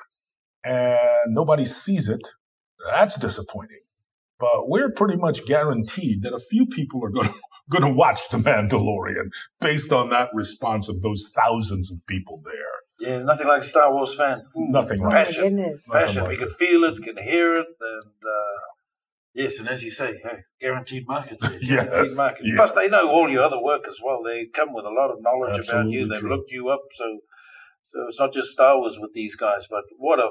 and 0.64 0.98
nobody 1.28 1.64
sees 1.64 2.08
it, 2.08 2.22
that's 2.90 3.14
disappointing. 3.16 3.80
But 4.40 4.68
we're 4.68 4.90
pretty 4.92 5.16
much 5.16 5.44
guaranteed 5.46 6.22
that 6.22 6.32
a 6.32 6.38
few 6.38 6.66
people 6.66 7.04
are 7.04 7.10
going 7.10 7.28
to 7.32 7.34
going 7.70 7.82
to 7.82 7.90
watch 7.92 8.20
The 8.30 8.38
Mandalorian 8.38 9.28
based 9.60 9.92
on 9.92 10.08
that 10.10 10.28
response 10.32 10.88
of 10.88 11.02
those 11.02 11.28
thousands 11.34 11.90
of 11.90 11.98
people 12.06 12.40
there. 12.44 12.54
Yeah, 13.00 13.22
nothing 13.24 13.46
like 13.46 13.60
a 13.62 13.64
Star 13.66 13.92
Wars 13.92 14.14
fan. 14.14 14.38
Ooh, 14.56 14.66
Nothing 14.70 14.98
like 15.00 15.12
passion, 15.26 15.42
goodness. 15.42 15.86
passion. 15.90 16.14
Nothing 16.16 16.22
We 16.22 16.28
like 16.36 16.38
can 16.38 16.48
feel 16.48 16.84
it, 16.84 17.02
can 17.02 17.16
hear 17.22 17.54
it, 17.56 17.66
and 17.80 18.12
uh, 18.24 18.60
yes, 19.34 19.58
and 19.58 19.68
as 19.68 19.82
you 19.82 19.90
say, 19.90 20.14
hey, 20.22 20.38
guaranteed 20.60 21.06
market. 21.06 21.38
there, 21.40 21.52
Yes, 21.60 21.88
guaranteed 21.88 22.16
market. 22.16 22.40
yes. 22.44 22.56
Plus, 22.56 22.72
they 22.72 22.88
know 22.88 23.08
all 23.08 23.28
your 23.30 23.42
other 23.44 23.60
work 23.62 23.86
as 23.86 23.98
well. 24.04 24.22
They 24.24 24.46
come 24.52 24.72
with 24.72 24.84
a 24.86 24.90
lot 24.90 25.10
of 25.10 25.18
knowledge 25.20 25.68
about 25.68 25.90
you. 25.90 26.06
They've 26.06 26.20
true. 26.20 26.30
looked 26.36 26.50
you 26.50 26.70
up, 26.70 26.80
so 26.96 27.18
so 27.82 27.98
it's 28.08 28.18
not 28.18 28.32
just 28.32 28.50
Star 28.50 28.78
Wars 28.78 28.96
with 29.00 29.12
these 29.14 29.36
guys, 29.36 29.66
but 29.68 29.82
what 29.98 30.18
a 30.18 30.30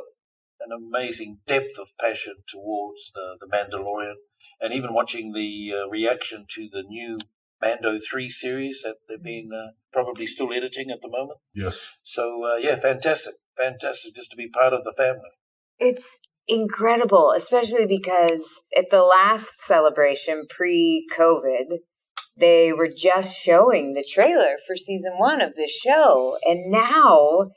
an 0.61 0.71
amazing 0.71 1.39
depth 1.45 1.77
of 1.79 1.89
passion 1.99 2.35
towards 2.47 3.11
the, 3.13 3.37
the 3.39 3.47
Mandalorian, 3.47 4.15
and 4.59 4.73
even 4.73 4.93
watching 4.93 5.33
the 5.33 5.73
uh, 5.73 5.89
reaction 5.89 6.45
to 6.49 6.69
the 6.71 6.83
new 6.83 7.17
Mando 7.61 7.97
three 7.99 8.29
series 8.29 8.81
that 8.83 8.97
they've 9.07 9.21
been 9.21 9.49
uh, 9.53 9.71
probably 9.91 10.27
still 10.27 10.53
editing 10.53 10.91
at 10.91 11.01
the 11.01 11.09
moment. 11.09 11.39
Yes. 11.55 11.79
So 12.03 12.45
uh, 12.45 12.57
yeah, 12.57 12.75
fantastic, 12.75 13.33
fantastic, 13.55 14.15
just 14.15 14.31
to 14.31 14.37
be 14.37 14.49
part 14.49 14.73
of 14.73 14.83
the 14.83 14.93
family. 14.95 15.31
It's 15.79 16.07
incredible, 16.47 17.33
especially 17.35 17.85
because 17.87 18.47
at 18.77 18.89
the 18.89 19.01
last 19.01 19.47
celebration 19.65 20.45
pre 20.49 21.07
COVID, 21.17 21.79
they 22.39 22.71
were 22.71 22.89
just 22.95 23.35
showing 23.35 23.93
the 23.93 24.07
trailer 24.07 24.57
for 24.65 24.75
season 24.75 25.13
one 25.17 25.41
of 25.41 25.55
this 25.55 25.71
show. 25.71 26.37
And 26.43 26.71
now, 26.71 27.51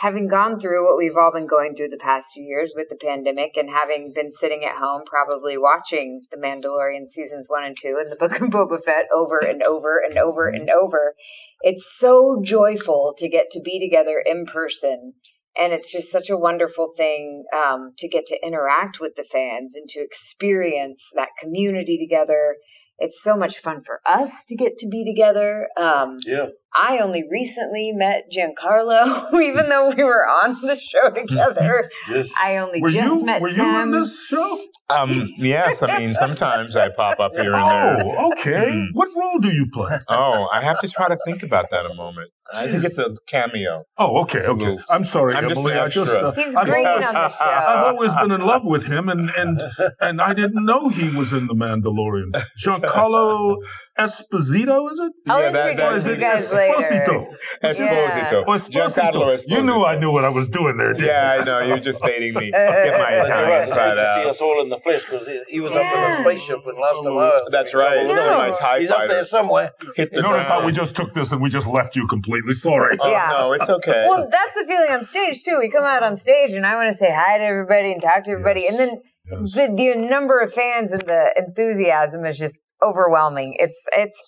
having 0.00 0.26
gone 0.26 0.58
through 0.58 0.84
what 0.84 0.98
we've 0.98 1.16
all 1.16 1.32
been 1.32 1.46
going 1.46 1.74
through 1.74 1.88
the 1.88 1.96
past 1.96 2.26
few 2.34 2.42
years 2.42 2.72
with 2.74 2.88
the 2.88 2.96
pandemic 2.96 3.56
and 3.56 3.70
having 3.70 4.12
been 4.14 4.30
sitting 4.30 4.64
at 4.64 4.76
home, 4.76 5.02
probably 5.06 5.56
watching 5.56 6.20
The 6.30 6.36
Mandalorian 6.36 7.06
seasons 7.06 7.46
one 7.48 7.64
and 7.64 7.76
two 7.80 8.00
and 8.02 8.10
the 8.10 8.16
Book 8.16 8.40
of 8.40 8.48
Boba 8.48 8.82
Fett 8.82 9.06
over 9.14 9.38
and 9.38 9.62
over 9.62 9.98
and 9.98 10.18
over 10.18 10.48
and 10.48 10.70
over, 10.70 11.14
it's 11.60 11.88
so 11.98 12.40
joyful 12.42 13.14
to 13.18 13.28
get 13.28 13.50
to 13.52 13.60
be 13.60 13.78
together 13.78 14.22
in 14.24 14.44
person. 14.46 15.14
And 15.56 15.72
it's 15.74 15.92
just 15.92 16.10
such 16.10 16.30
a 16.30 16.36
wonderful 16.36 16.92
thing 16.96 17.44
um, 17.54 17.92
to 17.98 18.08
get 18.08 18.24
to 18.26 18.38
interact 18.44 18.98
with 19.00 19.16
the 19.16 19.24
fans 19.24 19.74
and 19.76 19.86
to 19.90 20.00
experience 20.00 21.10
that 21.14 21.28
community 21.38 21.98
together 21.98 22.56
it's 23.02 23.18
so 23.22 23.36
much 23.36 23.58
fun 23.58 23.80
for 23.84 24.00
us 24.06 24.30
to 24.48 24.56
get 24.56 24.76
to 24.78 24.86
be 24.88 25.04
together 25.04 25.68
um, 25.76 26.18
Yeah, 26.24 26.46
i 26.74 26.98
only 26.98 27.24
recently 27.30 27.92
met 27.92 28.24
giancarlo 28.34 29.32
even 29.48 29.68
though 29.68 29.90
we 29.90 30.02
were 30.04 30.26
on 30.26 30.60
the 30.62 30.76
show 30.76 31.10
together 31.10 31.90
yes. 32.10 32.30
i 32.40 32.56
only 32.58 32.80
Were 32.80 32.90
just 32.90 33.06
you 33.06 33.24
met 33.24 33.40
were 33.42 33.48
you 33.48 33.54
Tam. 33.56 33.92
in 33.94 34.00
this 34.00 34.16
show? 34.28 34.60
Um, 34.90 35.26
yes, 35.38 35.82
I 35.82 35.98
mean 35.98 36.12
sometimes 36.12 36.76
I 36.76 36.90
pop 36.90 37.18
up 37.18 37.32
here 37.40 37.54
and 37.54 37.70
there. 37.70 38.14
Oh, 38.18 38.32
okay. 38.32 38.66
Mm. 38.68 38.88
What 38.92 39.08
role 39.16 39.38
do 39.40 39.48
you 39.50 39.66
play? 39.72 39.98
Oh, 40.08 40.48
I 40.52 40.60
have 40.60 40.78
to 40.80 40.88
try 40.88 41.08
to 41.08 41.16
think 41.24 41.42
about 41.42 41.70
that 41.70 41.86
a 41.86 41.94
moment. 41.94 42.30
I 42.54 42.68
think 42.68 42.84
it's 42.84 42.98
a 42.98 43.10
cameo. 43.26 43.84
Oh, 43.98 44.22
okay, 44.22 44.40
okay. 44.40 44.52
little- 44.52 44.80
I'm 44.90 45.04
sorry, 45.04 45.34
I'm 45.34 45.48
just 45.48 45.58
Emily. 45.58 45.72
an 45.72 45.78
I 45.78 45.88
just 45.88 46.10
uh, 46.10 46.32
he's 46.32 46.54
I've, 46.54 46.66
great 46.66 46.86
always, 46.86 47.06
on 47.06 47.14
the 47.14 47.28
show 47.28 47.44
I've 47.44 47.84
always 47.94 48.12
been 48.12 48.30
in 48.32 48.40
love 48.42 48.64
with 48.64 48.84
him, 48.84 49.08
and 49.08 49.30
and 49.30 49.62
and 50.00 50.20
I 50.20 50.34
didn't 50.34 50.64
know 50.64 50.88
he 50.88 51.08
was 51.16 51.32
in 51.32 51.46
the 51.46 51.54
Mandalorian. 51.54 52.32
Giancarlo 52.64 53.56
Esposito, 53.98 54.90
is 54.90 54.98
it? 54.98 55.12
I'll 55.28 55.40
Yeah, 55.42 55.50
that- 55.50 55.70
introduce 55.70 56.04
that- 56.04 56.10
you 56.10 56.16
guys 56.16 56.50
later 56.52 56.74
Esposito. 56.74 57.34
Esposito. 57.62 58.44
Oh, 58.46 58.52
Giancarlo 58.58 59.34
Esposito. 59.36 59.44
You 59.48 59.62
knew 59.62 59.84
I 59.84 59.96
knew 59.98 60.10
what 60.10 60.24
I 60.24 60.30
was 60.30 60.48
doing 60.48 60.78
there, 60.78 60.94
didn't 60.94 61.06
Yeah, 61.06 61.34
you? 61.34 61.40
I 61.40 61.44
know. 61.44 61.60
You're 61.60 61.78
just 61.78 62.00
baiting 62.02 62.32
me. 62.34 62.50
Get 62.52 62.58
my 62.58 62.68
But 62.70 62.86
you're 62.86 62.92
right, 62.98 63.14
Italian 63.26 63.62
it's 63.62 63.70
side 63.70 63.94
to 63.94 64.20
see 64.22 64.28
us 64.30 64.40
all 64.40 64.62
in 64.62 64.68
the 64.70 64.78
flesh 64.78 65.02
because 65.08 65.26
he, 65.26 65.40
he 65.48 65.60
was 65.60 65.72
up 65.72 65.78
in 65.78 65.84
Yeah. 65.84 66.16
the 66.16 66.22
spaceship 66.24 66.64
when 66.64 66.80
last 66.80 67.02
time 67.04 67.18
I. 67.18 67.38
That's 67.50 67.74
right. 67.74 67.94
trouble. 68.06 68.14
No. 68.14 68.38
My 68.38 68.50
TIE 68.50 68.80
He's 68.80 68.90
up 68.90 69.08
there 69.08 69.24
somewhere. 69.24 69.72
hit 69.94 70.12
the 70.14 70.22
Notice 70.22 70.46
how 70.46 70.64
we 70.64 70.72
just 70.72 70.96
took 70.96 71.12
this 71.12 71.30
and 71.30 71.42
we 71.42 71.50
just 71.50 71.66
left 71.66 71.94
you 71.94 72.06
completely. 72.06 72.54
Sorry. 72.54 72.96
Oh, 73.00 73.10
Yeah. 73.10 73.28
No, 73.30 73.52
it's 73.52 73.68
okay. 73.68 74.06
well 74.08 74.26
that's 74.30 74.54
the 74.54 74.64
feeling 74.66 74.90
on 74.90 75.04
stage 75.04 75.42
too 75.44 75.58
we 75.58 75.70
come 75.70 75.84
out 75.84 76.02
on 76.02 76.16
stage 76.16 76.52
and 76.52 76.66
i 76.66 76.74
want 76.76 76.90
to 76.90 76.96
say 76.96 77.10
hi 77.12 77.38
to 77.38 77.44
everybody 77.44 77.92
and 77.92 78.00
talk 78.02 78.24
to 78.24 78.30
everybody 78.30 78.62
Yes. 78.62 78.70
and 78.70 78.78
then 78.78 79.00
Yes. 79.30 79.52
the, 79.52 79.66
the 79.76 80.06
number 80.08 80.40
of 80.40 80.52
fans 80.52 80.90
and 80.92 81.02
the 81.02 81.26
enthusiasm 81.36 82.24
is 82.24 82.38
just 82.38 82.58
overwhelming. 82.84 83.54
It's 83.58 83.80
it's 83.92 84.20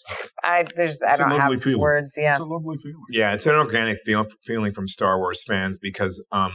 I 0.45 0.65
there's 0.77 1.03
I 1.03 1.11
It's 1.11 1.19
a 1.21 1.23
don't 1.23 1.31
lovely 1.39 1.57
have 1.57 1.63
feeling. 1.63 1.81
words. 1.81 2.15
Yeah. 2.19 2.33
It's 2.33 2.41
a 2.41 2.45
lovely 2.45 2.77
feeling. 2.77 3.05
Yeah, 3.11 3.35
it's 3.35 3.47
an 3.47 3.55
organic 3.55 4.01
feel, 4.01 4.25
feeling 4.45 4.73
from 4.73 4.89
Star 4.89 5.19
Wars 5.19 5.43
fans 5.47 5.79
because 5.79 6.25
um, 6.33 6.53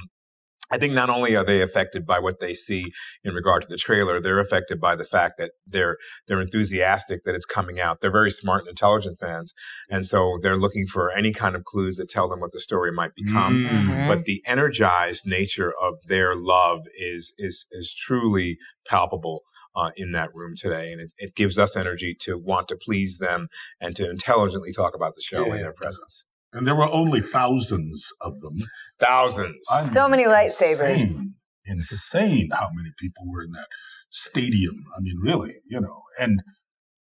I 0.71 0.77
think 0.77 0.93
not 0.93 1.09
only 1.09 1.35
are 1.35 1.43
they 1.43 1.61
affected 1.63 2.05
by 2.05 2.19
what 2.19 2.39
they 2.39 2.53
see 2.53 2.91
in 3.23 3.33
regard 3.33 3.63
to 3.63 3.67
the 3.67 3.77
trailer, 3.77 4.21
they're 4.21 4.39
affected 4.39 4.79
by 4.79 4.95
the 4.95 5.03
fact 5.03 5.39
that 5.39 5.51
they're 5.65 5.97
they're 6.27 6.41
enthusiastic 6.41 7.23
that 7.25 7.33
it's 7.33 7.45
coming 7.45 7.79
out. 7.79 8.01
They're 8.01 8.11
very 8.11 8.29
smart 8.29 8.61
and 8.61 8.69
intelligent 8.69 9.17
fans, 9.19 9.51
and 9.89 10.05
so 10.05 10.37
they're 10.43 10.57
looking 10.57 10.85
for 10.85 11.11
any 11.11 11.33
kind 11.33 11.55
of 11.55 11.63
clues 11.63 11.97
that 11.97 12.09
tell 12.09 12.29
them 12.29 12.39
what 12.39 12.51
the 12.51 12.59
story 12.59 12.91
might 12.91 13.15
become. 13.15 13.65
Mhm. 13.67 14.07
But 14.07 14.25
the 14.25 14.43
energized 14.45 15.23
nature 15.25 15.73
of 15.81 15.95
their 16.07 16.35
love 16.35 16.81
is 16.95 17.33
is 17.39 17.65
is 17.71 17.91
truly 18.05 18.57
palpable. 18.87 19.41
Uh, 19.75 19.91
in 19.95 20.11
that 20.13 20.29
room 20.33 20.55
today, 20.57 20.91
and 20.91 20.99
it, 20.99 21.13
it 21.19 21.35
gives 21.35 21.57
us 21.59 21.75
energy 21.75 22.15
to 22.19 22.37
want 22.37 22.67
to 22.67 22.75
please 22.75 23.19
them 23.19 23.47
and 23.79 23.95
to 23.95 24.09
intelligently 24.09 24.73
talk 24.73 24.95
about 24.95 25.13
the 25.13 25.21
show 25.21 25.45
in 25.53 25.61
their 25.61 25.73
presence. 25.73 26.25
And 26.53 26.65
there 26.65 26.75
were 26.75 26.89
only 26.89 27.21
thousands 27.21 28.07
of 28.19 28.39
them. 28.41 28.57
Thousands. 28.99 29.67
I 29.71 29.87
So 29.93 30.07
many 30.09 30.23
lightsabers. 30.23 30.99
Insane, 30.99 31.35
insane 31.67 32.49
how 32.51 32.69
many 32.73 32.89
people 32.97 33.23
were 33.27 33.43
in 33.43 33.51
that 33.51 33.67
stadium. 34.09 34.83
I 34.97 35.01
mean, 35.01 35.17
really, 35.21 35.55
you 35.67 35.79
know, 35.79 36.01
and 36.19 36.41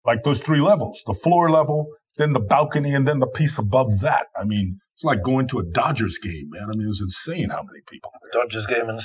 like 0.05 0.23
those 0.23 0.39
three 0.39 0.61
levels 0.61 1.01
the 1.05 1.13
floor 1.13 1.49
level, 1.49 1.87
then 2.17 2.33
the 2.33 2.39
balcony, 2.39 2.93
and 2.93 3.07
then 3.07 3.19
the 3.19 3.27
piece 3.27 3.57
above 3.57 4.01
that. 4.01 4.27
I 4.37 4.43
mean, 4.43 4.79
it's 4.97 5.03
like 5.03 5.21
going 5.21 5.45
to 5.49 5.59
a 5.59 5.63
Dodgers 5.63 6.17
game, 6.17 6.49
man. 6.49 6.63
I 6.73 6.75
mean, 6.75 6.87
it's 6.89 6.99
insane 6.99 7.51
how 7.51 7.61
many 7.61 7.81
people. 7.87 8.11
were 8.19 8.41
Dodgers 8.41 8.65
game 8.65 8.89
in, 8.89 8.97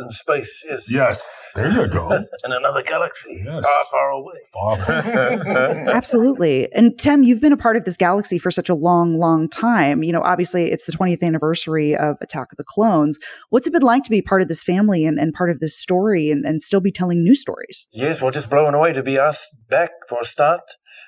in 0.00 0.10
space, 0.10 0.50
yes. 0.66 0.90
Yes, 0.90 1.20
there 1.54 1.70
you 1.70 1.86
go. 1.86 2.10
In 2.46 2.52
another 2.52 2.82
galaxy, 2.82 3.42
Yes. 3.44 3.62
far, 3.62 3.84
far 3.90 4.10
away. 4.12 4.38
Far 4.54 4.76
Absolutely. 5.94 6.72
And 6.72 6.98
Tim, 6.98 7.22
you've 7.22 7.42
been 7.42 7.52
a 7.52 7.58
part 7.58 7.76
of 7.76 7.84
this 7.84 7.98
galaxy 7.98 8.38
for 8.38 8.50
such 8.50 8.70
a 8.70 8.74
long, 8.74 9.18
long 9.18 9.50
time. 9.50 10.02
You 10.02 10.12
know, 10.14 10.22
obviously 10.22 10.72
it's 10.72 10.86
the 10.86 10.92
20th 10.92 11.22
anniversary 11.22 11.94
of 11.94 12.16
Attack 12.22 12.48
of 12.52 12.56
the 12.56 12.64
Clones. 12.64 13.18
What's 13.50 13.66
it 13.66 13.72
been 13.74 13.82
like 13.82 14.02
to 14.04 14.10
be 14.10 14.22
part 14.22 14.40
of 14.40 14.48
this 14.48 14.62
family 14.62 15.04
and, 15.04 15.18
and 15.18 15.34
part 15.34 15.50
of 15.50 15.60
this 15.60 15.78
story 15.78 16.30
and, 16.30 16.46
and 16.46 16.58
still 16.62 16.80
be 16.80 16.90
telling 16.90 17.22
new 17.22 17.34
stories? 17.34 17.86
Yes, 17.92 18.22
we're 18.22 18.30
just 18.30 18.48
blown 18.48 18.74
away 18.74 18.94
to 18.94 19.02
be 19.02 19.18
asked 19.18 19.44
back 19.68 19.90
for 20.08 20.20
a 20.22 20.24
start. 20.24 20.62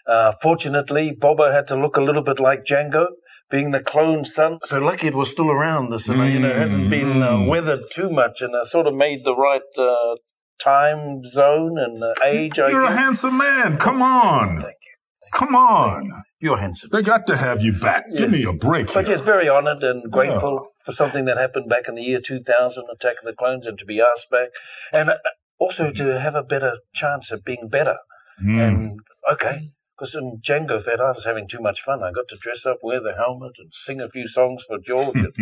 Uh, 0.07 0.33
fortunately, 0.43 1.17
Boba 1.19 1.53
had 1.55 1.67
to 1.69 1.77
look 1.77 1.97
a 1.97 2.03
little 2.03 2.23
bit 2.23 2.39
like 2.39 2.65
Jango, 2.65 3.07
being 3.51 3.71
the 3.71 3.81
clone 3.81 4.25
son. 4.35 4.59
So 4.65 4.79
lucky 4.79 5.07
it 5.09 5.15
was 5.15 5.31
still 5.31 5.51
around. 5.51 5.91
This, 5.91 6.09
and, 6.09 6.21
uh, 6.21 6.25
you 6.25 6.39
know, 6.39 6.51
it 6.51 6.57
hasn't 6.57 6.91
been 6.91 7.23
uh, 7.23 7.33
Mm. 7.33 7.49
weathered 7.49 7.85
too 7.93 8.11
much, 8.11 8.43
and 8.43 8.55
uh, 8.55 8.65
sort 8.65 8.87
of 8.87 8.95
made 8.95 9.25
the 9.25 9.37
right 9.37 9.63
uh, 9.79 10.17
time 10.59 11.23
zone 11.25 11.79
and 11.79 12.03
uh, 12.03 12.13
age. 12.25 12.59
I 12.59 12.69
You're 12.71 12.83
a 12.83 12.97
handsome 12.97 13.37
man. 13.39 13.77
Come 13.79 14.03
on. 14.03 14.61
Thank 14.61 14.75
you. 14.87 14.93
Come 15.33 15.55
on. 15.55 16.23
You're 16.41 16.57
handsome. 16.59 16.91
They 16.93 17.03
got 17.03 17.27
to 17.27 17.37
have 17.37 17.61
you 17.63 17.73
back. 17.73 18.05
Give 18.17 18.31
me 18.31 18.45
a 18.45 18.53
break. 18.53 18.93
But 18.93 19.07
here. 19.07 19.17
yes, 19.17 19.25
very 19.25 19.49
honoured 19.49 19.83
and 19.83 20.11
grateful 20.11 20.69
for 20.85 20.93
something 20.93 21.25
that 21.27 21.37
happened 21.37 21.69
back 21.69 21.89
in 21.89 21.95
the 21.95 22.03
year 22.03 22.21
2000, 22.21 22.85
Attack 22.93 23.17
of 23.21 23.25
the 23.25 23.35
Clones, 23.35 23.67
and 23.67 23.79
to 23.79 23.85
be 23.85 24.01
asked 24.01 24.29
back. 24.31 24.49
And 24.93 25.11
uh, 25.11 25.17
also 25.59 25.91
to 25.91 26.21
have 26.21 26.35
a 26.35 26.43
better 26.43 26.79
chance 26.95 27.31
of 27.33 27.45
being 27.45 27.69
better. 27.69 27.97
Mm. 28.43 28.69
And 28.69 29.01
okay, 29.33 29.71
because 29.97 30.15
in 30.15 30.41
Jango 30.41 30.83
Fett, 30.83 31.01
I 31.01 31.09
was 31.09 31.25
having 31.25 31.49
too 31.49 31.61
much 31.61 31.81
fun. 31.83 32.03
I 32.03 32.11
got 32.13 32.29
to 32.29 32.37
dress 32.37 32.67
up, 32.67 32.79
wear 32.83 33.01
the 33.01 33.15
helmet, 33.15 33.53
and 33.59 33.73
sing 33.73 34.01
a 34.01 34.09
few 34.09 34.29
songs 34.29 34.65
for 34.69 34.79
George, 34.79 35.17
and 35.17 35.33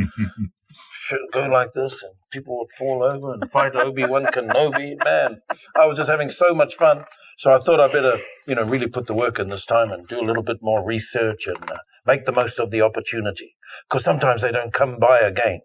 sh- 0.91 1.15
go 1.33 1.47
like 1.47 1.73
this, 1.73 2.03
and 2.03 2.13
people 2.31 2.59
would 2.59 2.71
fall 2.79 3.03
over 3.03 3.35
and 3.35 3.51
fight 3.51 3.75
Obi 3.75 4.05
Wan 4.05 4.27
Kenobi. 4.27 4.97
Man, 5.05 5.41
I 5.77 5.87
was 5.87 5.97
just 5.97 6.09
having 6.09 6.29
so 6.29 6.55
much 6.55 6.77
fun. 6.77 7.03
So 7.37 7.53
I 7.53 7.59
thought 7.59 7.81
I 7.81 7.89
better, 7.89 8.19
you 8.47 8.55
know, 8.55 8.63
really 8.63 8.87
put 8.87 9.09
the 9.09 9.15
work 9.15 9.41
in 9.41 9.49
this 9.49 9.65
time 9.65 9.91
and 9.91 10.07
do 10.07 10.21
a 10.21 10.27
little 10.27 10.45
bit 10.45 10.59
more 10.63 10.87
research 10.87 11.49
and 11.49 11.71
uh, 11.71 11.77
make 12.07 12.25
the 12.25 12.33
most 12.33 12.61
of 12.61 12.71
the 12.71 12.81
opportunity. 12.81 13.57
Because 13.89 14.05
sometimes 14.05 14.43
they 14.43 14.53
don't 14.53 14.73
come 14.73 14.99
by 15.01 15.19
again. 15.19 15.61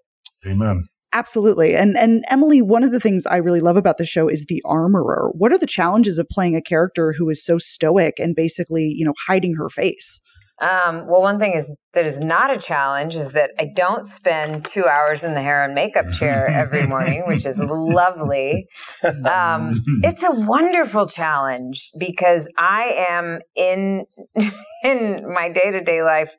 Amen. 0.47 0.87
Absolutely. 1.11 1.75
And 1.75 1.97
and 1.97 2.23
Emily, 2.29 2.61
one 2.61 2.83
of 2.83 2.91
the 2.91 2.99
things 2.99 3.25
I 3.25 3.37
really 3.37 3.59
love 3.59 3.77
about 3.77 3.97
the 3.97 4.05
show 4.05 4.27
is 4.27 4.45
the 4.47 4.61
armorer. 4.63 5.31
What 5.33 5.51
are 5.51 5.57
the 5.57 5.65
challenges 5.65 6.19
of 6.19 6.27
playing 6.29 6.55
a 6.55 6.61
character 6.61 7.13
who 7.17 7.29
is 7.29 7.43
so 7.43 7.57
stoic 7.57 8.19
and 8.19 8.35
basically, 8.35 8.93
you 8.95 9.05
know, 9.05 9.13
hiding 9.27 9.55
her 9.55 9.69
face? 9.69 10.21
Um, 10.61 11.07
well, 11.07 11.21
one 11.21 11.39
thing 11.39 11.53
is 11.53 11.71
that 11.93 12.05
is 12.05 12.19
not 12.19 12.53
a 12.53 12.59
challenge 12.59 13.15
is 13.15 13.31
that 13.31 13.51
I 13.57 13.71
don't 13.73 14.05
spend 14.05 14.65
two 14.65 14.85
hours 14.85 15.23
in 15.23 15.33
the 15.33 15.41
hair 15.41 15.63
and 15.63 15.73
makeup 15.73 16.11
chair 16.11 16.47
every 16.49 16.85
morning, 16.85 17.23
which 17.27 17.45
is 17.45 17.57
lovely. 17.57 18.67
Um, 19.03 19.83
it's 20.03 20.21
a 20.21 20.31
wonderful 20.31 21.07
challenge 21.07 21.89
because 21.97 22.47
I 22.57 23.05
am 23.09 23.39
in 23.55 24.05
in 24.83 25.33
my 25.33 25.49
day 25.49 25.71
to 25.71 25.81
day 25.81 26.03
life 26.03 26.35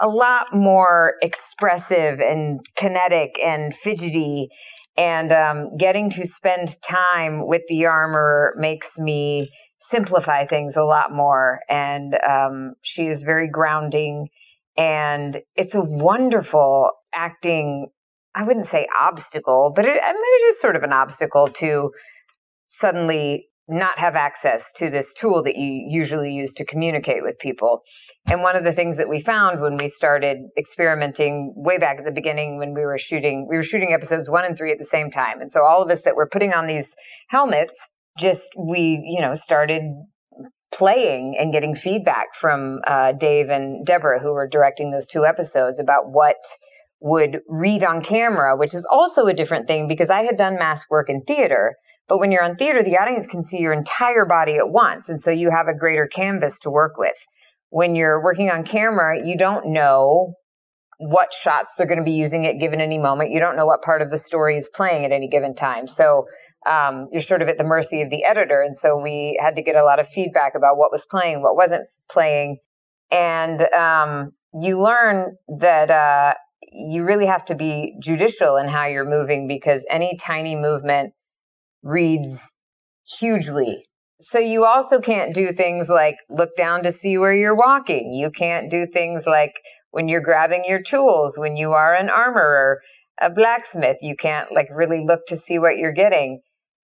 a 0.00 0.08
lot 0.08 0.46
more 0.52 1.14
expressive 1.22 2.20
and 2.20 2.60
kinetic 2.76 3.38
and 3.44 3.74
fidgety. 3.74 4.48
And 4.96 5.30
um, 5.32 5.76
getting 5.76 6.10
to 6.10 6.26
spend 6.26 6.76
time 6.82 7.46
with 7.46 7.62
the 7.68 7.86
armor 7.86 8.52
makes 8.56 8.98
me 8.98 9.48
simplify 9.78 10.44
things 10.44 10.76
a 10.76 10.82
lot 10.82 11.12
more. 11.12 11.60
And 11.68 12.18
um, 12.28 12.74
she 12.82 13.02
is 13.02 13.22
very 13.22 13.48
grounding. 13.48 14.28
And 14.76 15.38
it's 15.54 15.74
a 15.74 15.82
wonderful 15.82 16.90
acting, 17.14 17.88
I 18.34 18.42
wouldn't 18.42 18.66
say 18.66 18.86
obstacle, 19.00 19.72
but 19.74 19.86
it, 19.86 20.00
I 20.02 20.12
mean, 20.12 20.22
it 20.22 20.44
is 20.54 20.60
sort 20.60 20.76
of 20.76 20.82
an 20.82 20.92
obstacle 20.92 21.46
to 21.46 21.90
suddenly 22.68 23.47
not 23.68 23.98
have 23.98 24.16
access 24.16 24.64
to 24.76 24.88
this 24.90 25.12
tool 25.14 25.42
that 25.42 25.56
you 25.56 25.86
usually 25.88 26.32
use 26.32 26.52
to 26.54 26.64
communicate 26.64 27.22
with 27.22 27.38
people. 27.38 27.82
And 28.30 28.42
one 28.42 28.56
of 28.56 28.64
the 28.64 28.72
things 28.72 28.96
that 28.96 29.08
we 29.08 29.20
found 29.20 29.60
when 29.60 29.76
we 29.76 29.88
started 29.88 30.38
experimenting 30.56 31.52
way 31.56 31.78
back 31.78 31.98
at 31.98 32.04
the 32.04 32.12
beginning 32.12 32.58
when 32.58 32.74
we 32.74 32.82
were 32.82 32.98
shooting, 32.98 33.46
we 33.48 33.56
were 33.56 33.62
shooting 33.62 33.92
episodes 33.92 34.30
one 34.30 34.44
and 34.44 34.56
three 34.56 34.72
at 34.72 34.78
the 34.78 34.84
same 34.84 35.10
time. 35.10 35.40
And 35.40 35.50
so 35.50 35.64
all 35.64 35.82
of 35.82 35.90
us 35.90 36.02
that 36.02 36.16
were 36.16 36.28
putting 36.28 36.52
on 36.52 36.66
these 36.66 36.94
helmets, 37.28 37.76
just 38.18 38.42
we, 38.56 39.00
you 39.04 39.20
know, 39.20 39.34
started 39.34 39.82
playing 40.72 41.36
and 41.38 41.52
getting 41.52 41.74
feedback 41.74 42.34
from 42.34 42.80
uh, 42.86 43.12
Dave 43.12 43.48
and 43.48 43.84
Deborah, 43.84 44.20
who 44.20 44.32
were 44.32 44.48
directing 44.48 44.90
those 44.90 45.06
two 45.06 45.24
episodes, 45.24 45.78
about 45.78 46.10
what 46.10 46.36
would 47.00 47.40
read 47.48 47.84
on 47.84 48.02
camera, 48.02 48.56
which 48.56 48.74
is 48.74 48.86
also 48.90 49.26
a 49.26 49.34
different 49.34 49.66
thing 49.66 49.88
because 49.88 50.10
I 50.10 50.22
had 50.22 50.36
done 50.36 50.58
mask 50.58 50.90
work 50.90 51.08
in 51.08 51.22
theater. 51.22 51.74
But 52.08 52.18
when 52.18 52.32
you're 52.32 52.42
on 52.42 52.56
theater, 52.56 52.82
the 52.82 52.96
audience 52.96 53.26
can 53.26 53.42
see 53.42 53.58
your 53.58 53.72
entire 53.72 54.24
body 54.24 54.56
at 54.56 54.70
once. 54.70 55.08
And 55.08 55.20
so 55.20 55.30
you 55.30 55.50
have 55.50 55.68
a 55.68 55.76
greater 55.76 56.06
canvas 56.06 56.58
to 56.60 56.70
work 56.70 56.96
with. 56.96 57.16
When 57.70 57.94
you're 57.94 58.22
working 58.22 58.50
on 58.50 58.64
camera, 58.64 59.18
you 59.24 59.36
don't 59.36 59.66
know 59.66 60.34
what 60.98 61.32
shots 61.32 61.74
they're 61.76 61.86
going 61.86 61.98
to 61.98 62.04
be 62.04 62.12
using 62.12 62.46
at 62.46 62.58
given 62.58 62.80
any 62.80 62.98
moment. 62.98 63.30
You 63.30 63.38
don't 63.38 63.56
know 63.56 63.66
what 63.66 63.82
part 63.82 64.02
of 64.02 64.10
the 64.10 64.18
story 64.18 64.56
is 64.56 64.68
playing 64.74 65.04
at 65.04 65.12
any 65.12 65.28
given 65.28 65.54
time. 65.54 65.86
So 65.86 66.26
um, 66.68 67.08
you're 67.12 67.22
sort 67.22 67.40
of 67.40 67.48
at 67.48 67.56
the 67.56 67.64
mercy 67.64 68.02
of 68.02 68.10
the 68.10 68.24
editor. 68.24 68.62
And 68.62 68.74
so 68.74 68.98
we 69.00 69.38
had 69.40 69.54
to 69.56 69.62
get 69.62 69.76
a 69.76 69.84
lot 69.84 70.00
of 70.00 70.08
feedback 70.08 70.54
about 70.56 70.76
what 70.76 70.90
was 70.90 71.04
playing, 71.08 71.42
what 71.42 71.54
wasn't 71.54 71.88
playing. 72.10 72.58
And 73.12 73.62
um, 73.72 74.32
you 74.60 74.82
learn 74.82 75.36
that 75.58 75.90
uh, 75.90 76.34
you 76.72 77.04
really 77.04 77.26
have 77.26 77.44
to 77.46 77.54
be 77.54 77.94
judicial 78.02 78.56
in 78.56 78.68
how 78.68 78.86
you're 78.86 79.08
moving 79.08 79.46
because 79.46 79.84
any 79.90 80.16
tiny 80.20 80.56
movement 80.56 81.12
reads 81.82 82.38
hugely. 83.18 83.84
So 84.20 84.38
you 84.38 84.64
also 84.64 85.00
can't 85.00 85.32
do 85.32 85.52
things 85.52 85.88
like 85.88 86.16
look 86.28 86.50
down 86.56 86.82
to 86.82 86.92
see 86.92 87.18
where 87.18 87.34
you're 87.34 87.54
walking. 87.54 88.12
You 88.12 88.30
can't 88.30 88.70
do 88.70 88.84
things 88.84 89.26
like 89.26 89.52
when 89.90 90.08
you're 90.08 90.20
grabbing 90.20 90.64
your 90.66 90.82
tools, 90.82 91.38
when 91.38 91.56
you 91.56 91.72
are 91.72 91.94
an 91.94 92.10
armorer, 92.10 92.80
a 93.20 93.30
blacksmith, 93.30 93.98
you 94.02 94.16
can't 94.16 94.52
like 94.52 94.68
really 94.70 95.04
look 95.04 95.20
to 95.28 95.36
see 95.36 95.58
what 95.58 95.76
you're 95.76 95.92
getting. 95.92 96.40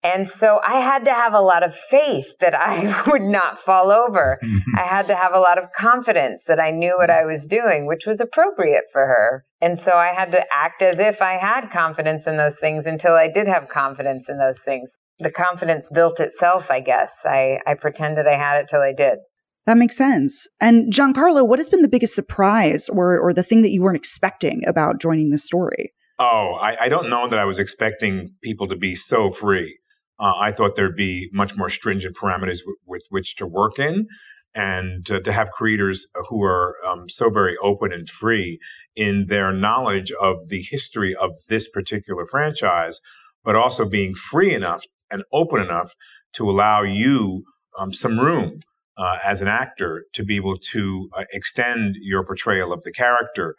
And 0.05 0.27
so 0.27 0.61
I 0.65 0.81
had 0.81 1.05
to 1.05 1.13
have 1.13 1.33
a 1.33 1.41
lot 1.41 1.63
of 1.63 1.75
faith 1.75 2.39
that 2.41 2.55
I 2.55 3.03
would 3.11 3.23
not 3.23 3.59
fall 3.59 3.91
over. 3.91 4.39
I 4.77 4.83
had 4.83 5.07
to 5.09 5.17
have 5.17 5.33
a 5.33 5.39
lot 5.39 5.59
of 5.59 5.73
confidence 5.73 6.45
that 6.49 6.59
I 6.59 6.71
knew 6.71 6.95
what 6.97 7.11
I 7.11 7.21
mm-hmm. 7.21 7.29
was 7.29 7.47
doing, 7.47 7.87
which 7.87 8.07
was 8.07 8.21
appropriate 8.21 8.85
for 8.93 9.07
her. 9.07 9.45
And 9.61 9.79
so 9.79 9.93
I 9.93 10.09
had 10.09 10.33
to 10.33 10.45
act 10.53 10.83
as 10.83 10.99
if 10.99 11.23
I 11.23 11.35
had 11.35 11.71
confidence 11.71 12.27
in 12.27 12.37
those 12.37 12.59
things 12.59 12.85
until 12.85 13.13
I 13.13 13.29
did 13.29 13.47
have 13.47 13.69
confidence 13.69 14.29
in 14.29 14.39
those 14.39 14.59
things. 14.65 14.97
The 15.19 15.31
confidence 15.31 15.89
built 15.93 16.19
itself, 16.19 16.71
I 16.71 16.81
guess. 16.81 17.13
I, 17.25 17.61
I 17.67 17.75
pretended 17.75 18.27
I 18.27 18.37
had 18.37 18.59
it 18.59 18.69
till 18.69 18.81
I 18.81 18.93
did. 18.93 19.19
That 19.67 19.77
makes 19.77 19.97
sense. 19.97 20.49
And 20.61 20.93
Giancarlo, 20.93 21.47
what 21.47 21.61
has 21.61 21.69
been 21.69 21.83
the 21.83 21.89
biggest 21.89 22.15
surprise 22.15 22.89
or 22.89 23.17
or 23.17 23.33
the 23.33 23.45
thing 23.45 23.63
that 23.63 23.71
you 23.71 23.83
weren't 23.83 23.97
expecting 23.97 24.67
about 24.67 25.01
joining 25.01 25.31
the 25.31 25.39
story? 25.39 25.93
Oh, 26.19 26.59
I, 26.61 26.85
I 26.85 26.89
don't 26.89 27.09
know 27.09 27.29
that 27.29 27.39
I 27.39 27.45
was 27.45 27.59
expecting 27.59 28.35
people 28.43 28.69
to 28.69 28.77
be 28.77 28.95
so 28.95 29.31
free. 29.31 29.79
Uh, 30.23 30.35
I 30.41 30.53
thought 30.53 30.77
there'd 30.77 30.97
be 30.97 31.31
much 31.33 31.57
more 31.57 31.71
stringent 31.71 32.17
parameters 32.17 32.61
w- 32.61 32.77
with 32.87 33.07
which 33.11 33.37
to 33.37 33.47
work 33.47 33.81
in, 33.81 34.07
and 34.55 35.11
uh, 35.11 35.21
to 35.21 35.33
have 35.33 35.51
creators 35.51 36.07
who 36.29 36.45
are 36.45 36.77
um, 36.87 37.09
so 37.09 37.31
very 37.31 37.57
open 37.63 37.93
and 37.93 38.09
free 38.09 38.61
in 38.97 39.27
their 39.29 39.53
knowledge 39.53 40.13
of 40.23 40.49
the 40.49 40.63
history 40.63 41.17
of 41.17 41.33
this 41.49 41.69
particular 41.69 42.27
franchise, 42.27 43.01
but 43.45 43.57
also 43.57 43.85
being 43.89 44.15
free 44.15 44.55
enough 44.55 44.85
and 45.11 45.25
open 45.33 45.61
enough 45.61 45.93
to 46.35 46.49
allow 46.49 46.83
you 46.83 47.45
um, 47.79 47.93
some 47.93 48.21
room 48.21 48.61
uh, 48.99 49.19
as 49.25 49.43
an 49.43 49.49
actor 49.49 50.05
to 50.15 50.25
be 50.25 50.37
able 50.37 50.57
to 50.57 51.11
uh, 51.19 51.25
extend 51.33 51.97
your 52.01 52.25
portrayal 52.25 52.73
of 52.73 52.83
the 52.83 52.93
character 52.93 53.57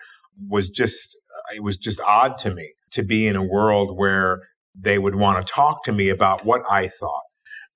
was 0.49 0.69
just 0.69 1.17
it 1.55 1.63
was 1.63 1.77
just 1.77 1.99
odd 2.01 2.37
to 2.37 2.53
me 2.53 2.73
to 2.91 3.03
be 3.03 3.27
in 3.27 3.35
a 3.35 3.43
world 3.43 3.97
where 3.97 4.41
they 4.75 4.97
would 4.97 5.15
want 5.15 5.45
to 5.45 5.53
talk 5.53 5.83
to 5.83 5.91
me 5.91 6.09
about 6.09 6.45
what 6.45 6.61
I 6.69 6.87
thought 6.87 7.23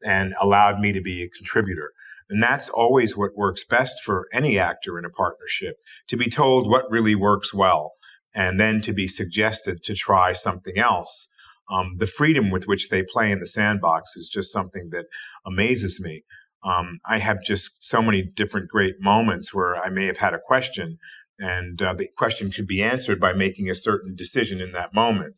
and 0.04 0.34
allowed 0.41 0.80
me 0.80 0.93
to 0.93 1.02
be 1.02 1.24
a 1.24 1.30
contributor. 1.30 1.91
And 2.30 2.43
that's 2.43 2.70
always 2.70 3.16
what 3.16 3.38
works 3.38 3.64
best 3.64 4.02
for 4.04 4.28
any 4.34 4.60
actor 4.60 5.00
in 5.00 5.06
a 5.06 5.10
partnership 5.10 5.78
to 6.08 6.18
be 6.18 6.30
told 6.30 6.70
what 6.70 6.89
really 6.89 7.16
works 7.16 7.54
well 7.54 7.93
and 8.36 8.60
then 8.60 8.82
to 8.82 8.93
be 8.93 9.08
suggested 9.08 9.82
to 9.84 9.95
try 9.95 10.34
something 10.34 10.78
else. 10.78 11.30
Um, 11.72 11.95
the 11.98 12.08
freedom 12.08 12.52
with 12.52 12.68
which 12.68 12.89
they 12.89 13.04
play 13.04 13.32
in 13.32 13.39
the 13.39 13.45
sandbox 13.45 14.16
is 14.16 14.30
just 14.30 14.52
something 14.52 14.89
that 14.91 15.06
amazes 15.45 16.00
me. 16.00 16.24
Um, 16.64 17.00
I 17.06 17.20
have 17.20 17.43
just 17.43 17.70
so 17.80 18.02
many 18.02 18.24
different 18.24 18.70
great 18.70 18.95
moments 19.00 19.54
where 19.54 19.76
I 19.78 19.89
may 19.89 20.06
have 20.06 20.18
had 20.18 20.34
a 20.34 20.39
question 20.39 20.98
and 21.39 21.82
uh, 21.82 21.93
the 21.93 22.08
question 22.18 22.52
could 22.52 22.68
be 22.68 22.82
answered 22.82 23.20
by 23.20 23.34
making 23.34 23.70
a 23.70 23.76
certain 23.76 24.16
decision 24.16 24.60
in 24.60 24.72
that 24.72 24.93
moment. 24.93 25.36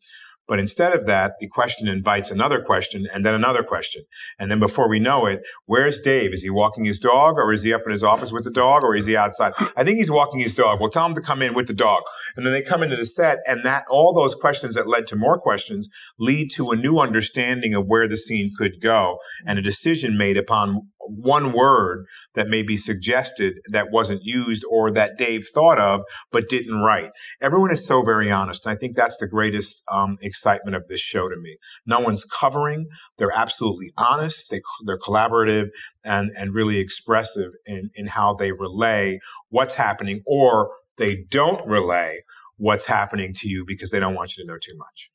But 0.50 0.58
instead 0.58 0.96
of 0.96 1.06
that, 1.06 1.34
the 1.38 1.46
question 1.46 1.86
invites 1.86 2.32
another 2.32 2.60
question 2.60 3.06
and 3.14 3.24
then 3.24 3.34
another 3.34 3.62
question. 3.62 4.02
And 4.36 4.50
then 4.50 4.58
before 4.58 4.88
we 4.88 4.98
know 4.98 5.26
it, 5.26 5.42
where's 5.66 6.00
Dave? 6.00 6.32
Is 6.32 6.42
he 6.42 6.50
walking 6.50 6.84
his 6.84 6.98
dog 6.98 7.36
or 7.36 7.52
is 7.52 7.62
he 7.62 7.72
up 7.72 7.82
in 7.86 7.92
his 7.92 8.02
office 8.02 8.32
with 8.32 8.42
the 8.42 8.50
dog 8.50 8.82
or 8.82 8.96
is 8.96 9.06
he 9.06 9.16
outside? 9.16 9.52
I 9.76 9.84
think 9.84 9.98
he's 9.98 10.10
walking 10.10 10.40
his 10.40 10.56
dog. 10.56 10.80
Well, 10.80 10.90
tell 10.90 11.06
him 11.06 11.14
to 11.14 11.20
come 11.20 11.40
in 11.40 11.54
with 11.54 11.68
the 11.68 11.72
dog. 11.72 12.02
And 12.36 12.44
then 12.44 12.52
they 12.52 12.62
come 12.62 12.82
into 12.82 12.96
the 12.96 13.06
set 13.06 13.38
and 13.46 13.64
that 13.64 13.84
all 13.88 14.12
those 14.12 14.34
questions 14.34 14.74
that 14.74 14.88
led 14.88 15.06
to 15.06 15.16
more 15.16 15.38
questions 15.38 15.88
lead 16.18 16.50
to 16.56 16.72
a 16.72 16.76
new 16.76 16.98
understanding 16.98 17.74
of 17.74 17.86
where 17.86 18.08
the 18.08 18.16
scene 18.16 18.50
could 18.58 18.82
go 18.82 19.18
and 19.46 19.56
a 19.56 19.62
decision 19.62 20.18
made 20.18 20.36
upon 20.36 20.88
one 21.08 21.52
word 21.52 22.06
that 22.34 22.48
may 22.48 22.62
be 22.62 22.76
suggested 22.76 23.54
that 23.70 23.90
wasn't 23.90 24.20
used 24.22 24.64
or 24.68 24.90
that 24.90 25.16
Dave 25.16 25.46
thought 25.52 25.78
of 25.78 26.02
but 26.30 26.48
didn't 26.48 26.80
write. 26.80 27.10
Everyone 27.40 27.72
is 27.72 27.86
so 27.86 28.02
very 28.02 28.30
honest. 28.30 28.66
And 28.66 28.72
I 28.72 28.76
think 28.76 28.96
that's 28.96 29.16
the 29.18 29.26
greatest 29.26 29.82
um, 29.90 30.16
excitement 30.40 30.74
of 30.76 30.86
this 30.88 31.00
show 31.00 31.28
to 31.28 31.36
me. 31.36 31.56
No 31.86 32.00
one's 32.00 32.24
covering. 32.24 32.86
They're 33.18 33.32
absolutely 33.34 33.92
honest. 33.96 34.46
They, 34.50 34.60
they're 34.86 34.98
collaborative 34.98 35.66
and, 36.04 36.30
and 36.36 36.54
really 36.54 36.78
expressive 36.78 37.52
in, 37.66 37.90
in 37.94 38.06
how 38.06 38.34
they 38.34 38.52
relay 38.52 39.18
what's 39.50 39.74
happening 39.74 40.20
or 40.26 40.70
they 40.96 41.24
don't 41.30 41.66
relay 41.66 42.20
what's 42.56 42.84
happening 42.84 43.32
to 43.34 43.48
you 43.48 43.64
because 43.66 43.90
they 43.90 44.00
don't 44.00 44.14
want 44.14 44.36
you 44.36 44.44
to 44.44 44.48
know 44.48 44.58
too 44.58 44.76
much. 44.76 45.10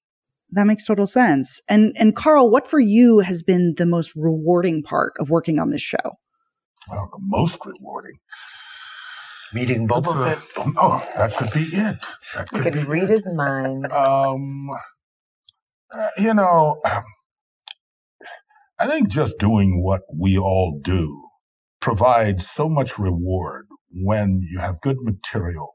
That 0.52 0.66
makes 0.68 0.86
total 0.86 1.08
sense. 1.08 1.60
And 1.68 1.94
and 1.98 2.16
Carl, 2.16 2.52
what 2.52 2.68
for 2.68 2.80
you 2.80 3.20
has 3.20 3.42
been 3.42 3.74
the 3.78 3.86
most 3.86 4.12
rewarding 4.16 4.84
part 4.84 5.14
of 5.20 5.30
working 5.30 5.60
on 5.60 5.72
this 5.72 5.82
show? 5.82 5.98
Well, 6.90 7.10
the 7.12 7.20
most 7.20 7.58
rewarding. 7.66 8.14
Meeting 9.54 9.88
Boba 9.88 10.14
Fett. 10.26 10.40
Oh, 10.78 11.04
that 11.18 11.34
could 11.36 11.52
be 11.52 11.64
it. 11.76 12.06
That 12.36 12.48
You 12.54 12.62
could 12.62 12.74
can 12.74 12.84
be 12.84 12.88
read 12.88 13.04
it. 13.04 13.10
his 13.10 13.28
mind. 13.36 13.92
Um, 13.92 14.70
uh, 15.96 16.10
you 16.18 16.34
know, 16.34 16.82
I 18.78 18.88
think 18.88 19.10
just 19.10 19.38
doing 19.40 19.82
what 19.82 20.02
we 20.14 20.38
all 20.38 20.80
do 20.84 21.24
provides 21.80 22.50
so 22.50 22.68
much 22.68 23.00
reward 23.00 23.68
when 23.92 24.42
you 24.42 24.60
have 24.60 24.82
good 24.82 24.98
material 25.02 25.72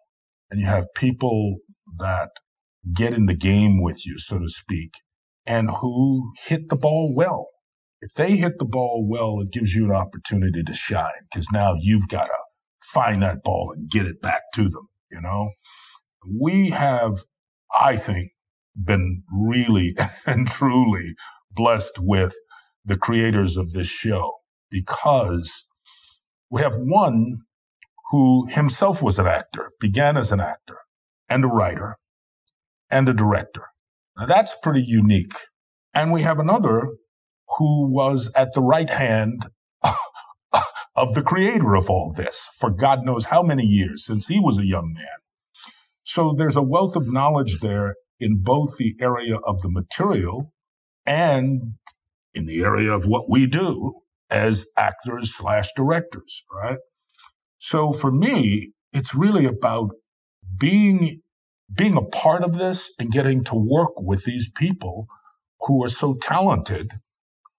and 0.51 0.61
you 0.61 0.67
have 0.67 0.87
people 0.95 1.59
that 1.99 2.31
get 2.95 3.15
in 3.15 3.27
the 3.27 3.37
game 3.37 3.83
with 3.83 4.05
you, 4.05 4.19
so 4.19 4.39
to 4.39 4.49
speak, 4.49 4.91
and 5.47 5.71
who 5.71 6.33
hit 6.47 6.69
the 6.69 6.77
ball 6.77 7.15
well. 7.15 7.49
If 8.03 8.15
they 8.15 8.37
hit 8.37 8.59
the 8.59 8.67
ball 8.67 9.07
well, 9.09 9.41
it 9.41 9.53
gives 9.53 9.75
you 9.75 9.85
an 9.85 9.93
opportunity 9.93 10.63
to 10.63 10.75
shine 10.75 11.27
because 11.33 11.47
now 11.53 11.75
you've 11.81 12.09
got 12.09 12.27
to 12.27 12.39
find 12.93 13.23
that 13.23 13.43
ball 13.43 13.73
and 13.75 13.91
get 13.91 14.07
it 14.07 14.21
back 14.21 14.43
to 14.55 14.63
them, 14.69 14.89
you 15.11 15.21
know? 15.21 15.51
We 16.41 16.71
have, 16.71 17.13
I 17.75 17.97
think, 17.97 18.33
been 18.77 19.23
really 19.33 19.97
and 20.27 20.47
truly 20.47 21.15
blessed 21.53 21.99
with 21.99 22.35
the 22.85 22.97
creators 22.97 23.57
of 23.57 23.73
this 23.73 23.89
show 23.89 24.37
because 24.71 25.53
we 26.51 26.63
have 26.63 26.75
one 26.77 27.39
who 28.11 28.47
himself 28.47 29.03
was 29.03 29.19
an 29.19 29.27
actor, 29.27 29.71
began 29.81 30.17
as 30.17 30.33
an 30.33 30.41
actor 30.41 30.79
and 31.29 31.45
a 31.45 31.49
writer 31.49 31.97
and 32.91 33.09
a 33.09 33.15
director. 33.15 33.67
Now 34.19 34.27
that's 34.27 34.55
pretty 34.63 34.83
unique. 34.83 35.35
And 35.95 36.13
we 36.13 36.23
have 36.23 36.39
another 36.39 36.89
who 37.59 37.91
was 37.91 38.31
at 38.37 38.53
the 38.53 38.63
right 38.63 38.91
hand 38.91 39.47
of 40.97 41.15
the 41.15 41.23
creator 41.23 41.75
of 41.75 41.89
all 41.91 42.13
this 42.17 42.41
for 42.59 42.71
God 42.71 43.05
knows 43.05 43.25
how 43.25 43.43
many 43.43 43.65
years 43.65 44.05
since 44.05 44.27
he 44.27 44.41
was 44.41 44.59
a 44.59 44.67
young 44.67 44.93
man. 44.95 45.07
So 46.05 46.35
there's 46.37 46.57
a 46.57 46.63
wealth 46.63 46.97
of 46.97 47.13
knowledge 47.13 47.61
there 47.61 47.95
in 48.21 48.43
both 48.43 48.77
the 48.77 48.95
area 49.01 49.37
of 49.37 49.61
the 49.63 49.71
material 49.71 50.53
and 51.07 51.73
in 52.35 52.47
the 52.47 52.63
area 52.63 52.93
of 52.93 53.05
what 53.05 53.29
we 53.29 53.47
do 53.47 53.95
as 54.31 54.65
actors 54.77 55.35
slash 55.35 55.69
directors, 55.75 56.43
right? 56.53 56.79
So 57.59 57.93
for 57.93 58.13
me, 58.13 58.73
it's 58.93 59.15
really 59.15 59.47
about 59.47 59.91
being 60.59 61.21
being 61.73 61.97
a 61.97 62.03
part 62.03 62.43
of 62.43 62.59
this 62.59 62.91
and 62.99 63.13
getting 63.13 63.45
to 63.45 63.55
work 63.55 63.93
with 63.97 64.25
these 64.25 64.51
people 64.57 65.07
who 65.61 65.85
are 65.85 65.89
so 65.89 66.15
talented, 66.21 66.91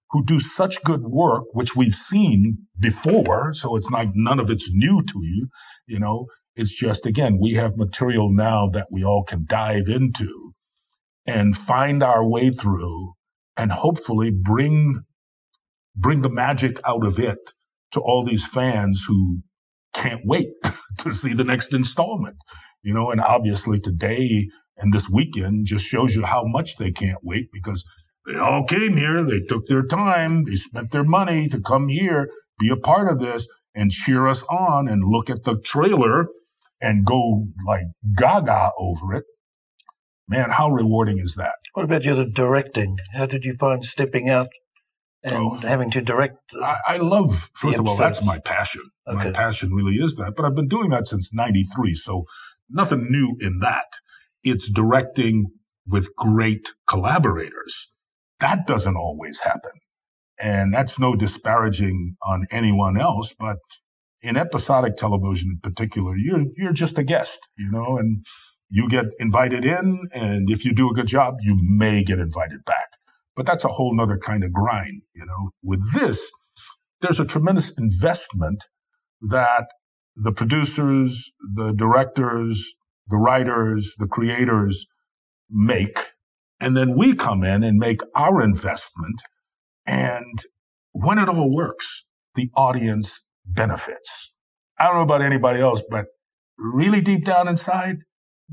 who 0.10 0.24
do 0.26 0.40
such 0.40 0.84
good 0.84 1.04
work, 1.04 1.44
which 1.54 1.76
we've 1.76 1.96
seen 1.96 2.58
before. 2.78 3.54
So 3.54 3.76
it's 3.78 3.90
like 3.90 4.10
none 4.14 4.40
of 4.40 4.50
it's 4.50 4.70
new 4.72 5.02
to 5.02 5.20
you. 5.22 5.48
You 5.88 6.00
know, 6.00 6.26
it's 6.56 6.72
just, 6.72 7.06
again, 7.06 7.38
we 7.40 7.54
have 7.54 7.78
material 7.78 8.34
now 8.34 8.68
that 8.74 8.88
we 8.92 9.04
all 9.04 9.24
can 9.24 9.46
dive 9.48 9.88
into 9.88 10.51
and 11.26 11.56
find 11.56 12.04
our 12.04 12.28
way 12.28 12.50
through 12.50 13.14
and 13.58 13.72
hopefully 13.72 14.32
bring, 14.32 15.04
bring 15.96 16.22
the 16.22 16.30
magic 16.30 16.80
out 16.86 17.06
of 17.06 17.20
it 17.20 17.40
to 17.92 18.00
all 18.00 18.26
these 18.26 18.46
fans 18.46 19.04
who 19.08 19.40
can't 19.94 20.22
wait 20.26 20.50
to 21.00 21.14
see 21.14 21.34
the 21.34 21.44
next 21.44 21.74
installment 21.74 22.38
you 22.84 22.94
know, 22.94 23.12
and 23.12 23.22
obviously 23.22 23.80
today 23.80 24.48
and 24.78 24.94
this 24.94 25.08
weekend 25.10 25.66
just 25.66 25.86
shows 25.86 26.16
you 26.16 26.24
how 26.24 26.44
much 26.46 26.78
they 26.78 26.92
can't 26.92 27.20
wait 27.24 27.50
because 27.54 27.84
they 28.26 28.38
all 28.38 28.64
came 28.64 28.98
here, 28.98 29.24
they 29.24 29.40
took 29.40 29.66
their 29.66 29.84
time, 29.84 30.46
they 30.46 30.56
spent 30.56 30.92
their 30.92 31.04
money 31.04 31.48
to 31.50 31.60
come 31.62 31.88
here, 31.88 32.30
be 32.60 32.70
a 32.70 32.78
part 32.78 33.10
of 33.10 33.20
this, 33.20 33.48
and 33.76 33.92
cheer 33.92 34.28
us 34.28 34.42
on 34.50 34.88
and 34.88 35.04
look 35.06 35.30
at 35.30 35.44
the 35.44 35.60
trailer 35.60 36.28
and 36.82 37.06
go 37.06 37.46
like 37.66 37.86
gaga 38.16 38.72
over 38.78 39.14
it. 39.14 39.24
Man, 40.32 40.50
how 40.50 40.72
rewarding 40.72 41.20
is 41.20 41.36
that? 41.36 41.56
What 41.74 41.84
about 41.84 42.06
your 42.06 42.26
directing? 42.26 42.98
How 43.14 43.26
did 43.26 43.44
you 43.44 43.54
find 43.60 43.84
stepping 43.84 44.30
out 44.30 44.48
and 45.26 45.36
Oh. 45.36 45.54
having 45.56 45.92
to 45.92 46.02
direct? 46.02 46.38
I, 46.64 46.78
I 46.88 46.98
love, 46.98 47.50
first 47.54 47.78
of 47.78 47.86
all, 47.86 47.98
that's 47.98 48.24
my 48.24 48.40
passion. 48.40 48.82
My 49.06 49.32
passion 49.32 49.74
really 49.74 49.96
is 49.96 50.16
that. 50.16 50.36
But 50.38 50.46
I've 50.46 50.56
been 50.56 50.70
doing 50.70 50.90
that 50.92 51.06
since 51.06 51.34
93. 51.34 51.96
So 51.96 52.24
nothing 52.70 53.12
new 53.12 53.36
in 53.42 53.60
that. 53.60 53.88
It's 54.42 54.70
directing 54.70 55.48
with 55.86 56.08
great 56.16 56.72
collaborators. 56.88 57.90
That 58.40 58.66
doesn't 58.66 58.96
always 58.96 59.38
happen. 59.40 59.72
And 60.42 60.74
that's 60.74 60.98
no 60.98 61.14
disparaging 61.14 62.16
on 62.24 62.48
anyone 62.52 62.98
else, 62.98 63.34
but 63.38 63.58
in 64.22 64.38
episodic 64.38 64.96
television 64.96 65.50
in 65.52 65.60
particular, 65.60 66.14
you're, 66.16 66.46
you're 66.56 66.72
just 66.72 66.98
a 66.98 67.04
guest, 67.04 67.38
you 67.58 67.70
know, 67.70 67.98
and 67.98 68.26
you 68.72 68.88
get 68.88 69.06
invited 69.20 69.66
in. 69.66 70.00
And 70.14 70.50
if 70.50 70.66
you 70.66 70.74
do 70.74 70.90
a 70.90 70.94
good 70.94 71.08
job, 71.08 71.36
you 71.42 71.58
may 71.62 72.04
get 72.04 72.20
invited 72.20 72.64
back. 72.66 72.88
But 73.36 73.46
that's 73.46 73.64
a 73.64 73.70
whole 73.70 73.96
nother 73.96 74.18
kind 74.18 74.44
of 74.44 74.52
grind, 74.52 75.02
you 75.14 75.26
know. 75.26 75.52
With 75.62 75.82
this, 75.94 76.20
there's 77.02 77.20
a 77.20 77.26
tremendous 77.26 77.70
investment 77.78 78.66
that 79.30 79.68
the 80.16 80.32
producers, 80.32 81.32
the 81.56 81.74
directors, 81.74 82.64
the 83.08 83.18
writers, 83.18 83.94
the 83.98 84.08
creators 84.08 84.86
make. 85.50 85.98
And 86.60 86.76
then 86.78 86.96
we 86.96 87.16
come 87.16 87.44
in 87.44 87.64
and 87.64 87.78
make 87.78 88.02
our 88.16 88.42
investment. 88.42 89.22
And 89.86 90.40
when 90.92 91.18
it 91.18 91.28
all 91.28 91.54
works, 91.54 92.04
the 92.36 92.50
audience 92.56 93.20
benefits. 93.46 94.32
I 94.80 94.86
don't 94.86 94.96
know 94.96 95.02
about 95.02 95.22
anybody 95.22 95.60
else, 95.60 95.82
but 95.90 96.06
really 96.58 97.02
deep 97.02 97.26
down 97.26 97.48
inside, 97.48 97.98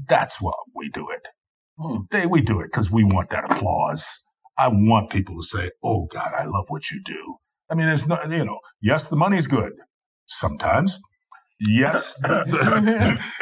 that's 0.07 0.40
why 0.40 0.53
we 0.74 0.88
do 0.88 1.09
it. 1.11 1.28
Hmm. 1.78 1.99
They, 2.11 2.26
we 2.26 2.40
do 2.40 2.61
it 2.61 2.66
because 2.66 2.90
we 2.90 3.05
want 3.05 3.30
that 3.30 3.51
applause. 3.51 4.05
I 4.59 4.68
want 4.68 5.11
people 5.11 5.36
to 5.36 5.42
say, 5.42 5.70
Oh 5.82 6.07
God, 6.07 6.32
I 6.36 6.44
love 6.44 6.66
what 6.68 6.90
you 6.90 7.01
do. 7.03 7.36
I 7.70 7.74
mean, 7.74 7.86
there's 7.86 8.07
no, 8.07 8.18
you 8.24 8.44
know, 8.44 8.59
yes, 8.82 9.05
the 9.05 9.16
money's 9.16 9.46
good 9.46 9.72
sometimes. 10.26 10.99
Yes, 11.61 12.05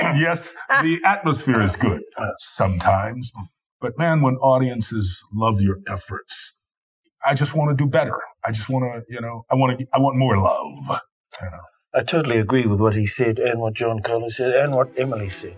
yes, 0.00 0.42
the 0.82 0.98
atmosphere 1.04 1.60
is 1.60 1.76
good 1.76 2.02
sometimes. 2.38 3.30
But 3.80 3.98
man, 3.98 4.22
when 4.22 4.36
audiences 4.36 5.22
love 5.34 5.60
your 5.60 5.76
efforts, 5.86 6.34
I 7.26 7.34
just 7.34 7.54
want 7.54 7.76
to 7.76 7.84
do 7.84 7.88
better. 7.88 8.18
I 8.44 8.52
just 8.52 8.68
want 8.70 8.84
to, 8.84 9.04
you 9.12 9.20
know, 9.20 9.44
I 9.50 9.54
want 9.54 9.78
to, 9.78 9.86
I 9.92 9.98
want 9.98 10.16
more 10.16 10.38
love. 10.38 11.00
I 11.94 12.02
totally 12.02 12.38
agree 12.38 12.66
with 12.66 12.80
what 12.80 12.94
he 12.94 13.06
said 13.06 13.38
and 13.38 13.60
what 13.60 13.74
John 13.74 14.00
Carlos 14.00 14.36
said 14.36 14.54
and 14.54 14.74
what 14.74 14.90
Emily 14.98 15.28
said. 15.28 15.56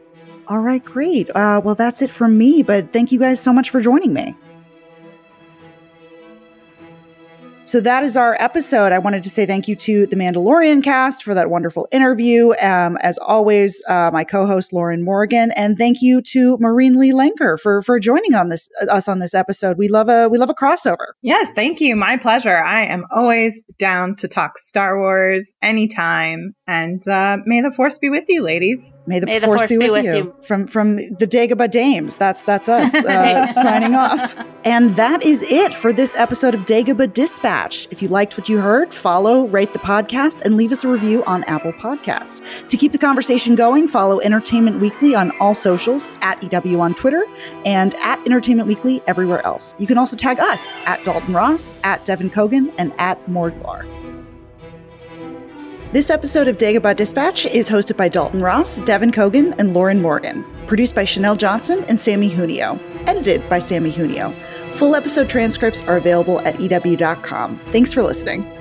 All 0.49 0.61
right, 0.61 0.83
great. 0.83 1.29
Uh, 1.31 1.61
well, 1.63 1.75
that's 1.75 2.01
it 2.01 2.11
from 2.11 2.39
me, 2.39 2.63
but 2.63 2.93
thank 2.93 3.13
you 3.13 3.19
guys 3.19 3.39
so 3.39 3.53
much 3.53 3.69
for 3.69 3.81
joining 3.81 4.15
me. 4.15 4.35
So 7.69 7.83
that 7.83 8.03
is 8.03 8.17
our 8.17 8.35
episode. 8.41 8.93
I 8.93 8.99
wanted 8.99 9.23
to 9.25 9.29
say 9.29 9.45
thank 9.45 9.69
you 9.69 9.77
to 9.77 10.07
the 10.07 10.17
Mandalorian 10.17 10.83
cast 10.83 11.23
for 11.23 11.35
that 11.35 11.51
wonderful 11.51 11.87
interview. 11.93 12.55
Um, 12.63 12.97
as 13.03 13.19
always, 13.19 13.83
uh, 13.87 14.11
my 14.11 14.25
co-host 14.25 14.73
Lauren 14.73 15.05
Morgan, 15.05 15.51
and 15.51 15.77
thank 15.77 15.99
you 16.01 16.23
to 16.23 16.57
Maureen 16.61 16.99
Lee 16.99 17.13
Lenker 17.13 17.61
for 17.61 17.83
for 17.83 18.01
joining 18.01 18.35
on 18.35 18.49
this 18.49 18.71
us 18.91 19.07
on 19.07 19.19
this 19.19 19.35
episode. 19.35 19.77
We 19.77 19.89
love 19.89 20.09
a 20.09 20.31
we 20.31 20.39
love 20.39 20.49
a 20.49 20.55
crossover. 20.55 21.09
Yes, 21.21 21.47
thank 21.55 21.79
you. 21.83 21.95
My 21.95 22.17
pleasure. 22.17 22.57
I 22.57 22.87
am 22.87 23.05
always 23.11 23.53
down 23.79 24.17
to 24.17 24.29
talk 24.29 24.57
Star 24.57 24.99
Wars 24.99 25.53
anytime, 25.61 26.55
and 26.67 27.07
uh, 27.07 27.37
may 27.45 27.61
the 27.61 27.71
force 27.71 27.99
be 27.99 28.09
with 28.09 28.25
you, 28.29 28.43
ladies. 28.43 28.83
May 29.09 29.21
the, 29.21 29.27
may 29.27 29.41
force, 29.41 29.63
the 29.63 29.69
force, 29.69 29.79
be, 29.79 29.91
with, 29.91 30.05
you. 30.05 30.15
you. 30.17 30.35
From 30.43 30.67
from 30.67 30.97
the 30.97 31.27
Dagobah 31.27 31.71
Dames. 31.71 32.17
That's 32.17 32.43
that's 32.43 32.69
us 32.69 32.95
uh, 32.95 33.47
signing 33.47 33.95
off. 33.95 34.35
And 34.65 34.95
that 34.97 35.25
is 35.25 35.43
it 35.43 35.73
for 35.73 35.95
this 35.95 36.15
episode 36.15 36.55
of 36.55 36.61
Dagobah 36.63 37.15
Dispatch. 37.15 37.89
If 37.91 38.03
you 38.03 38.09
liked 38.09 38.37
what 38.37 38.51
you 38.51 38.59
heard, 38.59 38.93
follow, 38.93 39.47
rate 39.47 39.73
the 39.73 39.79
podcast, 39.79 40.43
and 40.43 40.59
leave 40.59 40.73
us 40.73 40.85
a 40.85 40.89
review 40.89 41.25
on 41.25 41.43
Apple 41.45 41.73
Podcasts. 41.73 42.43
To 42.69 42.77
keep 42.77 42.93
the 42.93 42.99
conversation 42.99 43.55
going, 43.55 43.89
follow 43.89 44.21
Entertainment 44.21 44.79
Weekly 44.79 45.15
on 45.15 45.33
all 45.41 45.55
socials 45.55 46.11
at 46.21 46.43
EW 46.43 46.81
on 46.81 46.95
Twitter 46.95 47.25
and 47.65 47.95
at 47.97 48.19
Entertainment 48.27 48.69
Weekly 48.69 49.01
everywhere 49.07 49.45
else. 49.47 49.75
You 49.79 49.87
can 49.87 49.97
also 49.97 50.17
tag 50.17 50.39
us 50.39 50.71
at 50.85 51.03
Dalton 51.03 51.33
Ross, 51.33 51.75
at 51.83 52.05
Devan 52.05 52.31
Coggan, 52.31 52.75
and 52.77 52.93
at 52.99 53.25
Mordlar. 53.27 53.98
This 55.91 56.11
episode 56.11 56.49
of 56.49 56.59
Dagobah 56.59 56.97
Dispatch 56.97 57.47
is 57.47 57.71
hosted 57.71 57.97
by 57.97 58.11
Dalton 58.11 58.43
Ross, 58.43 58.79
Devan 58.81 59.11
Coggan, 59.11 59.55
and 59.59 59.73
Lauren 59.73 60.03
Morgan. 60.03 60.45
Produced 60.67 60.95
by 60.95 61.07
Chanel 61.07 61.35
Johnson 61.35 61.83
and 61.89 61.99
Sammy 61.99 62.29
Junio. 62.29 62.79
Edited 63.07 63.49
by 63.49 63.59
Sammy 63.59 63.91
Junio. 63.91 64.31
Full 64.75 64.95
episode 64.95 65.31
transcripts 65.31 65.81
are 65.89 65.97
available 65.97 66.41
at 66.41 66.61
EW.com. 66.61 67.59
Thanks 67.73 67.95
for 67.95 68.03
listening. 68.03 68.58